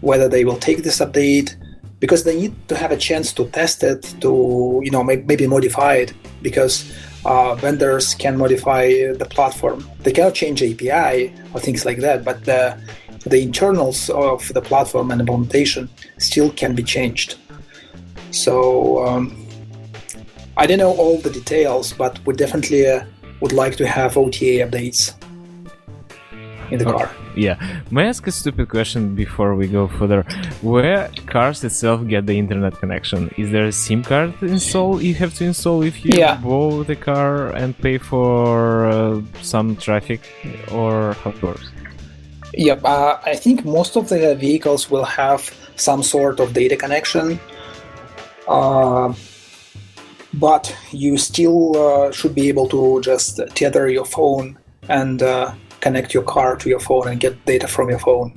whether 0.00 0.28
they 0.28 0.44
will 0.44 0.58
take 0.58 0.82
this 0.82 1.00
update 1.00 1.56
because 2.00 2.24
they 2.24 2.36
need 2.38 2.54
to 2.68 2.76
have 2.76 2.92
a 2.92 2.96
chance 2.96 3.32
to 3.32 3.48
test 3.48 3.82
it, 3.82 4.02
to 4.20 4.80
you 4.84 4.90
know 4.90 5.02
may- 5.02 5.24
maybe 5.30 5.46
modify 5.46 5.94
it 5.94 6.12
because 6.42 6.92
uh, 7.24 7.54
vendors 7.54 8.14
can 8.14 8.36
modify 8.36 8.88
the 9.12 9.26
platform. 9.30 9.88
They 10.00 10.12
cannot 10.12 10.34
change 10.34 10.62
API 10.62 11.32
or 11.54 11.60
things 11.60 11.84
like 11.84 11.98
that, 11.98 12.24
but 12.24 12.44
the 12.44 12.78
the 13.26 13.42
internals 13.42 14.10
of 14.10 14.52
the 14.52 14.60
platform 14.60 15.10
and 15.10 15.20
implementation 15.20 15.88
still 16.18 16.50
can 16.50 16.74
be 16.74 16.82
changed. 16.82 17.36
So 18.30 19.06
um, 19.06 19.36
I 20.56 20.66
don't 20.66 20.78
know 20.78 20.92
all 20.92 21.18
the 21.18 21.30
details, 21.30 21.92
but 21.92 22.18
we 22.26 22.34
definitely 22.34 22.86
uh, 22.86 23.04
would 23.40 23.52
like 23.52 23.76
to 23.76 23.86
have 23.86 24.16
OTA 24.16 24.66
updates 24.66 25.14
in 26.70 26.78
the 26.78 26.84
car. 26.84 27.10
Yeah. 27.36 27.56
May 27.90 28.04
I 28.04 28.06
ask 28.08 28.26
a 28.26 28.30
stupid 28.32 28.68
question 28.68 29.14
before 29.14 29.54
we 29.56 29.66
go 29.66 29.88
further? 29.88 30.22
Where 30.62 31.10
cars 31.26 31.64
itself 31.64 32.06
get 32.06 32.26
the 32.26 32.38
internet 32.38 32.78
connection? 32.78 33.28
Is 33.36 33.50
there 33.50 33.66
a 33.66 33.72
SIM 33.72 34.02
card 34.04 34.34
install 34.40 35.02
you 35.02 35.14
have 35.14 35.34
to 35.34 35.44
install 35.44 35.82
if 35.82 36.04
you 36.04 36.12
Yeah. 36.14 36.36
buy 36.36 36.84
the 36.86 36.96
car 36.96 37.50
and 37.50 37.76
pay 37.76 37.98
for 37.98 38.86
uh, 38.86 39.20
some 39.42 39.76
traffic, 39.76 40.20
or 40.70 41.14
how 41.24 41.30
it 41.30 41.42
works? 41.42 41.70
Yep, 42.56 42.84
uh, 42.84 43.18
I 43.24 43.34
think 43.34 43.64
most 43.64 43.96
of 43.96 44.08
the 44.08 44.36
vehicles 44.36 44.88
will 44.90 45.04
have 45.04 45.50
some 45.76 46.02
sort 46.02 46.38
of 46.38 46.52
data 46.52 46.76
connection, 46.76 47.40
uh, 48.46 49.12
but 50.34 50.76
you 50.92 51.16
still 51.18 51.76
uh, 51.76 52.12
should 52.12 52.34
be 52.34 52.48
able 52.48 52.68
to 52.68 53.00
just 53.00 53.40
tether 53.56 53.88
your 53.88 54.04
phone 54.04 54.56
and 54.88 55.22
uh, 55.22 55.52
connect 55.80 56.14
your 56.14 56.22
car 56.22 56.56
to 56.56 56.68
your 56.68 56.78
phone 56.78 57.08
and 57.08 57.18
get 57.20 57.44
data 57.44 57.66
from 57.66 57.90
your 57.90 57.98
phone. 57.98 58.32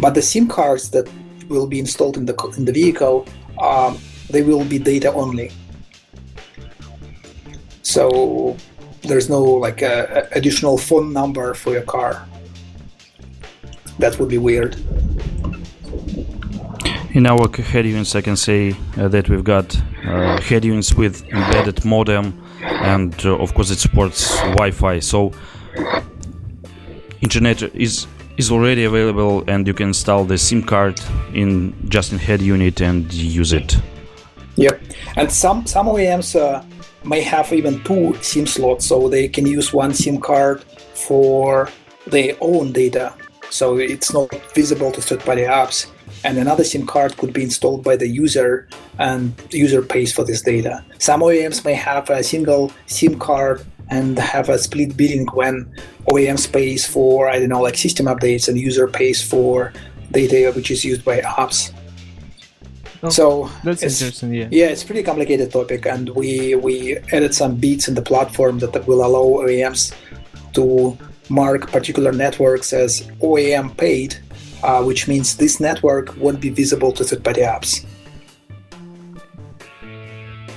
But 0.00 0.14
the 0.14 0.22
SIM 0.22 0.48
cards 0.48 0.90
that 0.90 1.06
will 1.48 1.66
be 1.66 1.78
installed 1.78 2.16
in 2.16 2.24
the 2.24 2.34
in 2.56 2.64
the 2.64 2.72
vehicle, 2.72 3.26
um, 3.60 3.98
they 4.30 4.42
will 4.42 4.64
be 4.64 4.78
data 4.78 5.12
only. 5.12 5.50
So 7.82 8.56
there's 9.02 9.28
no 9.28 9.42
like 9.42 9.82
a 9.82 10.26
additional 10.32 10.78
phone 10.78 11.12
number 11.12 11.52
for 11.52 11.72
your 11.72 11.82
car. 11.82 12.26
That 13.98 14.18
would 14.18 14.28
be 14.28 14.38
weird. 14.38 14.76
In 17.12 17.26
our 17.26 17.48
head 17.48 17.86
units, 17.86 18.16
I 18.16 18.22
can 18.22 18.36
say 18.36 18.74
uh, 18.96 19.06
that 19.08 19.28
we've 19.28 19.44
got 19.44 19.80
uh, 20.04 20.40
head 20.40 20.64
units 20.64 20.94
with 20.94 21.22
embedded 21.28 21.84
modem, 21.84 22.42
and 22.60 23.14
uh, 23.24 23.36
of 23.38 23.54
course 23.54 23.70
it 23.70 23.78
supports 23.78 24.36
Wi-Fi. 24.40 24.98
So 24.98 25.32
internet 27.20 27.62
is 27.74 28.06
is 28.36 28.50
already 28.50 28.84
available, 28.84 29.44
and 29.46 29.66
you 29.66 29.74
can 29.74 29.88
install 29.88 30.24
the 30.24 30.36
SIM 30.36 30.62
card 30.62 31.00
in 31.32 31.72
just 31.88 32.12
in 32.12 32.18
head 32.18 32.42
unit 32.42 32.80
and 32.80 33.12
use 33.12 33.52
it. 33.52 33.78
Yep. 34.56 34.80
And 35.16 35.30
some 35.30 35.66
some 35.66 35.86
OEMs 35.86 36.34
uh, 36.34 36.64
may 37.04 37.20
have 37.20 37.52
even 37.52 37.82
two 37.84 38.14
SIM 38.22 38.46
slots, 38.46 38.86
so 38.86 39.08
they 39.08 39.28
can 39.28 39.46
use 39.46 39.72
one 39.72 39.94
SIM 39.94 40.18
card 40.18 40.64
for 40.94 41.68
their 42.06 42.36
own 42.40 42.72
data, 42.72 43.14
so 43.54 43.78
it's 43.78 44.12
not 44.12 44.34
visible 44.52 44.90
to 44.90 45.00
third-party 45.00 45.42
apps. 45.42 45.86
And 46.24 46.38
another 46.38 46.64
SIM 46.64 46.86
card 46.86 47.16
could 47.16 47.32
be 47.32 47.44
installed 47.44 47.84
by 47.84 47.94
the 47.94 48.08
user, 48.08 48.68
and 48.98 49.36
the 49.50 49.58
user 49.58 49.80
pays 49.80 50.12
for 50.12 50.24
this 50.24 50.42
data. 50.42 50.84
Some 50.98 51.20
OEMs 51.20 51.64
may 51.64 51.74
have 51.74 52.10
a 52.10 52.24
single 52.24 52.72
SIM 52.86 53.16
card 53.16 53.64
and 53.90 54.18
have 54.18 54.48
a 54.48 54.58
split 54.58 54.96
billing 54.96 55.26
when 55.34 55.72
OEMs 56.08 56.52
pays 56.52 56.84
for 56.84 57.28
I 57.28 57.38
don't 57.38 57.50
know 57.50 57.60
like 57.60 57.76
system 57.76 58.06
updates 58.06 58.48
and 58.48 58.58
user 58.58 58.88
pays 58.88 59.22
for 59.22 59.72
data 60.10 60.50
which 60.56 60.70
is 60.70 60.84
used 60.84 61.04
by 61.04 61.20
apps. 61.20 61.70
Oh, 63.02 63.10
so 63.10 63.50
That's 63.62 63.82
interesting. 63.82 64.32
Yeah. 64.34 64.48
yeah, 64.50 64.66
it's 64.66 64.82
a 64.82 64.86
pretty 64.86 65.02
complicated 65.02 65.52
topic, 65.52 65.86
and 65.86 66.08
we 66.10 66.56
we 66.56 66.96
added 67.12 67.34
some 67.34 67.54
beats 67.54 67.86
in 67.86 67.94
the 67.94 68.02
platform 68.02 68.58
that 68.60 68.86
will 68.88 69.04
allow 69.04 69.44
OEMs 69.44 69.94
to 70.54 70.98
mark 71.28 71.70
particular 71.70 72.12
networks 72.12 72.72
as 72.72 73.02
OEM 73.20 73.76
paid, 73.76 74.16
uh, 74.62 74.82
which 74.82 75.08
means 75.08 75.36
this 75.36 75.60
network 75.60 76.16
won't 76.16 76.40
be 76.40 76.50
visible 76.50 76.92
to 76.92 77.04
third-party 77.04 77.40
apps. 77.40 77.84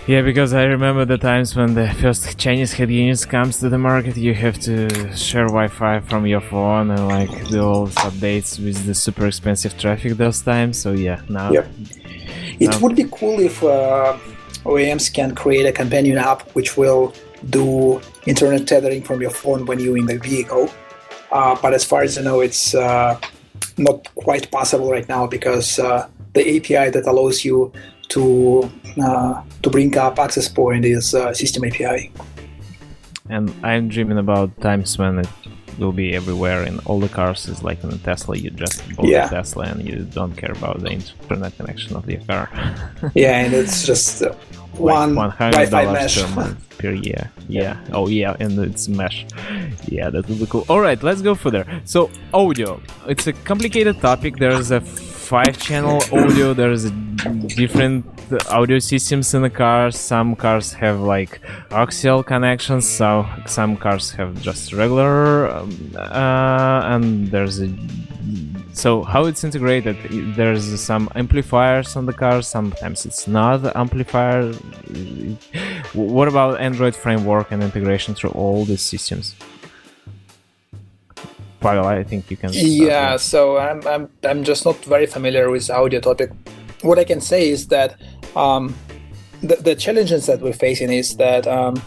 Yeah, 0.08 0.22
because 0.22 0.54
I 0.54 0.64
remember 0.64 1.04
the 1.04 1.18
times 1.18 1.54
when 1.54 1.74
the 1.74 1.90
first 1.96 2.38
Chinese 2.38 2.72
head 2.72 2.90
units 2.90 3.26
comes 3.26 3.60
to 3.60 3.68
the 3.68 3.78
market, 3.78 4.16
you 4.16 4.34
have 4.34 4.58
to 4.60 4.88
share 5.14 5.48
Wi-Fi 5.48 6.00
from 6.00 6.26
your 6.26 6.40
phone 6.40 6.92
and 6.92 7.10
like 7.10 7.50
do 7.50 7.62
all 7.62 7.88
updates 7.88 8.58
with 8.58 8.86
the 8.86 8.96
super 8.96 9.28
expensive 9.28 9.78
traffic 9.78 10.14
those 10.14 10.42
times. 10.42 10.78
So 10.80 10.94
yeah, 10.94 11.20
now 11.28 11.52
Yep. 11.52 11.68
It 12.62 12.82
would 12.82 12.96
be 12.96 13.06
cool 13.12 13.42
if 13.42 13.62
uh, 13.62 14.18
OEMs 14.64 15.14
can 15.14 15.36
create 15.36 15.66
a 15.66 15.74
companion 15.74 16.18
app 16.18 16.50
which 16.52 16.78
will 16.78 17.14
do 17.50 18.02
internet 18.28 18.68
tethering 18.68 19.02
from 19.04 19.22
your 19.22 19.32
phone 19.32 19.66
when 19.66 19.80
you're 19.80 19.98
in 19.98 20.06
the 20.06 20.18
vehicle. 20.20 20.70
Uh, 21.32 21.56
but 21.62 21.74
as 21.74 21.84
far 21.84 22.02
as 22.04 22.18
I 22.18 22.22
know, 22.22 22.40
it's 22.42 22.74
uh, 22.76 23.20
not 23.78 24.08
quite 24.16 24.50
possible 24.52 24.90
right 24.92 25.08
now 25.10 25.28
because 25.28 25.80
uh, 25.80 26.08
the 26.34 26.42
API 26.58 26.90
that 26.92 27.06
allows 27.08 27.44
you 27.46 27.72
to 28.10 28.70
uh, 29.04 29.42
to 29.64 29.70
bring 29.70 29.98
up 29.98 30.18
access 30.20 30.48
point 30.48 30.86
is 30.86 31.14
uh, 31.14 31.34
system 31.34 31.64
API. 31.66 32.12
and 33.30 33.54
I'm 33.64 33.90
dreaming 33.90 34.18
about 34.18 34.50
times 34.62 34.98
when 34.98 35.20
it 35.20 35.28
will 35.78 35.92
be 35.92 36.16
everywhere 36.16 36.64
in 36.64 36.80
all 36.86 37.00
the 37.00 37.10
cars. 37.10 37.48
Is 37.50 37.62
like 37.64 37.84
in 37.84 37.92
a 37.92 37.98
Tesla, 37.98 38.36
you 38.38 38.50
just 38.52 38.82
bought 38.96 39.08
Yeah. 39.08 39.28
a 39.28 39.30
Tesla 39.30 39.64
and 39.66 39.84
you 39.88 40.06
don't 40.14 40.36
care 40.38 40.52
about 40.54 40.80
the 40.80 40.90
internet 40.92 41.56
connection 41.58 41.96
of 41.98 42.06
the 42.06 42.18
car. 42.30 42.50
Yeah, 43.16 43.38
and 43.44 43.54
it's 43.54 43.86
just 43.86 44.24
uh, 44.24 44.34
one 44.78 45.16
$100 45.16 46.28
per 46.28 46.36
month 46.36 46.78
per 46.78 46.92
year. 47.06 47.32
Yeah. 47.50 47.78
Oh 47.94 48.08
yeah, 48.08 48.36
and 48.40 48.58
it's 48.60 48.88
mesh. 48.88 49.26
Yeah, 49.88 50.10
that 50.10 50.28
would 50.28 50.40
be 50.40 50.46
cool. 50.46 50.66
All 50.70 50.82
right, 50.82 51.02
let's 51.02 51.22
go 51.22 51.36
further. 51.36 51.66
So 51.86 52.10
audio, 52.34 52.82
it's 53.08 53.28
a 53.28 53.34
complicated 53.34 54.00
topic. 54.02 54.38
There's 54.38 54.72
a 54.72 54.82
five-channel 55.28 56.02
audio. 56.14 56.54
There's 56.54 56.90
different 57.62 58.06
audio 58.50 58.80
systems 58.80 59.34
in 59.34 59.42
the 59.42 59.50
cars. 59.50 59.98
Some 60.00 60.36
cars 60.36 60.72
have 60.74 61.02
like 61.02 61.42
axial 61.72 62.24
connections. 62.24 62.88
So 62.90 63.26
some 63.46 63.76
cars 63.76 64.12
have 64.12 64.42
just 64.42 64.72
regular, 64.72 65.50
um, 65.50 65.92
uh, 65.96 66.94
and 66.94 67.28
there's 67.28 67.62
a 67.62 67.70
so 68.74 69.04
how 69.04 69.26
it's 69.26 69.44
integrated 69.44 69.98
there's 70.36 70.80
some 70.80 71.10
amplifiers 71.16 71.96
on 71.96 72.06
the 72.06 72.14
car 72.14 72.44
sometimes 72.44 73.08
it's 73.08 73.28
not 73.28 73.76
amplifier 73.76 74.54
what 75.94 76.28
about 76.28 76.60
android 76.60 76.96
framework 76.96 77.52
and 77.52 77.64
integration 77.64 78.14
through 78.14 78.30
all 78.32 78.66
these 78.66 78.82
systems 78.82 79.36
Pavel, 81.60 81.86
I 81.86 82.04
think 82.04 82.30
you 82.32 82.38
can 82.38 82.50
start 82.54 82.66
Yeah, 82.68 83.14
with- 83.14 83.22
so 83.22 83.58
I'm, 83.58 83.86
I'm 83.88 84.10
I'm 84.24 84.44
just 84.44 84.66
not 84.66 84.76
very 84.86 85.06
familiar 85.08 85.50
with 85.50 85.70
audio 85.70 86.00
topic. 86.00 86.30
What 86.82 87.00
I 87.00 87.04
can 87.04 87.22
say 87.22 87.50
is 87.50 87.68
that 87.68 87.96
um, 88.36 88.76
the, 89.42 89.56
the 89.56 89.76
challenges 89.76 90.26
that 90.28 90.40
we're 90.42 90.54
facing 90.54 90.92
is 90.92 91.18
that 91.18 91.48
um, 91.48 91.82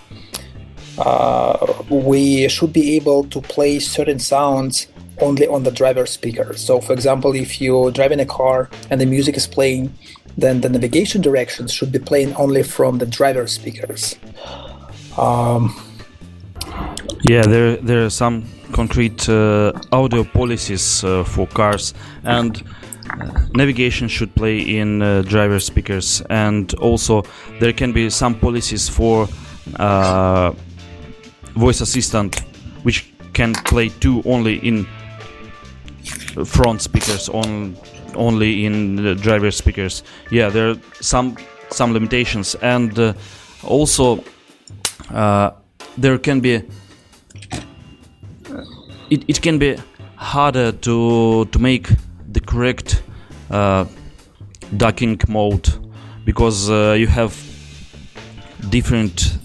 uh, 0.99 1.57
we 1.89 2.49
should 2.49 2.73
be 2.73 2.97
able 2.97 3.25
to 3.25 3.41
play 3.41 3.79
certain 3.79 4.19
sounds 4.19 4.89
only 5.21 5.47
on 5.47 5.63
the 5.63 5.71
driver 5.71 6.07
speaker. 6.07 6.55
So, 6.57 6.81
for 6.81 6.93
example, 6.93 7.35
if 7.35 7.61
you're 7.61 7.91
driving 7.93 8.21
a 8.21 8.27
car 8.27 8.69
and 8.91 9.01
the 9.01 9.07
music 9.07 9.37
is 9.37 9.47
playing, 9.47 9.93
then 10.37 10.61
the 10.63 10.69
navigation 10.69 11.21
directions 11.23 11.73
should 11.73 11.93
be 11.93 11.99
playing 11.99 12.35
only 12.37 12.63
from 12.63 12.99
the 12.99 13.07
driver 13.07 13.47
speakers. 13.47 14.17
Um, 15.19 15.75
Yeah, 17.23 17.43
there 17.43 17.77
there 17.77 18.05
are 18.07 18.11
some 18.11 18.45
concrete 18.73 19.29
uh, 19.29 19.73
audio 19.93 20.25
policies 20.25 21.05
uh, 21.05 21.25
for 21.25 21.47
cars, 21.47 21.95
and 22.25 22.63
uh, 23.11 23.41
navigation 23.55 24.09
should 24.09 24.35
play 24.35 24.59
in 24.59 25.03
uh, 25.03 25.23
driver 25.23 25.61
speakers, 25.61 26.23
and 26.31 26.75
also 26.75 27.23
there 27.61 27.73
can 27.73 27.93
be 27.93 28.11
some 28.11 28.35
policies 28.35 28.89
for 28.89 29.29
uh, 29.79 30.53
voice 31.57 31.81
assistant, 31.81 32.41
which 32.83 33.13
can 33.33 33.55
play 33.55 33.89
too 33.89 34.23
only 34.25 34.57
in 34.57 34.87
front 36.45 36.81
speakers, 36.81 37.29
on 37.29 37.77
only 38.15 38.65
in 38.65 38.97
driver 39.17 39.51
speakers. 39.51 40.03
Yeah, 40.31 40.51
there 40.51 40.71
are 40.71 40.77
some 41.01 41.37
some 41.71 41.93
limitations, 41.93 42.57
and 42.63 42.99
uh, 42.99 43.13
also 43.65 44.25
there 45.99 46.19
can 46.19 46.41
be 46.41 46.63
it, 49.11 49.25
it 49.29 49.43
can 49.43 49.59
be 49.59 49.77
harder 50.17 50.73
to 50.73 51.45
to 51.47 51.59
make 51.59 51.89
the 52.33 52.41
correct 52.41 53.03
uh, 53.51 53.85
ducking 54.77 55.21
mode 55.29 55.69
because 56.25 56.71
uh, 56.71 56.95
you 56.99 57.07
have 57.07 57.35
different 58.71 59.39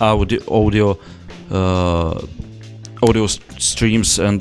audio 0.00 0.40
audio 0.48 0.98
uh, 1.50 2.20
audio 3.02 3.26
streams 3.26 4.18
and 4.18 4.40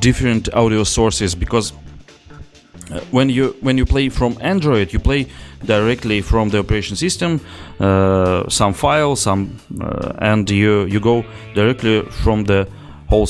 different 0.00 0.52
audio 0.54 0.84
sources 0.84 1.34
because 1.34 1.72
uh, 2.90 3.00
when 3.10 3.30
you 3.30 3.56
when 3.60 3.78
you 3.78 3.86
play 3.86 4.08
from 4.08 4.36
Android, 4.40 4.92
you 4.92 4.98
play 4.98 5.26
directly 5.64 6.20
from 6.20 6.50
the 6.50 6.58
operation 6.58 6.96
system, 6.96 7.40
uh, 7.80 8.48
some 8.48 8.74
file, 8.74 9.16
some, 9.16 9.56
uh, 9.80 10.12
and 10.18 10.50
you 10.50 10.84
you 10.86 11.00
go 11.00 11.24
directly 11.54 12.02
from 12.10 12.44
the 12.44 12.66
whole 13.12 13.28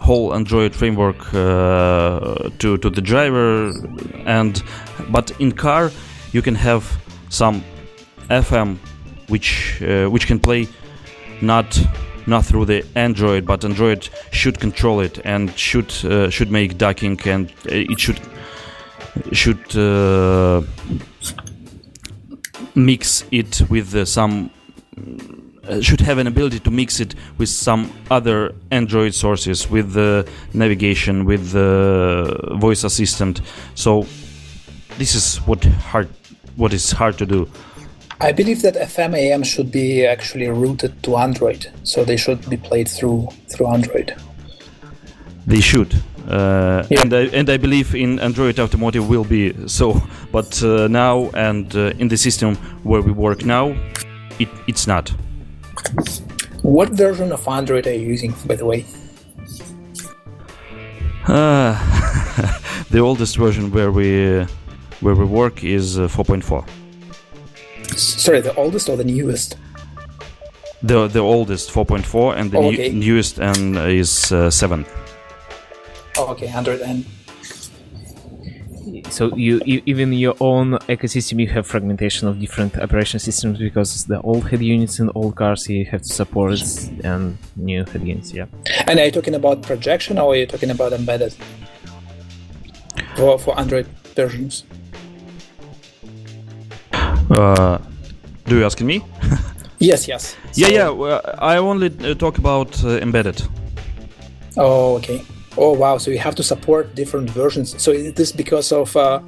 whole 0.00 0.34
Android 0.34 0.74
framework 0.74 1.20
uh, 1.34 2.50
to 2.58 2.76
to 2.78 2.90
the 2.90 3.00
driver, 3.00 3.72
and 4.26 4.62
but 5.12 5.30
in 5.38 5.52
car 5.52 5.90
you 6.32 6.42
can 6.42 6.54
have 6.54 6.82
some 7.28 7.62
FM 8.28 8.76
which 9.28 9.80
uh, 9.82 10.10
which 10.10 10.26
can 10.26 10.40
play 10.40 10.66
not 11.40 11.80
not 12.26 12.44
through 12.44 12.66
the 12.66 12.82
Android, 12.94 13.44
but 13.46 13.64
Android 13.64 14.08
should 14.32 14.58
control 14.58 15.00
it 15.00 15.20
and 15.24 15.50
should 15.56 15.92
uh, 16.04 16.30
should 16.30 16.50
make 16.50 16.76
ducking 16.78 17.20
and 17.26 17.52
it 17.66 18.00
should 18.00 18.20
should 19.32 19.76
uh, 19.76 20.60
mix 22.74 23.24
it 23.30 23.62
with 23.70 23.94
uh, 23.94 24.04
some 24.04 24.50
uh, 25.68 25.80
should 25.80 26.00
have 26.00 26.18
an 26.18 26.26
ability 26.26 26.60
to 26.60 26.70
mix 26.70 27.00
it 27.00 27.14
with 27.38 27.48
some 27.48 27.90
other 28.10 28.54
Android 28.70 29.14
sources, 29.14 29.70
with 29.70 29.92
the 29.92 30.28
navigation, 30.52 31.24
with 31.24 31.50
the 31.52 32.56
voice 32.60 32.84
assistant. 32.84 33.40
So 33.74 34.06
this 34.98 35.14
is 35.14 35.38
what 35.46 35.64
hard, 35.64 36.08
what 36.56 36.72
is 36.72 36.92
hard 36.92 37.18
to 37.18 37.26
do. 37.26 37.48
I 38.20 38.32
believe 38.32 38.62
that 38.62 38.74
FM 38.76 39.14
AM 39.16 39.42
should 39.42 39.70
be 39.72 40.06
actually 40.06 40.48
routed 40.48 41.02
to 41.02 41.16
Android, 41.16 41.66
so 41.82 42.04
they 42.04 42.16
should 42.16 42.48
be 42.48 42.56
played 42.56 42.88
through 42.88 43.28
through 43.48 43.66
Android. 43.68 44.14
They 45.46 45.60
should. 45.60 45.94
Uh, 46.28 46.86
Yeah. 46.88 47.02
and, 47.02 47.12
I, 47.12 47.22
and 47.38 47.50
I 47.50 47.58
believe 47.58 47.94
in 47.94 48.18
Android 48.18 48.58
Automotive 48.58 49.08
will 49.08 49.24
be 49.24 49.52
so, 49.66 50.00
but 50.32 50.62
uh, 50.62 50.88
now 50.88 51.28
and 51.34 51.74
uh, 51.76 51.92
in 51.98 52.08
the 52.08 52.16
system 52.16 52.56
where 52.82 53.02
we 53.02 53.12
work 53.12 53.44
now, 53.44 53.74
it, 54.38 54.48
it's 54.66 54.86
not. 54.86 55.12
What 56.62 56.90
version 56.90 57.32
of 57.32 57.46
Android 57.46 57.86
are 57.86 57.92
you 57.92 58.06
using, 58.08 58.34
by 58.46 58.56
the 58.56 58.64
way? 58.64 58.84
Uh, 61.26 61.72
the 62.90 62.98
oldest 62.98 63.36
version 63.36 63.70
where 63.70 63.90
we 63.90 64.44
where 65.00 65.14
we 65.14 65.24
work 65.24 65.62
is 65.64 65.98
uh, 65.98 66.02
4.4. 66.08 66.64
Sorry, 67.96 68.40
the 68.40 68.54
oldest 68.56 68.88
or 68.88 68.96
the 68.96 69.04
newest? 69.04 69.56
The 70.82 71.08
the 71.08 71.20
oldest 71.20 71.70
4.4 71.70 72.36
and 72.36 72.50
the 72.50 72.58
Oh, 72.58 72.70
new- 72.70 72.92
newest 72.92 73.38
and 73.38 73.76
is 73.78 74.32
uh, 74.32 74.50
7. 74.50 74.84
Oh, 76.16 76.28
okay, 76.32 76.46
Android 76.48 76.80
N. 76.80 77.04
So 79.10 79.34
you, 79.36 79.60
you 79.64 79.82
even 79.86 80.12
your 80.12 80.34
own 80.40 80.72
ecosystem 80.88 81.38
you 81.40 81.46
have 81.48 81.66
fragmentation 81.66 82.26
of 82.26 82.40
different 82.40 82.76
operation 82.78 83.20
systems 83.20 83.58
because 83.58 84.04
the 84.06 84.20
old 84.22 84.48
head 84.48 84.60
units 84.62 84.98
and 84.98 85.10
old 85.14 85.36
cars 85.36 85.68
you 85.68 85.84
have 85.86 86.02
to 86.02 86.08
support 86.12 86.60
and 87.04 87.38
new 87.56 87.84
head 87.84 88.02
units. 88.06 88.32
Yeah. 88.32 88.46
And 88.86 88.98
are 88.98 89.04
you 89.06 89.12
talking 89.12 89.34
about 89.34 89.62
projection 89.62 90.18
or 90.18 90.32
are 90.32 90.36
you 90.36 90.46
talking 90.46 90.70
about 90.70 90.92
embedded? 90.92 91.34
For, 93.16 93.38
for 93.38 93.58
Android 93.58 93.86
versions. 94.16 94.64
Uh, 97.30 97.78
do 98.46 98.58
you 98.58 98.64
ask 98.64 98.80
me? 98.80 99.04
Yes, 99.80 100.08
yes. 100.08 100.34
yeah, 100.54 100.68
So- 100.68 100.74
yeah. 100.74 100.88
Well, 100.88 101.20
I 101.38 101.56
only 101.58 101.88
uh, 102.10 102.14
talk 102.14 102.38
about 102.38 102.82
uh, 102.84 102.90
embedded. 103.00 103.42
Oh, 104.56 104.94
okay. 104.96 105.22
Oh, 105.56 105.72
wow. 105.72 105.98
So 105.98 106.10
you 106.10 106.18
have 106.18 106.34
to 106.36 106.42
support 106.42 106.94
different 106.94 107.30
versions. 107.30 107.80
So 107.82 107.92
is 107.92 108.12
this 108.14 108.32
because 108.32 108.72
of 108.72 108.96
uh, 108.96 109.20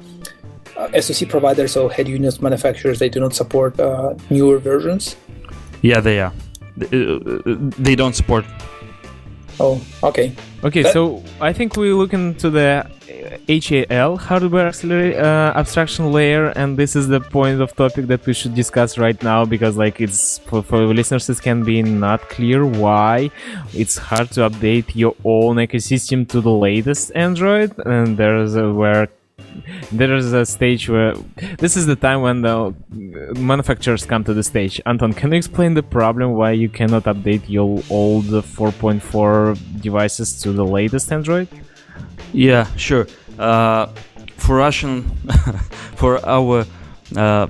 uh, 0.75 1.01
SoC 1.01 1.29
providers 1.29 1.77
or 1.77 1.89
head 1.91 2.07
units 2.07 2.41
manufacturers? 2.41 2.99
They 2.99 3.09
do 3.09 3.19
not 3.19 3.33
support 3.33 3.79
uh, 3.79 4.15
newer 4.29 4.57
versions. 4.59 5.15
Yeah, 5.81 5.99
they 6.01 6.19
are. 6.19 6.33
They, 6.75 6.87
uh, 7.05 7.95
don't 7.95 8.15
support. 8.15 8.45
Oh, 9.59 9.81
okay. 10.03 10.33
Okay, 10.63 10.83
That- 10.83 10.93
so 10.93 11.23
I 11.41 11.53
think 11.53 11.75
we 11.77 11.91
look 11.93 12.13
into 12.13 12.49
the 12.49 12.85
uh, 12.85 12.89
HAL 13.47 14.17
hardware 14.17 14.67
uh, 14.67 15.59
abstraction 15.59 16.11
layer, 16.11 16.47
and 16.55 16.77
this 16.77 16.95
is 16.95 17.07
the 17.07 17.19
point 17.19 17.61
of 17.61 17.75
topic 17.75 18.07
that 18.07 18.25
we 18.25 18.33
should 18.33 18.55
discuss 18.55 18.97
right 18.97 19.21
now 19.23 19.45
because, 19.45 19.77
like, 19.77 19.99
it's 19.99 20.39
for, 20.39 20.63
for 20.63 20.85
listeners, 20.93 21.29
it 21.29 21.41
can 21.41 21.63
be 21.63 21.81
not 21.81 22.21
clear 22.29 22.65
why 22.65 23.29
it's 23.73 23.97
hard 23.97 24.31
to 24.31 24.41
update 24.49 24.95
your 24.95 25.15
own 25.23 25.57
ecosystem 25.57 26.27
to 26.29 26.41
the 26.41 26.51
latest 26.51 27.11
Android, 27.15 27.77
and 27.85 28.17
there's 28.17 28.55
a 28.55 28.71
where 28.71 29.09
there 29.91 30.15
is 30.15 30.33
a 30.33 30.45
stage 30.45 30.89
where 30.89 31.13
this 31.57 31.77
is 31.77 31.85
the 31.85 31.95
time 31.95 32.21
when 32.21 32.41
the 32.41 32.73
manufacturers 33.39 34.05
come 34.05 34.23
to 34.23 34.33
the 34.33 34.43
stage. 34.43 34.81
Anton, 34.85 35.13
can 35.13 35.31
you 35.31 35.37
explain 35.37 35.73
the 35.73 35.83
problem 35.83 36.33
why 36.33 36.51
you 36.51 36.69
cannot 36.69 37.03
update 37.03 37.43
your 37.47 37.81
old 37.89 38.25
4.4 38.25 39.81
devices 39.81 40.41
to 40.41 40.51
the 40.51 40.65
latest 40.65 41.11
Android? 41.11 41.47
Yeah, 42.33 42.67
sure. 42.75 43.07
Uh, 43.37 43.87
for 44.37 44.57
Russian, 44.57 45.03
for 45.95 46.23
our 46.25 46.65
uh, 47.15 47.47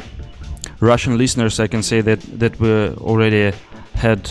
Russian 0.80 1.18
listeners, 1.18 1.60
I 1.60 1.68
can 1.68 1.84
say 1.84 2.02
that 2.02 2.22
that 2.40 2.60
we 2.60 2.70
already 2.98 3.52
had 3.96 4.30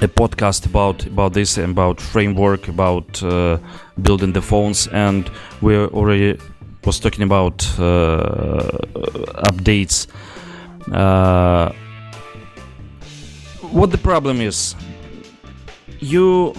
a 0.00 0.08
podcast 0.08 0.66
about 0.66 1.06
about 1.06 1.32
this, 1.34 1.58
about 1.58 2.00
framework, 2.00 2.68
about 2.68 3.22
uh, 3.22 3.58
building 4.02 4.32
the 4.32 4.42
phones, 4.42 4.88
and 4.88 5.30
we 5.60 5.76
already 5.76 6.38
was 6.84 7.00
talking 7.00 7.22
about 7.24 7.66
uh, 7.78 8.78
updates. 9.50 10.06
Uh, 10.92 11.72
what 13.72 13.90
the 13.90 13.98
problem 13.98 14.40
is? 14.40 14.74
You 16.00 16.54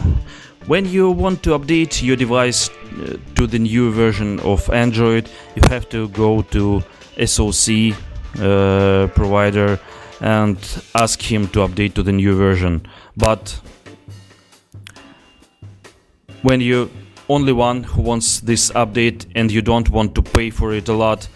when 0.69 0.85
you 0.85 1.09
want 1.09 1.41
to 1.41 1.57
update 1.57 2.03
your 2.03 2.15
device 2.15 2.69
uh, 2.69 3.17
to 3.33 3.47
the 3.47 3.57
new 3.57 3.91
version 3.91 4.39
of 4.41 4.69
Android, 4.69 5.27
you 5.55 5.63
have 5.67 5.89
to 5.89 6.07
go 6.09 6.43
to 6.43 6.83
SoC 7.25 7.95
uh, 8.39 9.07
provider 9.15 9.79
and 10.21 10.57
ask 10.93 11.19
him 11.19 11.47
to 11.47 11.59
update 11.67 11.95
to 11.95 12.03
the 12.03 12.11
new 12.11 12.35
version. 12.35 12.85
But 13.17 13.59
when 16.43 16.61
you 16.61 16.91
only 17.29 17.51
one 17.51 17.81
who 17.81 18.03
wants 18.03 18.39
this 18.41 18.69
update 18.73 19.25
and 19.33 19.51
you 19.51 19.63
don't 19.63 19.89
want 19.89 20.13
to 20.13 20.21
pay 20.21 20.51
for 20.51 20.71
it 20.75 20.87
a 20.87 20.93
lot, 20.93 21.27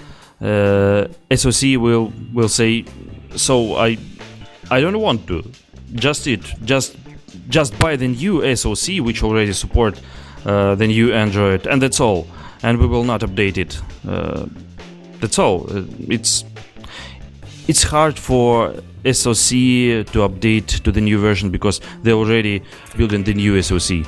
uh, 0.42 1.08
SoC 1.36 1.78
will 1.80 2.14
will 2.36 2.50
say, 2.50 2.86
"So 3.36 3.78
I 3.78 3.98
I 4.70 4.80
don't 4.80 5.00
want 5.00 5.26
to. 5.26 5.42
Just 5.96 6.28
it. 6.28 6.42
Just 6.66 7.03
just 7.50 7.78
buy 7.80 7.96
the 7.96 8.08
new 8.08 8.56
SoC, 8.56 8.98
which 9.00 9.24
already 9.24 9.54
support 9.54 10.00
uh, 10.46 10.76
the 10.76 10.88
new 10.88 11.14
Android, 11.14 11.68
and 11.68 11.82
that's 11.82 12.00
all. 12.00 12.28
And 12.64 12.80
we 12.80 12.88
will 12.88 13.04
not 13.04 13.22
update 13.22 13.58
it. 13.58 13.82
Uh, 14.08 14.46
that's 15.20 15.39
all. 15.39 15.66
Uh, 15.70 15.84
it's 16.10 16.46
it's 17.68 17.84
hard 17.84 18.18
for 18.20 18.74
SoC 19.06 19.50
to 20.12 20.28
update 20.28 20.82
to 20.84 20.91
the 20.91 21.02
new 21.02 21.20
version 21.20 21.50
because 21.50 21.82
they're 22.04 22.14
already 22.14 22.62
building 22.98 23.24
the 23.24 23.34
new 23.34 23.62
SoC. 23.62 24.06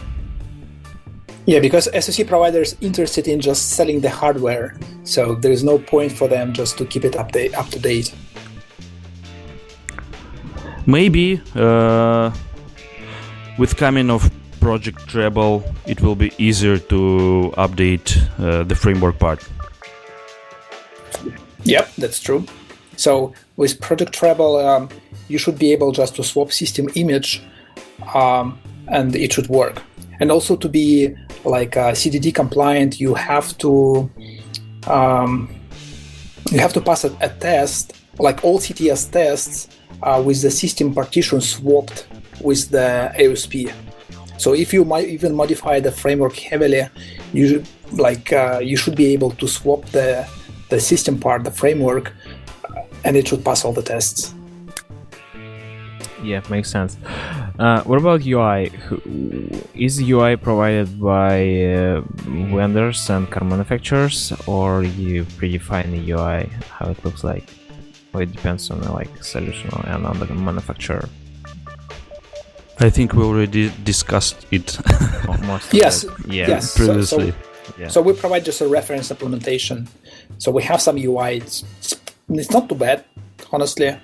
Yeah, 1.45 1.59
because 1.59 1.85
SoC 1.93 2.27
providers 2.27 2.75
interested 2.81 3.27
in 3.27 3.39
just 3.39 3.71
selling 3.71 4.01
the 4.01 4.09
hardware, 4.09 4.75
so 5.03 5.35
there 5.35 5.51
is 5.51 5.63
no 5.63 5.77
point 5.77 6.11
for 6.11 6.27
them 6.27 6.53
just 6.53 6.77
to 6.79 6.85
keep 6.85 7.05
it 7.05 7.13
update 7.13 7.53
up 7.53 7.69
to 7.69 7.79
date. 7.79 8.15
Maybe 10.87 11.41
uh, 11.55 12.31
with 13.57 13.77
coming 13.77 14.09
of 14.09 14.29
Project 14.59 15.07
Treble, 15.07 15.63
it 15.85 16.01
will 16.01 16.15
be 16.15 16.31
easier 16.37 16.77
to 16.77 17.53
update 17.57 18.17
uh, 18.39 18.63
the 18.63 18.75
framework 18.75 19.19
part. 19.19 19.47
Yep, 21.63 21.91
that's 21.97 22.19
true. 22.19 22.45
So 22.97 23.33
with 23.57 23.79
Project 23.79 24.13
Treble, 24.13 24.57
um, 24.57 24.89
you 25.27 25.37
should 25.37 25.57
be 25.57 25.71
able 25.71 25.91
just 25.91 26.15
to 26.15 26.23
swap 26.23 26.51
system 26.51 26.89
image, 26.95 27.41
um, 28.13 28.59
and 28.87 29.15
it 29.15 29.33
should 29.33 29.47
work. 29.49 29.81
And 30.19 30.31
also 30.31 30.55
to 30.55 30.69
be 30.69 31.15
like 31.43 31.77
uh, 31.77 31.91
CDD 31.91 32.33
compliant, 32.33 32.99
you 32.99 33.13
have 33.13 33.57
to 33.59 34.09
um, 34.87 35.49
you 36.51 36.59
have 36.59 36.73
to 36.73 36.81
pass 36.81 37.03
a, 37.03 37.15
a 37.21 37.29
test, 37.29 37.93
like 38.19 38.43
all 38.43 38.59
CTS 38.59 39.11
tests, 39.11 39.67
uh, 40.03 40.21
with 40.25 40.41
the 40.41 40.51
system 40.51 40.93
partition 40.93 41.41
swapped 41.41 42.07
with 42.41 42.69
the 42.69 43.11
AOSP. 43.17 43.73
So 44.37 44.53
if 44.53 44.73
you 44.73 44.83
might 44.85 45.07
even 45.07 45.33
modify 45.33 45.79
the 45.79 45.91
framework 45.91 46.35
heavily, 46.35 46.87
you 47.33 47.47
should, 47.47 47.67
like 47.93 48.33
uh, 48.33 48.59
you 48.61 48.77
should 48.77 48.95
be 48.95 49.07
able 49.13 49.31
to 49.31 49.47
swap 49.47 49.85
the 49.87 50.27
the 50.69 50.79
system 50.79 51.19
part, 51.19 51.43
the 51.43 51.51
framework, 51.51 52.11
and 53.03 53.15
it 53.15 53.27
should 53.27 53.45
pass 53.45 53.63
all 53.63 53.73
the 53.73 53.83
tests. 53.83 54.33
Yeah, 56.23 56.41
makes 56.49 56.71
sense. 56.71 56.97
Uh, 57.59 57.83
what 57.83 57.99
about 57.99 58.25
UI? 58.25 58.71
Is 59.75 60.01
UI 60.01 60.35
provided 60.35 60.99
by 60.99 61.63
uh, 61.73 62.01
vendors 62.25 63.09
and 63.09 63.29
car 63.29 63.43
manufacturers, 63.43 64.33
or 64.47 64.83
you 64.83 65.23
predefine 65.37 65.91
the 65.91 66.11
UI 66.11 66.49
how 66.69 66.89
it 66.89 67.05
looks 67.05 67.23
like? 67.23 67.45
Or 68.15 68.21
it 68.21 68.31
depends 68.31 68.71
on 68.71 68.79
the 68.79 68.91
like 68.91 69.23
solution 69.23 69.69
and 69.83 70.05
on 70.05 70.19
the 70.19 70.25
manufacturer. 70.33 71.09
I 72.79 72.89
think 72.89 73.13
we 73.13 73.23
already 73.23 73.71
discussed 73.83 74.45
it 74.51 74.77
Mo- 75.43 75.59
Yes, 75.71 76.03
it. 76.05 76.11
yeah, 76.27 76.47
yes. 76.47 76.71
So- 76.71 77.01
so- 77.01 77.17
previously. 77.17 77.33
yeah. 77.77 77.87
So 77.89 78.01
we 78.01 78.13
provide 78.13 78.45
just 78.45 78.61
a 78.61 78.67
reference 78.67 79.11
implementation. 79.11 79.87
So 80.37 80.51
we 80.51 80.63
have 80.63 80.79
some 80.81 80.97
UI. 80.97 81.37
It's, 81.37 81.63
it's 82.29 82.51
not 82.51 82.69
too 82.69 82.75
bad, 82.75 83.03
honestly. 83.51 83.97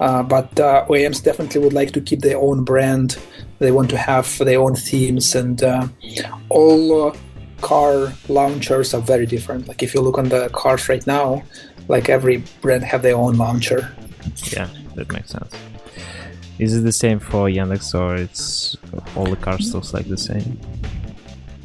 Uh, 0.00 0.22
but 0.22 0.48
uh, 0.60 0.86
OEMs 0.88 1.22
definitely 1.22 1.60
would 1.60 1.72
like 1.72 1.92
to 1.92 2.00
keep 2.00 2.20
their 2.20 2.38
own 2.38 2.64
brand. 2.64 3.18
They 3.58 3.70
want 3.70 3.90
to 3.90 3.98
have 3.98 4.38
their 4.38 4.60
own 4.60 4.74
themes, 4.76 5.34
and 5.34 5.62
uh, 5.62 5.88
all 6.48 7.08
uh, 7.08 7.16
car 7.60 8.12
launchers 8.28 8.94
are 8.94 9.00
very 9.00 9.26
different. 9.26 9.68
Like 9.68 9.82
if 9.82 9.94
you 9.94 10.00
look 10.00 10.18
on 10.18 10.28
the 10.28 10.48
cars 10.50 10.88
right 10.88 11.06
now, 11.06 11.42
like 11.92 12.08
every 12.08 12.42
brand 12.62 12.82
have 12.82 13.02
their 13.02 13.16
own 13.16 13.34
launcher. 13.36 13.94
yeah, 14.56 14.68
that 14.96 15.12
makes 15.12 15.30
sense. 15.30 15.52
Is 16.58 16.74
it 16.74 16.84
the 16.84 16.92
same 17.04 17.18
for 17.20 17.48
Yandex, 17.48 17.94
or 17.94 18.16
it's 18.16 18.76
all 19.14 19.26
the 19.26 19.36
cars 19.36 19.74
looks 19.74 19.92
like 19.92 20.08
the 20.08 20.16
same? 20.16 20.58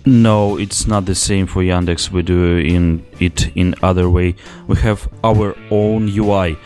No, 0.05 0.57
it's 0.57 0.86
not 0.86 1.05
the 1.05 1.15
same 1.15 1.47
for 1.47 1.61
Yandex. 1.63 2.11
We 2.11 2.21
do 2.23 2.57
in 2.57 3.05
it 3.19 3.55
in 3.55 3.73
other 3.82 4.09
way. 4.09 4.36
We 4.67 4.75
have 4.78 5.07
our 5.23 5.55
own 5.71 6.09
UI. 6.09 6.57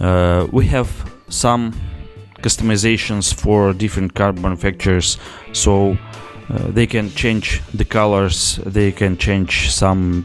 Uh, 0.00 0.46
we 0.50 0.66
have 0.66 0.90
some 1.28 1.72
customizations 2.42 3.34
for 3.34 3.74
different 3.74 4.14
car 4.14 4.32
manufacturers, 4.32 5.18
so 5.52 5.98
uh, 6.48 6.68
they 6.76 6.86
can 6.86 7.10
change 7.10 7.60
the 7.74 7.84
colors. 7.84 8.58
They 8.64 8.90
can 8.92 9.16
change 9.16 9.70
some 9.70 10.24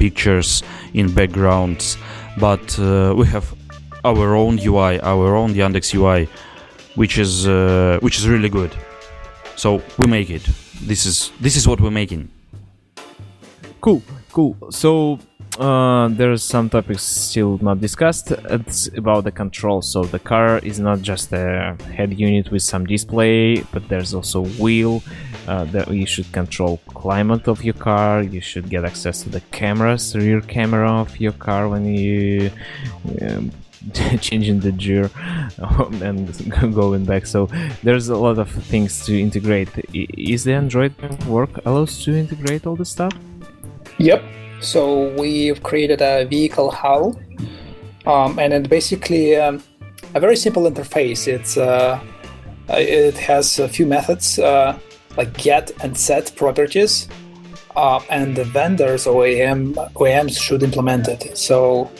pictures 0.00 0.62
in 0.94 1.12
backgrounds, 1.14 1.96
but 2.38 2.78
uh, 2.78 3.14
we 3.16 3.26
have 3.26 3.54
our 4.04 4.34
own 4.34 4.58
UI, 4.58 5.00
our 5.00 5.34
own 5.36 5.54
Yandex 5.54 5.94
UI, 5.94 6.28
which 6.94 7.18
is 7.18 7.46
uh, 7.46 7.98
which 8.00 8.18
is 8.18 8.28
really 8.28 8.48
good. 8.48 8.74
So 9.56 9.82
we 9.98 10.06
make 10.06 10.30
it. 10.30 10.42
This 10.82 11.06
is 11.06 11.32
this 11.40 11.56
is 11.56 11.66
what 11.66 11.80
we're 11.80 11.90
making. 11.90 12.28
Cool, 13.80 14.02
cool. 14.32 14.56
So 14.70 15.18
uh, 15.58 16.08
there's 16.08 16.42
some 16.42 16.70
topics 16.70 17.02
still 17.02 17.58
not 17.60 17.80
discussed. 17.80 18.30
It's 18.30 18.88
about 18.96 19.24
the 19.24 19.32
control. 19.32 19.82
So 19.82 20.04
the 20.04 20.18
car 20.18 20.58
is 20.58 20.78
not 20.78 21.02
just 21.02 21.32
a 21.32 21.76
head 21.94 22.18
unit 22.18 22.50
with 22.50 22.62
some 22.62 22.86
display, 22.86 23.62
but 23.72 23.88
there's 23.88 24.14
also 24.14 24.42
wheel. 24.42 25.02
Uh, 25.48 25.64
that 25.64 25.90
you 25.90 26.06
should 26.06 26.30
control 26.32 26.78
climate 26.88 27.48
of 27.48 27.64
your 27.64 27.74
car. 27.74 28.22
You 28.22 28.40
should 28.40 28.68
get 28.68 28.84
access 28.84 29.22
to 29.22 29.30
the 29.30 29.40
cameras, 29.50 30.14
rear 30.14 30.40
camera 30.40 30.92
of 31.00 31.18
your 31.18 31.32
car 31.32 31.68
when 31.68 31.86
you. 31.86 32.50
Um, 33.22 33.50
changing 34.20 34.60
the 34.60 34.72
gear 34.72 35.10
and 36.02 36.28
going 36.74 37.02
back 37.06 37.24
so 37.24 37.48
there's 37.82 38.10
a 38.10 38.14
lot 38.14 38.38
of 38.38 38.50
things 38.50 39.06
to 39.06 39.18
integrate 39.18 39.70
is 39.94 40.44
the 40.44 40.52
android 40.52 40.92
work 41.24 41.64
allows 41.64 42.04
to 42.04 42.12
integrate 42.14 42.66
all 42.66 42.76
this 42.76 42.90
stuff 42.90 43.14
Yep. 44.00 44.24
So 44.60 45.08
we've 45.18 45.62
created 45.62 46.02
a 46.02 46.26
vehicle 46.26 46.70
HAL, 46.70 47.18
um, 48.06 48.38
and 48.38 48.52
it 48.52 48.68
basically 48.68 49.36
um, 49.36 49.62
a 50.14 50.20
very 50.20 50.36
simple 50.36 50.64
interface. 50.64 51.26
It's 51.26 51.56
uh, 51.56 51.98
uh, 52.68 52.76
it 52.76 53.16
has 53.16 53.58
a 53.58 53.68
few 53.68 53.86
methods 53.86 54.38
uh, 54.38 54.78
like 55.16 55.32
get 55.36 55.72
and 55.82 55.96
set 55.96 56.32
properties, 56.36 57.08
uh, 57.74 58.00
and 58.10 58.36
the 58.36 58.44
vendors 58.44 59.06
OEM 59.06 59.74
OEMs 59.94 60.40
should 60.40 60.62
implement 60.62 61.08
it. 61.08 61.38
So 61.38 61.90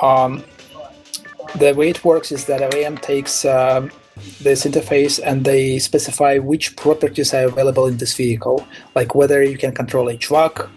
um, 0.00 0.42
the 1.56 1.74
way 1.74 1.90
it 1.90 2.02
works 2.04 2.32
is 2.32 2.46
that 2.46 2.60
OEM 2.72 3.00
takes 3.02 3.44
um 3.44 3.90
this 4.40 4.64
interface 4.64 5.20
and 5.24 5.44
they 5.44 5.78
specify 5.78 6.38
which 6.38 6.76
properties 6.76 7.32
are 7.34 7.44
available 7.44 7.86
in 7.86 7.96
this 7.96 8.14
vehicle, 8.14 8.66
like 8.94 9.14
whether 9.14 9.42
you 9.42 9.56
can 9.56 9.74
control 9.74 10.08
a 10.08 10.16
HVAC 10.16 10.68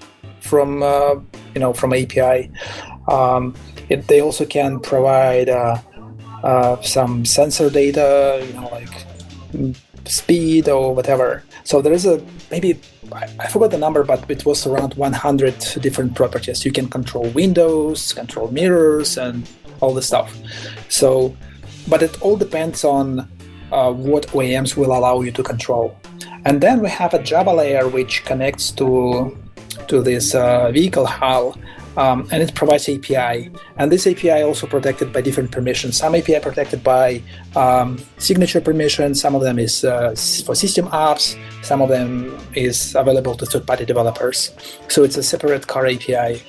from 0.45 0.83
uh, 0.83 1.15
you 1.53 1.59
know 1.59 1.73
from 1.73 1.93
API. 1.93 2.51
Um, 3.07 3.55
it, 3.89 4.07
they 4.07 4.21
also 4.21 4.45
can 4.45 4.79
provide 4.79 5.49
uh, 5.49 5.77
uh, 6.43 6.81
some 6.81 7.25
sensor 7.25 7.69
data, 7.69 8.43
you 8.47 8.53
know, 8.53 8.69
like 8.71 8.93
speed 10.05 10.69
or 10.69 10.93
whatever. 10.95 11.43
So 11.63 11.81
there 11.81 11.93
is 11.93 12.05
a 12.05 12.21
maybe 12.51 12.79
I, 13.11 13.27
I 13.39 13.47
forgot 13.47 13.71
the 13.71 13.77
number, 13.77 14.03
but 14.03 14.29
it 14.29 14.45
was 14.45 14.65
around 14.65 14.93
100 14.95 15.59
different 15.81 16.15
properties. 16.15 16.65
You 16.65 16.71
can 16.71 16.87
control 16.89 17.29
windows, 17.29 18.13
control 18.13 18.51
mirrors, 18.51 19.17
and 19.17 19.47
all 19.81 19.93
the 19.93 20.01
stuff. 20.01 20.35
So, 20.89 21.35
but 21.87 22.01
it 22.01 22.21
all 22.21 22.37
depends 22.37 22.83
on 22.83 23.27
uh, 23.71 23.91
what 23.91 24.27
OEMs 24.27 24.77
will 24.77 24.95
allow 24.97 25.21
you 25.21 25.31
to 25.31 25.43
control. 25.43 25.97
And 26.45 26.61
then 26.61 26.81
we 26.81 26.89
have 26.89 27.13
a 27.13 27.21
Java 27.21 27.53
layer 27.53 27.87
which 27.87 28.23
connects 28.23 28.71
to 28.71 29.35
to 29.87 30.01
this 30.01 30.35
uh, 30.35 30.71
vehicle 30.71 31.05
HAL, 31.05 31.57
um, 31.97 32.27
and 32.31 32.43
it 32.43 32.53
provides 32.55 32.89
API. 32.89 33.51
And 33.77 33.91
this 33.91 34.05
API 34.07 34.41
also 34.41 34.67
protected 34.67 35.13
by 35.13 35.21
different 35.21 35.51
permissions. 35.51 35.97
Some 35.97 36.15
API 36.15 36.39
protected 36.39 36.83
by 36.83 37.21
um, 37.55 37.99
signature 38.17 38.61
permission. 38.61 39.15
Some 39.15 39.35
of 39.35 39.41
them 39.41 39.59
is 39.59 39.83
uh, 39.83 40.09
for 40.45 40.55
system 40.55 40.87
apps. 40.87 41.37
Some 41.63 41.81
of 41.81 41.89
them 41.89 42.37
is 42.53 42.95
available 42.95 43.35
to 43.35 43.45
third-party 43.45 43.85
developers. 43.85 44.51
So 44.87 45.03
it's 45.03 45.17
a 45.17 45.23
separate 45.23 45.67
car 45.67 45.87
API. 45.87 46.43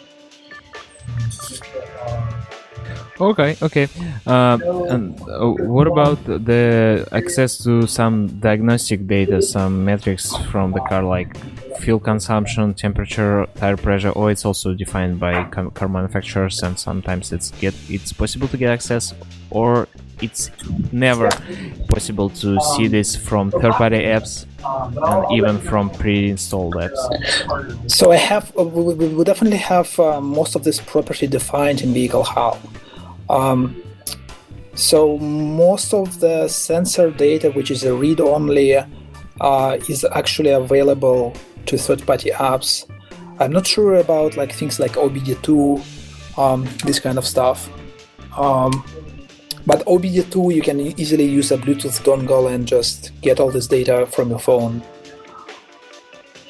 Okay, 3.18 3.56
okay. 3.62 3.88
Um, 4.26 4.62
and 4.90 5.20
uh, 5.22 5.48
what 5.48 5.86
about 5.86 6.22
the 6.24 7.08
access 7.12 7.56
to 7.64 7.86
some 7.86 8.26
diagnostic 8.40 9.06
data, 9.06 9.40
some 9.40 9.84
metrics 9.84 10.36
from 10.50 10.72
the 10.72 10.80
car, 10.80 11.02
like 11.02 11.36
fuel 11.78 11.98
consumption, 11.98 12.74
temperature, 12.74 13.46
tire 13.54 13.76
pressure, 13.76 14.10
or 14.10 14.30
it's 14.30 14.44
also 14.44 14.74
defined 14.74 15.18
by 15.18 15.44
car 15.44 15.88
manufacturers, 15.88 16.62
and 16.62 16.78
sometimes 16.78 17.32
it's 17.32 17.50
get 17.52 17.74
it's 17.88 18.12
possible 18.12 18.48
to 18.48 18.56
get 18.58 18.70
access, 18.70 19.14
or 19.50 19.88
it's 20.20 20.50
never 20.92 21.30
possible 21.88 22.30
to 22.30 22.60
see 22.60 22.86
this 22.88 23.14
from 23.16 23.50
third-party 23.50 23.98
apps 23.98 24.46
and 24.64 25.32
even 25.32 25.58
from 25.58 25.90
pre-installed 25.90 26.74
apps. 26.74 27.90
So 27.90 28.12
I 28.12 28.16
have, 28.16 28.50
uh, 28.58 28.64
we, 28.64 29.24
definitely 29.24 29.58
have 29.58 29.98
uh, 30.00 30.20
most 30.20 30.54
of 30.56 30.64
this 30.64 30.80
property 30.80 31.26
defined 31.26 31.82
in 31.82 31.92
vehicle 31.92 32.24
HAL. 32.24 32.58
Um, 33.28 33.82
so 34.74 35.18
most 35.18 35.94
of 35.94 36.20
the 36.20 36.48
sensor 36.48 37.10
data, 37.10 37.50
which 37.50 37.70
is 37.70 37.84
a 37.84 37.94
read-only, 37.94 38.76
uh, 39.40 39.78
is 39.88 40.04
actually 40.12 40.50
available 40.50 41.34
to 41.66 41.78
third-party 41.78 42.30
apps. 42.30 42.88
I'm 43.38 43.52
not 43.52 43.66
sure 43.66 43.96
about 43.96 44.36
like 44.36 44.52
things 44.52 44.78
like 44.78 44.92
OBD2, 44.92 46.38
um, 46.38 46.64
this 46.84 47.00
kind 47.00 47.18
of 47.18 47.26
stuff. 47.26 47.68
Um, 48.36 48.84
but 49.66 49.84
OBD2, 49.86 50.54
you 50.54 50.62
can 50.62 50.80
easily 50.80 51.24
use 51.24 51.50
a 51.50 51.58
Bluetooth 51.58 52.02
dongle 52.02 52.52
and 52.52 52.66
just 52.66 53.12
get 53.20 53.40
all 53.40 53.50
this 53.50 53.66
data 53.66 54.06
from 54.06 54.30
your 54.30 54.38
phone. 54.38 54.82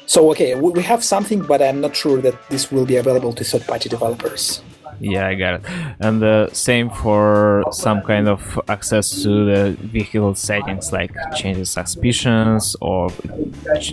So 0.05 0.29
okay, 0.31 0.55
we 0.55 0.71
we 0.71 0.83
have 0.83 1.03
something, 1.03 1.41
but 1.41 1.61
I'm 1.61 1.81
not 1.81 1.95
sure 1.95 2.21
that 2.21 2.35
this 2.49 2.71
will 2.71 2.85
be 2.85 2.95
available 2.97 3.33
to 3.33 3.43
third-party 3.43 3.89
developers. 3.89 4.61
Yeah, 4.99 5.27
I 5.27 5.35
got 5.35 5.53
it. 5.55 5.65
And 5.99 6.21
the 6.21 6.49
same 6.53 6.89
for 6.89 7.63
some 7.71 8.01
kind 8.01 8.27
of 8.27 8.59
access 8.67 9.23
to 9.23 9.45
the 9.45 9.71
vehicle 9.79 10.35
settings, 10.35 10.91
like 10.91 11.11
change 11.35 11.57
the 11.57 11.65
suspicions 11.65 12.75
or 12.81 13.09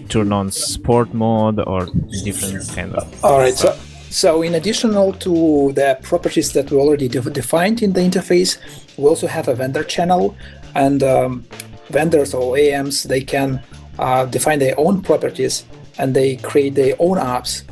turn 0.09 0.33
on 0.33 0.51
sport 0.51 1.13
mode 1.13 1.61
or 1.61 1.87
different 2.25 2.69
kind 2.75 2.95
of. 2.95 3.25
All 3.25 3.39
right. 3.39 3.55
So, 3.55 3.77
so 4.11 4.43
in 4.43 4.55
additional 4.55 5.13
to 5.15 5.73
the 5.73 5.99
properties 6.03 6.53
that 6.53 6.71
we 6.71 6.79
already 6.79 7.09
de- 7.09 7.31
defined 7.31 7.83
in 7.83 7.93
the 7.93 8.01
interface, 8.01 8.59
we 8.97 9.05
also 9.05 9.27
have 9.27 9.49
a 9.49 9.55
vendor 9.55 9.85
channel, 9.85 10.37
and 10.75 11.03
um, 11.03 11.45
vendors 11.91 12.35
or 12.35 12.57
OEMs 12.57 13.05
they 13.05 13.21
can 13.21 13.63
uh, 13.99 14.25
define 14.27 14.59
their 14.59 14.79
own 14.79 15.03
properties 15.03 15.65
and 15.99 16.15
they 16.15 16.37
create 16.37 16.75
their 16.75 16.95
own 16.99 17.19
apps, 17.19 17.63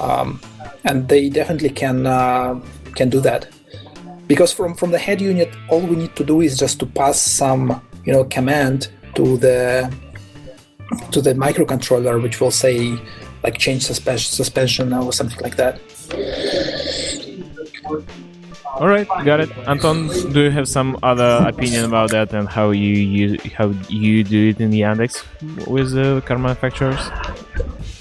um, 0.00 0.40
and 0.84 1.08
they 1.08 1.28
definitely 1.28 1.70
can 1.70 2.06
uh, 2.06 2.60
can 2.94 3.08
do 3.08 3.20
that. 3.20 3.48
Because 4.26 4.52
from 4.52 4.74
from 4.74 4.90
the 4.90 4.98
head 4.98 5.20
unit, 5.20 5.50
all 5.68 5.80
we 5.80 5.96
need 5.96 6.14
to 6.16 6.24
do 6.24 6.40
is 6.40 6.56
just 6.58 6.78
to 6.80 6.86
pass 6.86 7.20
some 7.20 7.80
you 8.04 8.12
know 8.12 8.24
command 8.24 8.88
to 9.14 9.36
the 9.36 9.92
to 11.12 11.20
the 11.20 11.34
microcontroller, 11.34 12.22
which 12.22 12.40
will 12.40 12.50
say 12.50 12.98
like 13.42 13.58
change 13.58 13.82
suspension, 13.82 14.32
suspension 14.32 14.92
or 14.92 15.12
something 15.12 15.40
like 15.40 15.56
that. 15.56 15.80
All 18.74 18.88
right, 18.88 19.06
got 19.24 19.40
it. 19.40 19.50
Anton, 19.66 20.08
do 20.32 20.42
you 20.42 20.50
have 20.50 20.68
some 20.68 20.98
other 21.02 21.44
opinion 21.46 21.84
about 21.84 22.10
that 22.10 22.32
and 22.32 22.48
how 22.48 22.70
you 22.70 22.94
use 22.94 23.42
how 23.52 23.74
you 23.88 24.24
do 24.24 24.50
it 24.50 24.60
in 24.60 24.70
the 24.70 24.80
Yandex 24.82 25.24
with 25.66 25.92
the 25.92 26.22
car 26.24 26.38
manufacturers? 26.38 27.00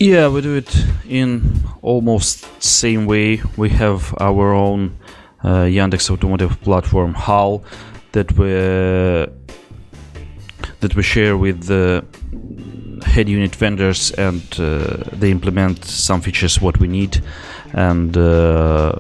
Yeah, 0.02 0.30
we 0.30 0.40
do 0.40 0.56
it 0.56 0.86
in 1.10 1.60
almost 1.82 2.48
same 2.64 3.06
way. 3.06 3.42
We 3.58 3.68
have 3.72 4.16
our 4.18 4.54
own 4.54 4.98
uh, 5.44 5.66
Yandex 5.68 6.10
Automotive 6.10 6.62
platform 6.62 7.14
HAL 7.14 7.66
that 8.14 8.32
we 8.38 8.48
that 10.80 10.96
we 10.96 11.04
share 11.04 11.36
with 11.36 11.64
the 11.64 12.06
head 13.06 13.28
unit 13.28 13.54
vendors, 13.54 14.12
and 14.12 14.42
uh, 14.58 15.04
they 15.12 15.32
implement 15.32 15.84
some 15.84 16.22
features 16.22 16.62
what 16.62 16.80
we 16.80 16.88
need, 16.88 17.22
and 17.74 18.16
uh, 18.16 18.94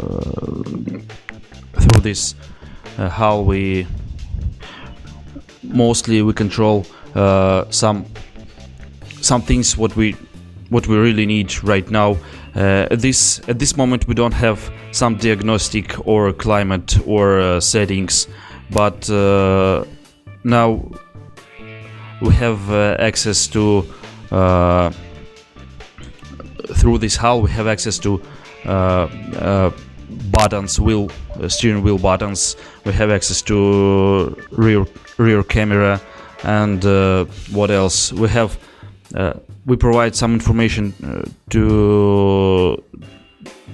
through 1.79 2.01
this 2.01 2.35
uh, 2.97 3.07
HAL 3.07 3.45
we 3.45 3.87
mostly 5.63 6.21
we 6.21 6.33
control 6.33 6.85
uh, 7.15 7.63
some 7.69 8.05
some 9.21 9.41
things 9.41 9.77
what 9.77 9.95
we 9.95 10.17
what 10.69 10.87
we 10.87 10.97
really 10.97 11.25
need 11.25 11.63
right 11.63 11.89
now. 11.89 12.17
Uh, 12.55 12.87
at 12.91 12.99
this 12.99 13.41
at 13.47 13.59
this 13.59 13.75
moment, 13.77 14.07
we 14.07 14.13
don't 14.13 14.33
have 14.33 14.71
some 14.91 15.15
diagnostic 15.15 15.95
or 16.07 16.33
climate 16.33 16.97
or 17.05 17.39
uh, 17.39 17.59
settings, 17.59 18.27
but 18.71 19.09
uh, 19.09 19.83
now 20.43 20.91
we 22.21 22.33
have 22.33 22.71
uh, 22.71 22.95
access 22.99 23.47
to 23.47 23.85
uh, 24.31 24.91
through 26.75 26.97
this 26.97 27.15
HAL. 27.15 27.41
We 27.41 27.51
have 27.51 27.67
access 27.67 27.97
to 27.99 28.21
uh, 28.65 29.71
buttons, 30.31 30.79
wheel 30.79 31.09
steering 31.47 31.83
wheel 31.83 31.97
buttons. 31.97 32.55
We 32.85 32.93
have 32.93 33.11
access 33.11 33.41
to 33.43 34.35
rear 34.51 34.85
rear 35.17 35.43
camera, 35.43 36.01
and 36.43 36.83
what 37.51 37.71
else? 37.71 38.11
We 38.13 38.27
have 38.29 38.57
we 39.65 39.75
provide 39.77 40.15
some 40.15 40.33
information 40.33 40.93
uh, 41.03 41.29
to 41.49 42.83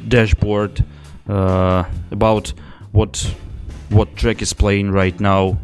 dashboard 0.07 0.83
uh, 1.29 1.83
about 2.11 2.53
what 2.91 3.35
what 3.89 4.15
track 4.15 4.41
is 4.41 4.53
playing 4.53 4.91
right 4.91 5.19
now. 5.19 5.57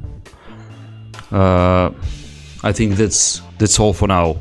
Uh, 1.32 1.92
I 2.64 2.72
think 2.72 2.96
that's 2.96 3.42
that's 3.58 3.80
all 3.80 3.94
for 3.94 4.08
now. 4.08 4.38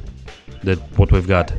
That 0.65 0.79
what 0.99 1.11
we've 1.13 1.27
got. 1.27 1.53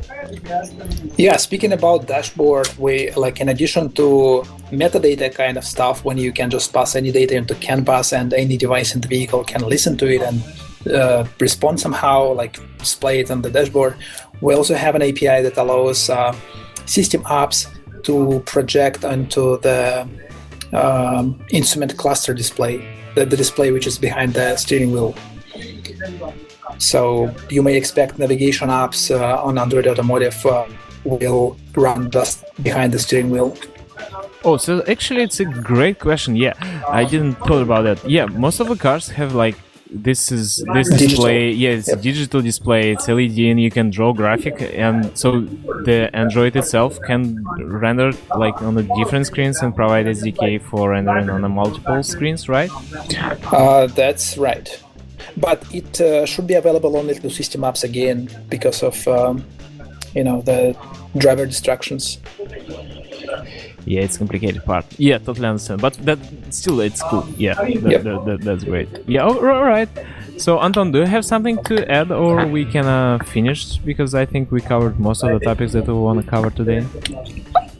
Yeah, 1.16 1.36
speaking 1.36 1.72
about 1.72 2.06
dashboard, 2.06 2.68
we 2.78 3.10
like 3.12 3.40
in 3.40 3.48
addition 3.48 3.92
to 3.92 4.44
metadata 4.70 5.34
kind 5.34 5.56
of 5.56 5.64
stuff, 5.64 6.04
when 6.04 6.18
you 6.18 6.32
can 6.32 6.50
just 6.50 6.72
pass 6.72 6.94
any 6.94 7.12
data 7.12 7.34
into 7.34 7.54
Canvas 7.56 8.12
and 8.12 8.32
any 8.32 8.56
device 8.56 8.94
in 8.94 9.00
the 9.00 9.08
vehicle 9.08 9.44
can 9.44 9.62
listen 9.62 9.96
to 9.98 10.06
it 10.06 10.22
and 10.22 10.42
uh, 10.86 11.24
respond 11.38 11.80
somehow, 11.80 12.32
like 12.32 12.58
display 12.78 13.20
it 13.20 13.30
on 13.30 13.42
the 13.42 13.50
dashboard. 13.50 13.96
We 14.40 14.54
also 14.54 14.74
have 14.74 14.94
an 14.94 15.02
API 15.02 15.42
that 15.42 15.56
allows 15.56 16.10
uh, 16.10 16.34
system 16.86 17.22
apps 17.24 17.66
to 18.04 18.40
project 18.46 19.04
onto 19.04 19.58
the 19.60 20.08
um, 20.72 21.38
instrument 21.50 21.96
cluster 21.96 22.34
display, 22.34 22.84
the, 23.14 23.24
the, 23.24 23.36
display 23.36 23.70
which 23.70 23.86
is 23.86 23.98
behind 23.98 24.34
the 24.34 24.56
steering 24.56 24.92
wheel. 24.92 25.14
So 26.78 27.32
you 27.48 27.62
may 27.62 27.76
expect 27.76 28.18
navigation 28.18 28.68
apps 28.68 29.10
uh, 29.10 29.42
on 29.42 29.58
Android 29.58 29.86
Automotive 29.86 30.44
uh, 30.46 30.66
will 31.04 31.56
run 31.74 32.10
just 32.10 32.44
behind 32.62 32.92
the 32.92 32.98
steering 32.98 33.30
wheel. 33.30 33.56
Oh, 34.44 34.56
so 34.56 34.82
actually, 34.88 35.22
it's 35.22 35.38
a 35.38 35.44
great 35.44 36.00
question. 36.00 36.34
Yeah, 36.34 36.54
I 36.88 37.04
didn't 37.04 37.34
thought 37.34 37.62
about 37.62 37.82
that. 37.82 38.08
Yeah, 38.08 38.26
most 38.26 38.58
of 38.58 38.68
the 38.68 38.76
cars 38.76 39.08
have 39.10 39.34
like 39.34 39.56
this 39.94 40.32
is 40.32 40.64
this 40.74 40.88
digital. 40.88 41.08
display 41.08 41.50
yeah 41.50 41.80
yep. 41.86 42.00
digital 42.00 42.40
display. 42.40 42.92
It's 42.92 43.08
led 43.08 43.38
and 43.38 43.60
you 43.60 43.70
can 43.70 43.90
draw 43.90 44.12
graphic 44.12 44.60
and 44.74 45.16
so 45.16 45.40
the 45.88 46.10
android 46.14 46.56
itself 46.56 46.98
can 47.06 47.44
render 47.58 48.12
like 48.36 48.60
on 48.62 48.74
the 48.74 48.82
different 48.96 49.26
screens 49.26 49.60
and 49.62 49.74
provide 49.74 50.06
sdk 50.06 50.62
for 50.62 50.90
rendering 50.90 51.28
on 51.30 51.42
the 51.42 51.48
multiple 51.48 52.02
screens 52.02 52.48
right? 52.48 52.70
Uh, 53.52 53.86
that's 53.86 54.38
right. 54.38 54.82
But 55.36 55.64
it 55.72 56.00
uh, 56.00 56.26
should 56.26 56.46
be 56.46 56.54
available 56.54 56.96
only 56.96 57.14
to 57.14 57.30
system 57.30 57.62
apps 57.62 57.84
again 57.84 58.28
because 58.48 58.82
of 58.82 59.06
um, 59.08 59.44
you 60.14 60.24
know 60.24 60.42
the 60.42 60.76
driver 61.16 61.46
distractions 61.46 62.18
yeah 63.84 64.00
it's 64.00 64.16
complicated 64.16 64.64
part. 64.64 64.84
Yeah 64.98 65.18
totally 65.18 65.46
understand. 65.46 65.80
But 65.80 65.94
that 66.04 66.18
still 66.50 66.80
it's 66.80 67.02
cool. 67.02 67.26
Yeah 67.36 67.54
that, 67.54 67.90
yep. 67.90 68.02
that, 68.02 68.24
that, 68.26 68.40
that's 68.40 68.64
great. 68.64 68.88
Yeah 69.06 69.24
all 69.24 69.64
right. 69.64 69.88
So 70.38 70.60
anton 70.60 70.92
do 70.92 70.98
you 71.00 71.06
have 71.06 71.24
something 71.24 71.62
to 71.64 71.90
add 71.90 72.10
or 72.10 72.46
we 72.46 72.64
can 72.64 72.86
uh, 72.86 73.18
finish? 73.24 73.76
Because 73.78 74.14
i 74.14 74.24
think 74.24 74.50
we 74.50 74.60
covered 74.60 74.98
most 74.98 75.22
of 75.22 75.30
the 75.30 75.44
topics 75.44 75.72
that 75.72 75.86
we 75.86 75.94
want 75.94 76.24
to 76.24 76.28
cover 76.28 76.50
today. 76.50 76.86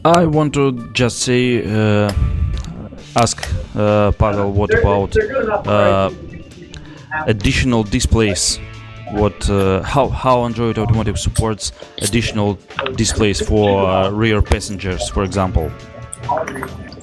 I 0.05 0.25
want 0.25 0.53
to 0.55 0.91
just 0.93 1.19
say 1.19 1.63
uh, 1.63 2.11
ask 3.15 3.37
uh, 3.75 4.11
pavel 4.11 4.51
what 4.51 4.73
about 4.73 5.15
uh, 5.67 6.11
additional 7.27 7.83
displays? 7.83 8.59
What 9.11 9.49
uh, 9.49 9.83
how 9.83 10.09
how 10.09 10.43
Android 10.45 10.77
Automotive 10.77 11.19
supports 11.19 11.71
additional 11.99 12.57
displays 12.95 13.39
for 13.39 13.87
uh, 13.87 14.09
rear 14.09 14.41
passengers, 14.41 15.09
for 15.09 15.23
example. 15.23 15.71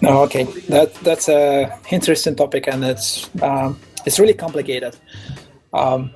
Oh, 0.02 0.22
okay, 0.24 0.44
that 0.68 0.94
that's 1.02 1.28
a 1.28 1.78
interesting 1.90 2.34
topic, 2.34 2.66
and 2.68 2.84
it's 2.84 3.28
um, 3.42 3.78
it's 4.06 4.18
really 4.18 4.34
complicated. 4.34 4.96
Um, 5.72 6.10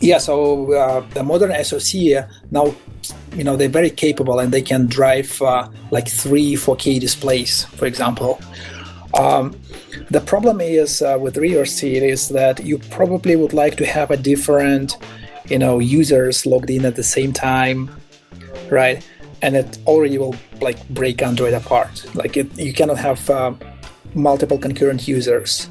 yeah, 0.00 0.18
so 0.18 0.72
uh, 0.72 1.00
the 1.14 1.22
modern 1.22 1.52
SoC 1.64 2.24
now, 2.50 2.74
you 3.34 3.44
know, 3.44 3.56
they're 3.56 3.68
very 3.68 3.90
capable 3.90 4.38
and 4.38 4.52
they 4.52 4.62
can 4.62 4.86
drive 4.86 5.40
uh, 5.42 5.68
like 5.90 6.08
three 6.08 6.54
4K 6.54 7.00
displays, 7.00 7.64
for 7.64 7.86
example. 7.86 8.40
Um, 9.14 9.56
the 10.10 10.20
problem 10.20 10.60
is 10.60 11.02
uh, 11.02 11.18
with 11.20 11.36
rear 11.36 11.66
seat 11.66 12.02
is 12.02 12.28
that 12.28 12.64
you 12.64 12.78
probably 12.90 13.36
would 13.36 13.52
like 13.52 13.76
to 13.76 13.86
have 13.86 14.10
a 14.10 14.16
different, 14.16 14.96
you 15.48 15.58
know, 15.58 15.78
users 15.78 16.46
logged 16.46 16.70
in 16.70 16.84
at 16.84 16.94
the 16.94 17.02
same 17.02 17.32
time, 17.32 17.90
right? 18.70 19.04
And 19.42 19.56
it 19.56 19.78
already 19.86 20.18
will 20.18 20.34
like 20.60 20.88
break 20.90 21.22
Android 21.22 21.54
apart. 21.54 22.04
Like 22.14 22.36
it, 22.36 22.58
you 22.58 22.72
cannot 22.72 22.98
have 22.98 23.28
uh, 23.30 23.52
multiple 24.14 24.58
concurrent 24.58 25.06
users. 25.06 25.68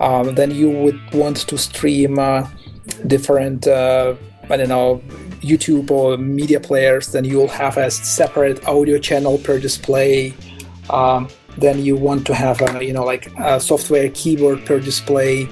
Um, 0.00 0.34
then 0.34 0.50
you 0.50 0.70
would 0.70 1.00
want 1.14 1.36
to 1.48 1.56
stream 1.56 2.18
uh, 2.18 2.48
different, 3.06 3.66
uh, 3.66 4.14
I 4.50 4.56
don't 4.56 4.68
know, 4.68 5.02
YouTube 5.40 5.90
or 5.90 6.16
media 6.16 6.60
players. 6.60 7.12
Then 7.12 7.24
you'll 7.24 7.48
have 7.48 7.76
a 7.76 7.90
separate 7.90 8.66
audio 8.66 8.98
channel 8.98 9.38
per 9.38 9.58
display. 9.58 10.34
Um, 10.90 11.28
then 11.58 11.84
you 11.84 11.96
want 11.96 12.26
to 12.26 12.34
have 12.34 12.60
a, 12.62 12.84
you 12.84 12.92
know, 12.92 13.04
like 13.04 13.32
a 13.38 13.60
software 13.60 14.10
keyboard 14.10 14.66
per 14.66 14.80
display. 14.80 15.48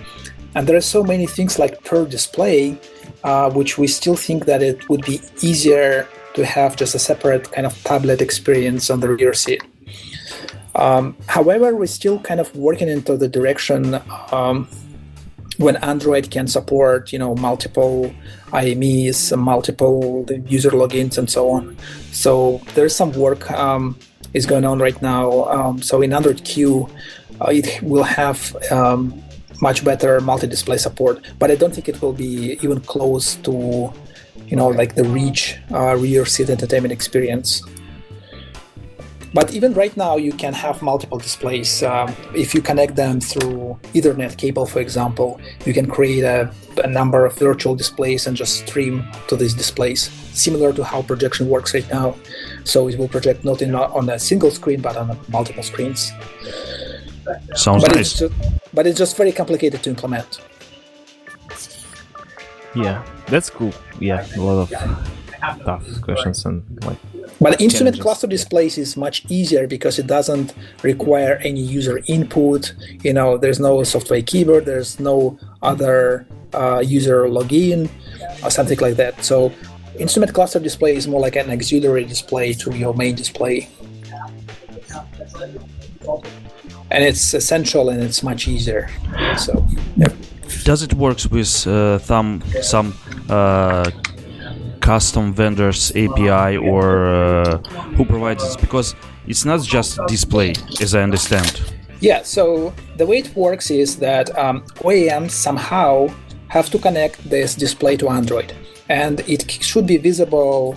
And 0.54 0.66
there 0.66 0.76
are 0.76 0.82
so 0.82 1.02
many 1.02 1.26
things 1.26 1.58
like 1.58 1.82
per 1.84 2.04
display, 2.04 2.78
uh, 3.22 3.50
which 3.50 3.78
we 3.78 3.86
still 3.86 4.16
think 4.16 4.44
that 4.46 4.62
it 4.62 4.88
would 4.88 5.04
be 5.06 5.20
easier 5.40 6.08
to 6.34 6.44
have 6.44 6.76
just 6.76 6.94
a 6.94 6.98
separate 6.98 7.50
kind 7.52 7.66
of 7.66 7.74
tablet 7.84 8.20
experience 8.20 8.90
on 8.90 9.00
the 9.00 9.08
rear 9.08 9.34
seat. 9.34 9.62
Um, 10.74 11.16
however, 11.26 11.74
we're 11.74 11.86
still 11.86 12.18
kind 12.20 12.40
of 12.40 12.54
working 12.56 12.88
into 12.88 13.16
the 13.16 13.28
direction 13.28 14.00
um, 14.32 14.68
when 15.58 15.76
Android 15.76 16.30
can 16.30 16.48
support, 16.48 17.12
you 17.12 17.18
know, 17.18 17.34
multiple 17.34 18.12
IMEs, 18.52 19.36
multiple 19.36 20.26
user 20.46 20.70
logins, 20.70 21.18
and 21.18 21.28
so 21.28 21.50
on. 21.50 21.76
So 22.10 22.60
there's 22.74 22.96
some 22.96 23.12
work 23.12 23.50
um, 23.50 23.98
is 24.32 24.46
going 24.46 24.64
on 24.64 24.78
right 24.78 25.00
now. 25.02 25.44
Um, 25.44 25.82
so 25.82 26.00
in 26.00 26.12
Android 26.12 26.42
Q, 26.44 26.88
uh, 27.40 27.50
it 27.50 27.82
will 27.82 28.04
have 28.04 28.56
um, 28.70 29.22
much 29.60 29.84
better 29.84 30.20
multi-display 30.20 30.78
support, 30.78 31.24
but 31.38 31.50
I 31.50 31.54
don't 31.54 31.74
think 31.74 31.88
it 31.88 32.00
will 32.00 32.12
be 32.12 32.58
even 32.62 32.80
close 32.80 33.36
to 33.36 33.92
you 34.52 34.56
know 34.56 34.68
like 34.68 34.94
the 34.94 35.04
reach 35.04 35.56
uh, 35.72 35.96
rear 35.96 36.26
seat 36.26 36.50
entertainment 36.50 36.92
experience. 36.92 37.62
But 39.32 39.54
even 39.54 39.72
right 39.72 39.96
now 39.96 40.16
you 40.18 40.34
can 40.34 40.52
have 40.52 40.82
multiple 40.82 41.16
displays. 41.16 41.82
Um, 41.82 42.14
if 42.34 42.54
you 42.54 42.60
connect 42.60 42.94
them 42.94 43.18
through 43.18 43.80
ethernet 43.94 44.36
cable 44.36 44.66
for 44.66 44.80
example 44.80 45.40
you 45.64 45.72
can 45.72 45.86
create 45.96 46.24
a, 46.24 46.52
a, 46.84 46.86
number 46.98 47.24
of 47.24 47.32
virtual 47.38 47.74
displays 47.74 48.26
and 48.26 48.36
just 48.36 48.52
stream 48.66 48.94
to 49.28 49.36
these 49.36 49.54
displays 49.54 50.00
similar 50.46 50.70
to 50.74 50.84
how 50.84 51.00
projection 51.00 51.48
works 51.48 51.72
right 51.72 51.88
now. 51.90 52.14
So 52.64 52.88
it 52.90 52.98
will 52.98 53.08
project 53.08 53.44
not 53.44 53.62
in, 53.62 53.74
on 53.74 54.10
a 54.10 54.18
single 54.18 54.50
screen 54.50 54.82
but 54.82 54.98
on 54.98 55.18
multiple 55.28 55.62
screens. 55.62 56.12
Sounds 57.54 57.84
but 57.84 57.94
nice. 57.94 58.00
it's 58.00 58.18
just, 58.18 58.34
but 58.74 58.86
it's 58.86 58.98
just 58.98 59.16
very 59.16 59.32
complicated 59.32 59.82
to 59.84 59.88
implement 59.88 60.40
yeah, 62.74 63.04
that's 63.26 63.50
cool. 63.50 63.72
Yeah, 64.00 64.26
a 64.36 64.40
lot 64.40 64.70
of 64.70 64.70
tough 65.64 66.00
questions 66.00 66.44
and 66.44 66.62
like 66.84 66.98
But 67.40 67.60
instrument 67.60 68.00
cluster 68.00 68.26
displays 68.26 68.78
is 68.78 68.96
much 68.96 69.24
easier 69.28 69.66
because 69.66 69.98
it 69.98 70.06
doesn't 70.06 70.54
require 70.82 71.40
any 71.42 71.60
user 71.60 72.00
input. 72.06 72.74
You 73.02 73.12
know, 73.12 73.36
there's 73.36 73.60
no 73.60 73.82
software 73.82 74.22
keyboard, 74.22 74.64
there's 74.64 75.00
no 75.00 75.38
other 75.62 76.26
uh, 76.54 76.82
user 76.84 77.24
login 77.26 77.88
or 78.44 78.50
something 78.50 78.78
like 78.78 78.96
that. 78.96 79.24
So, 79.24 79.52
instrument 79.98 80.32
cluster 80.32 80.60
display 80.60 80.96
is 80.96 81.08
more 81.08 81.20
like 81.20 81.36
an 81.36 81.50
auxiliary 81.50 82.04
display 82.04 82.52
to 82.54 82.76
your 82.76 82.94
main 82.94 83.14
display. 83.14 83.68
And 86.90 87.02
it's 87.04 87.32
essential 87.32 87.88
and 87.88 88.02
it's 88.02 88.22
much 88.22 88.48
easier. 88.48 88.90
So, 89.38 89.66
yeah. 89.96 90.08
Does 90.64 90.82
it 90.82 90.94
works 90.94 91.26
with 91.26 91.66
uh, 91.66 91.98
some 91.98 92.42
some 92.62 92.94
uh, 93.28 93.90
custom 94.80 95.32
vendors 95.32 95.90
API 95.92 96.56
or 96.56 97.06
uh, 97.06 97.58
who 97.96 98.04
provides 98.04 98.44
it? 98.44 98.60
Because 98.60 98.94
it's 99.26 99.44
not 99.44 99.62
just 99.62 99.98
display, 100.08 100.54
as 100.80 100.94
I 100.94 101.02
understand. 101.02 101.62
Yeah, 102.00 102.22
so 102.22 102.72
the 102.96 103.06
way 103.06 103.18
it 103.18 103.34
works 103.36 103.70
is 103.70 103.98
that 103.98 104.36
um, 104.36 104.62
OEMs 104.82 105.30
somehow 105.30 106.08
have 106.48 106.68
to 106.70 106.78
connect 106.78 107.30
this 107.30 107.54
display 107.54 107.96
to 107.98 108.08
Android, 108.08 108.52
and 108.88 109.20
it 109.20 109.50
should 109.50 109.86
be 109.86 109.96
visible 109.98 110.76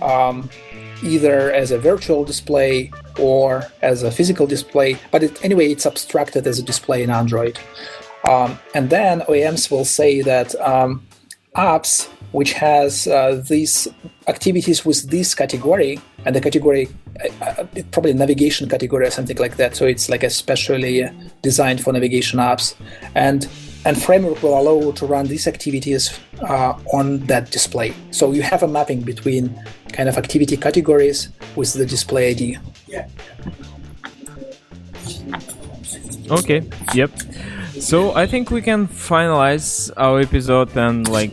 um, 0.00 0.48
either 1.02 1.52
as 1.52 1.72
a 1.72 1.78
virtual 1.78 2.24
display 2.24 2.90
or 3.18 3.64
as 3.82 4.02
a 4.02 4.10
physical 4.10 4.46
display. 4.46 4.96
But 5.10 5.24
it, 5.24 5.44
anyway, 5.44 5.72
it's 5.72 5.86
abstracted 5.86 6.46
as 6.46 6.58
a 6.58 6.62
display 6.62 7.02
in 7.02 7.10
Android. 7.10 7.58
Um, 8.24 8.58
and 8.74 8.90
then 8.90 9.20
OEMs 9.22 9.70
will 9.70 9.84
say 9.84 10.22
that 10.22 10.54
um, 10.60 11.06
apps 11.56 12.08
which 12.32 12.52
has 12.52 13.08
uh, 13.08 13.42
these 13.48 13.88
activities 14.28 14.84
with 14.84 15.10
this 15.10 15.34
category 15.34 15.98
and 16.24 16.36
the 16.36 16.40
category 16.40 16.88
uh, 17.24 17.44
uh, 17.44 17.64
probably 17.90 18.12
navigation 18.12 18.68
category 18.68 19.06
or 19.06 19.10
something 19.10 19.36
like 19.38 19.56
that 19.56 19.74
so 19.74 19.84
it's 19.84 20.08
like 20.08 20.22
especially 20.22 21.10
designed 21.42 21.82
for 21.82 21.92
navigation 21.92 22.38
apps 22.38 22.74
and 23.16 23.48
and 23.84 24.00
framework 24.00 24.40
will 24.42 24.56
allow 24.60 24.92
to 24.92 25.06
run 25.06 25.26
these 25.26 25.48
activities 25.48 26.20
uh, 26.42 26.78
on 26.92 27.18
that 27.26 27.50
display 27.50 27.92
so 28.12 28.30
you 28.30 28.42
have 28.42 28.62
a 28.62 28.68
mapping 28.68 29.00
between 29.00 29.52
kind 29.92 30.08
of 30.08 30.16
activity 30.16 30.56
categories 30.56 31.30
with 31.56 31.72
the 31.72 31.84
display 31.84 32.30
id 32.30 32.58
yeah 32.86 33.08
Okay. 36.30 36.62
Yep. 36.94 37.10
So 37.78 38.14
I 38.14 38.26
think 38.26 38.50
we 38.50 38.62
can 38.62 38.88
finalize 38.88 39.90
our 39.96 40.20
episode 40.20 40.76
and 40.76 41.06
like 41.08 41.32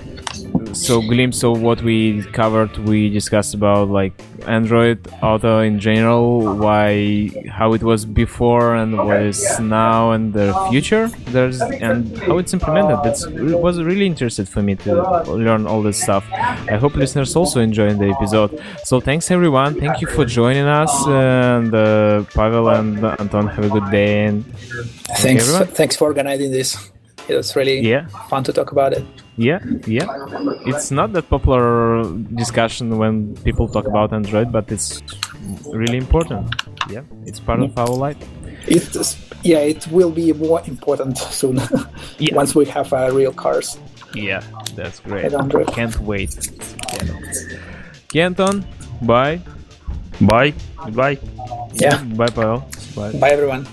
so 0.74 1.02
glimpse 1.02 1.44
of 1.44 1.62
what 1.62 1.82
we 1.82 2.24
covered. 2.34 2.78
We 2.88 3.10
discussed 3.10 3.54
about 3.54 3.90
like 3.90 4.14
Android 4.48 5.00
Auto 5.22 5.60
in 5.60 5.80
general, 5.80 6.56
why 6.58 7.32
how 7.50 7.74
it 7.74 7.84
was 7.84 8.06
before 8.06 8.76
and 8.76 8.98
what 8.98 9.22
is 9.22 9.60
now 9.60 10.12
and 10.12 10.34
the 10.34 10.54
future. 10.70 11.08
There's 11.32 11.62
and 11.62 12.18
how 12.20 12.38
it's 12.38 12.54
implemented. 12.54 13.00
It's, 13.06 13.24
it 13.26 13.60
was 13.60 13.82
really 13.82 14.06
interested 14.06 14.48
for 14.48 14.62
me 14.62 14.76
to 14.76 15.24
learn 15.24 15.68
all 15.68 15.82
this 15.82 16.02
stuff. 16.02 16.26
I 16.32 16.78
hope 16.78 16.96
listeners 16.96 17.36
also 17.36 17.60
enjoyed 17.60 18.00
the 18.00 18.10
episode. 18.10 18.62
So 18.84 19.00
thanks 19.00 19.30
everyone. 19.32 19.80
Thank 19.80 20.02
you 20.02 20.08
for 20.08 20.26
joining 20.26 20.66
us. 20.66 20.92
And 21.08 21.74
uh, 21.74 22.24
Pavel 22.34 22.70
and 22.70 23.04
Anton, 23.04 23.48
have 23.48 23.66
a 23.66 23.70
good 23.70 23.90
day. 23.92 24.26
And 24.26 24.46
thanks 25.18 25.48
thanks 25.78 25.96
for 25.96 26.06
organizing 26.06 26.52
this 26.52 26.92
it 27.30 27.36
was 27.36 27.56
really 27.56 27.80
Yeah. 27.82 28.08
fun 28.30 28.44
to 28.44 28.54
talk 28.54 28.72
about 28.72 28.94
it 28.94 29.06
Yeah, 29.40 29.60
yeah. 29.86 30.08
It's 30.66 30.90
not 30.90 31.14
that 31.14 31.30
popular 31.30 32.04
discussion 32.34 32.98
when 32.98 33.36
people 33.46 33.68
talk 33.70 33.86
about 33.88 34.12
Android, 34.12 34.52
but 34.52 34.72
it's 34.72 35.04
really 35.72 35.98
important. 35.98 36.50
Yeah, 36.90 37.04
it's 37.30 37.40
part 37.40 37.60
of 37.62 37.78
our 37.78 37.94
life. 38.06 38.18
It 38.68 38.96
is, 38.96 39.16
yeah, 39.44 39.60
it 39.74 39.86
will 39.92 40.10
be 40.10 40.34
more 40.34 40.62
important 40.66 41.20
soon 41.20 41.62
Yeah. 42.18 42.34
once 42.34 42.56
we 42.56 42.66
have 42.66 42.92
uh, 42.92 43.12
real 43.14 43.32
cars. 43.32 43.78
Yeah, 44.16 44.42
that's 44.76 45.00
great. 45.02 45.32
Can't 45.78 45.98
wait. 46.02 46.34
Kenton, 48.10 48.66
bye. 49.04 49.40
Bye. 50.22 50.54
Goodbye. 50.84 51.20
Yeah. 51.78 52.02
Bye, 52.18 52.34
Pavel. 52.34 52.66
Bye. 52.96 53.12
Bye, 53.22 53.32
everyone. 53.38 53.68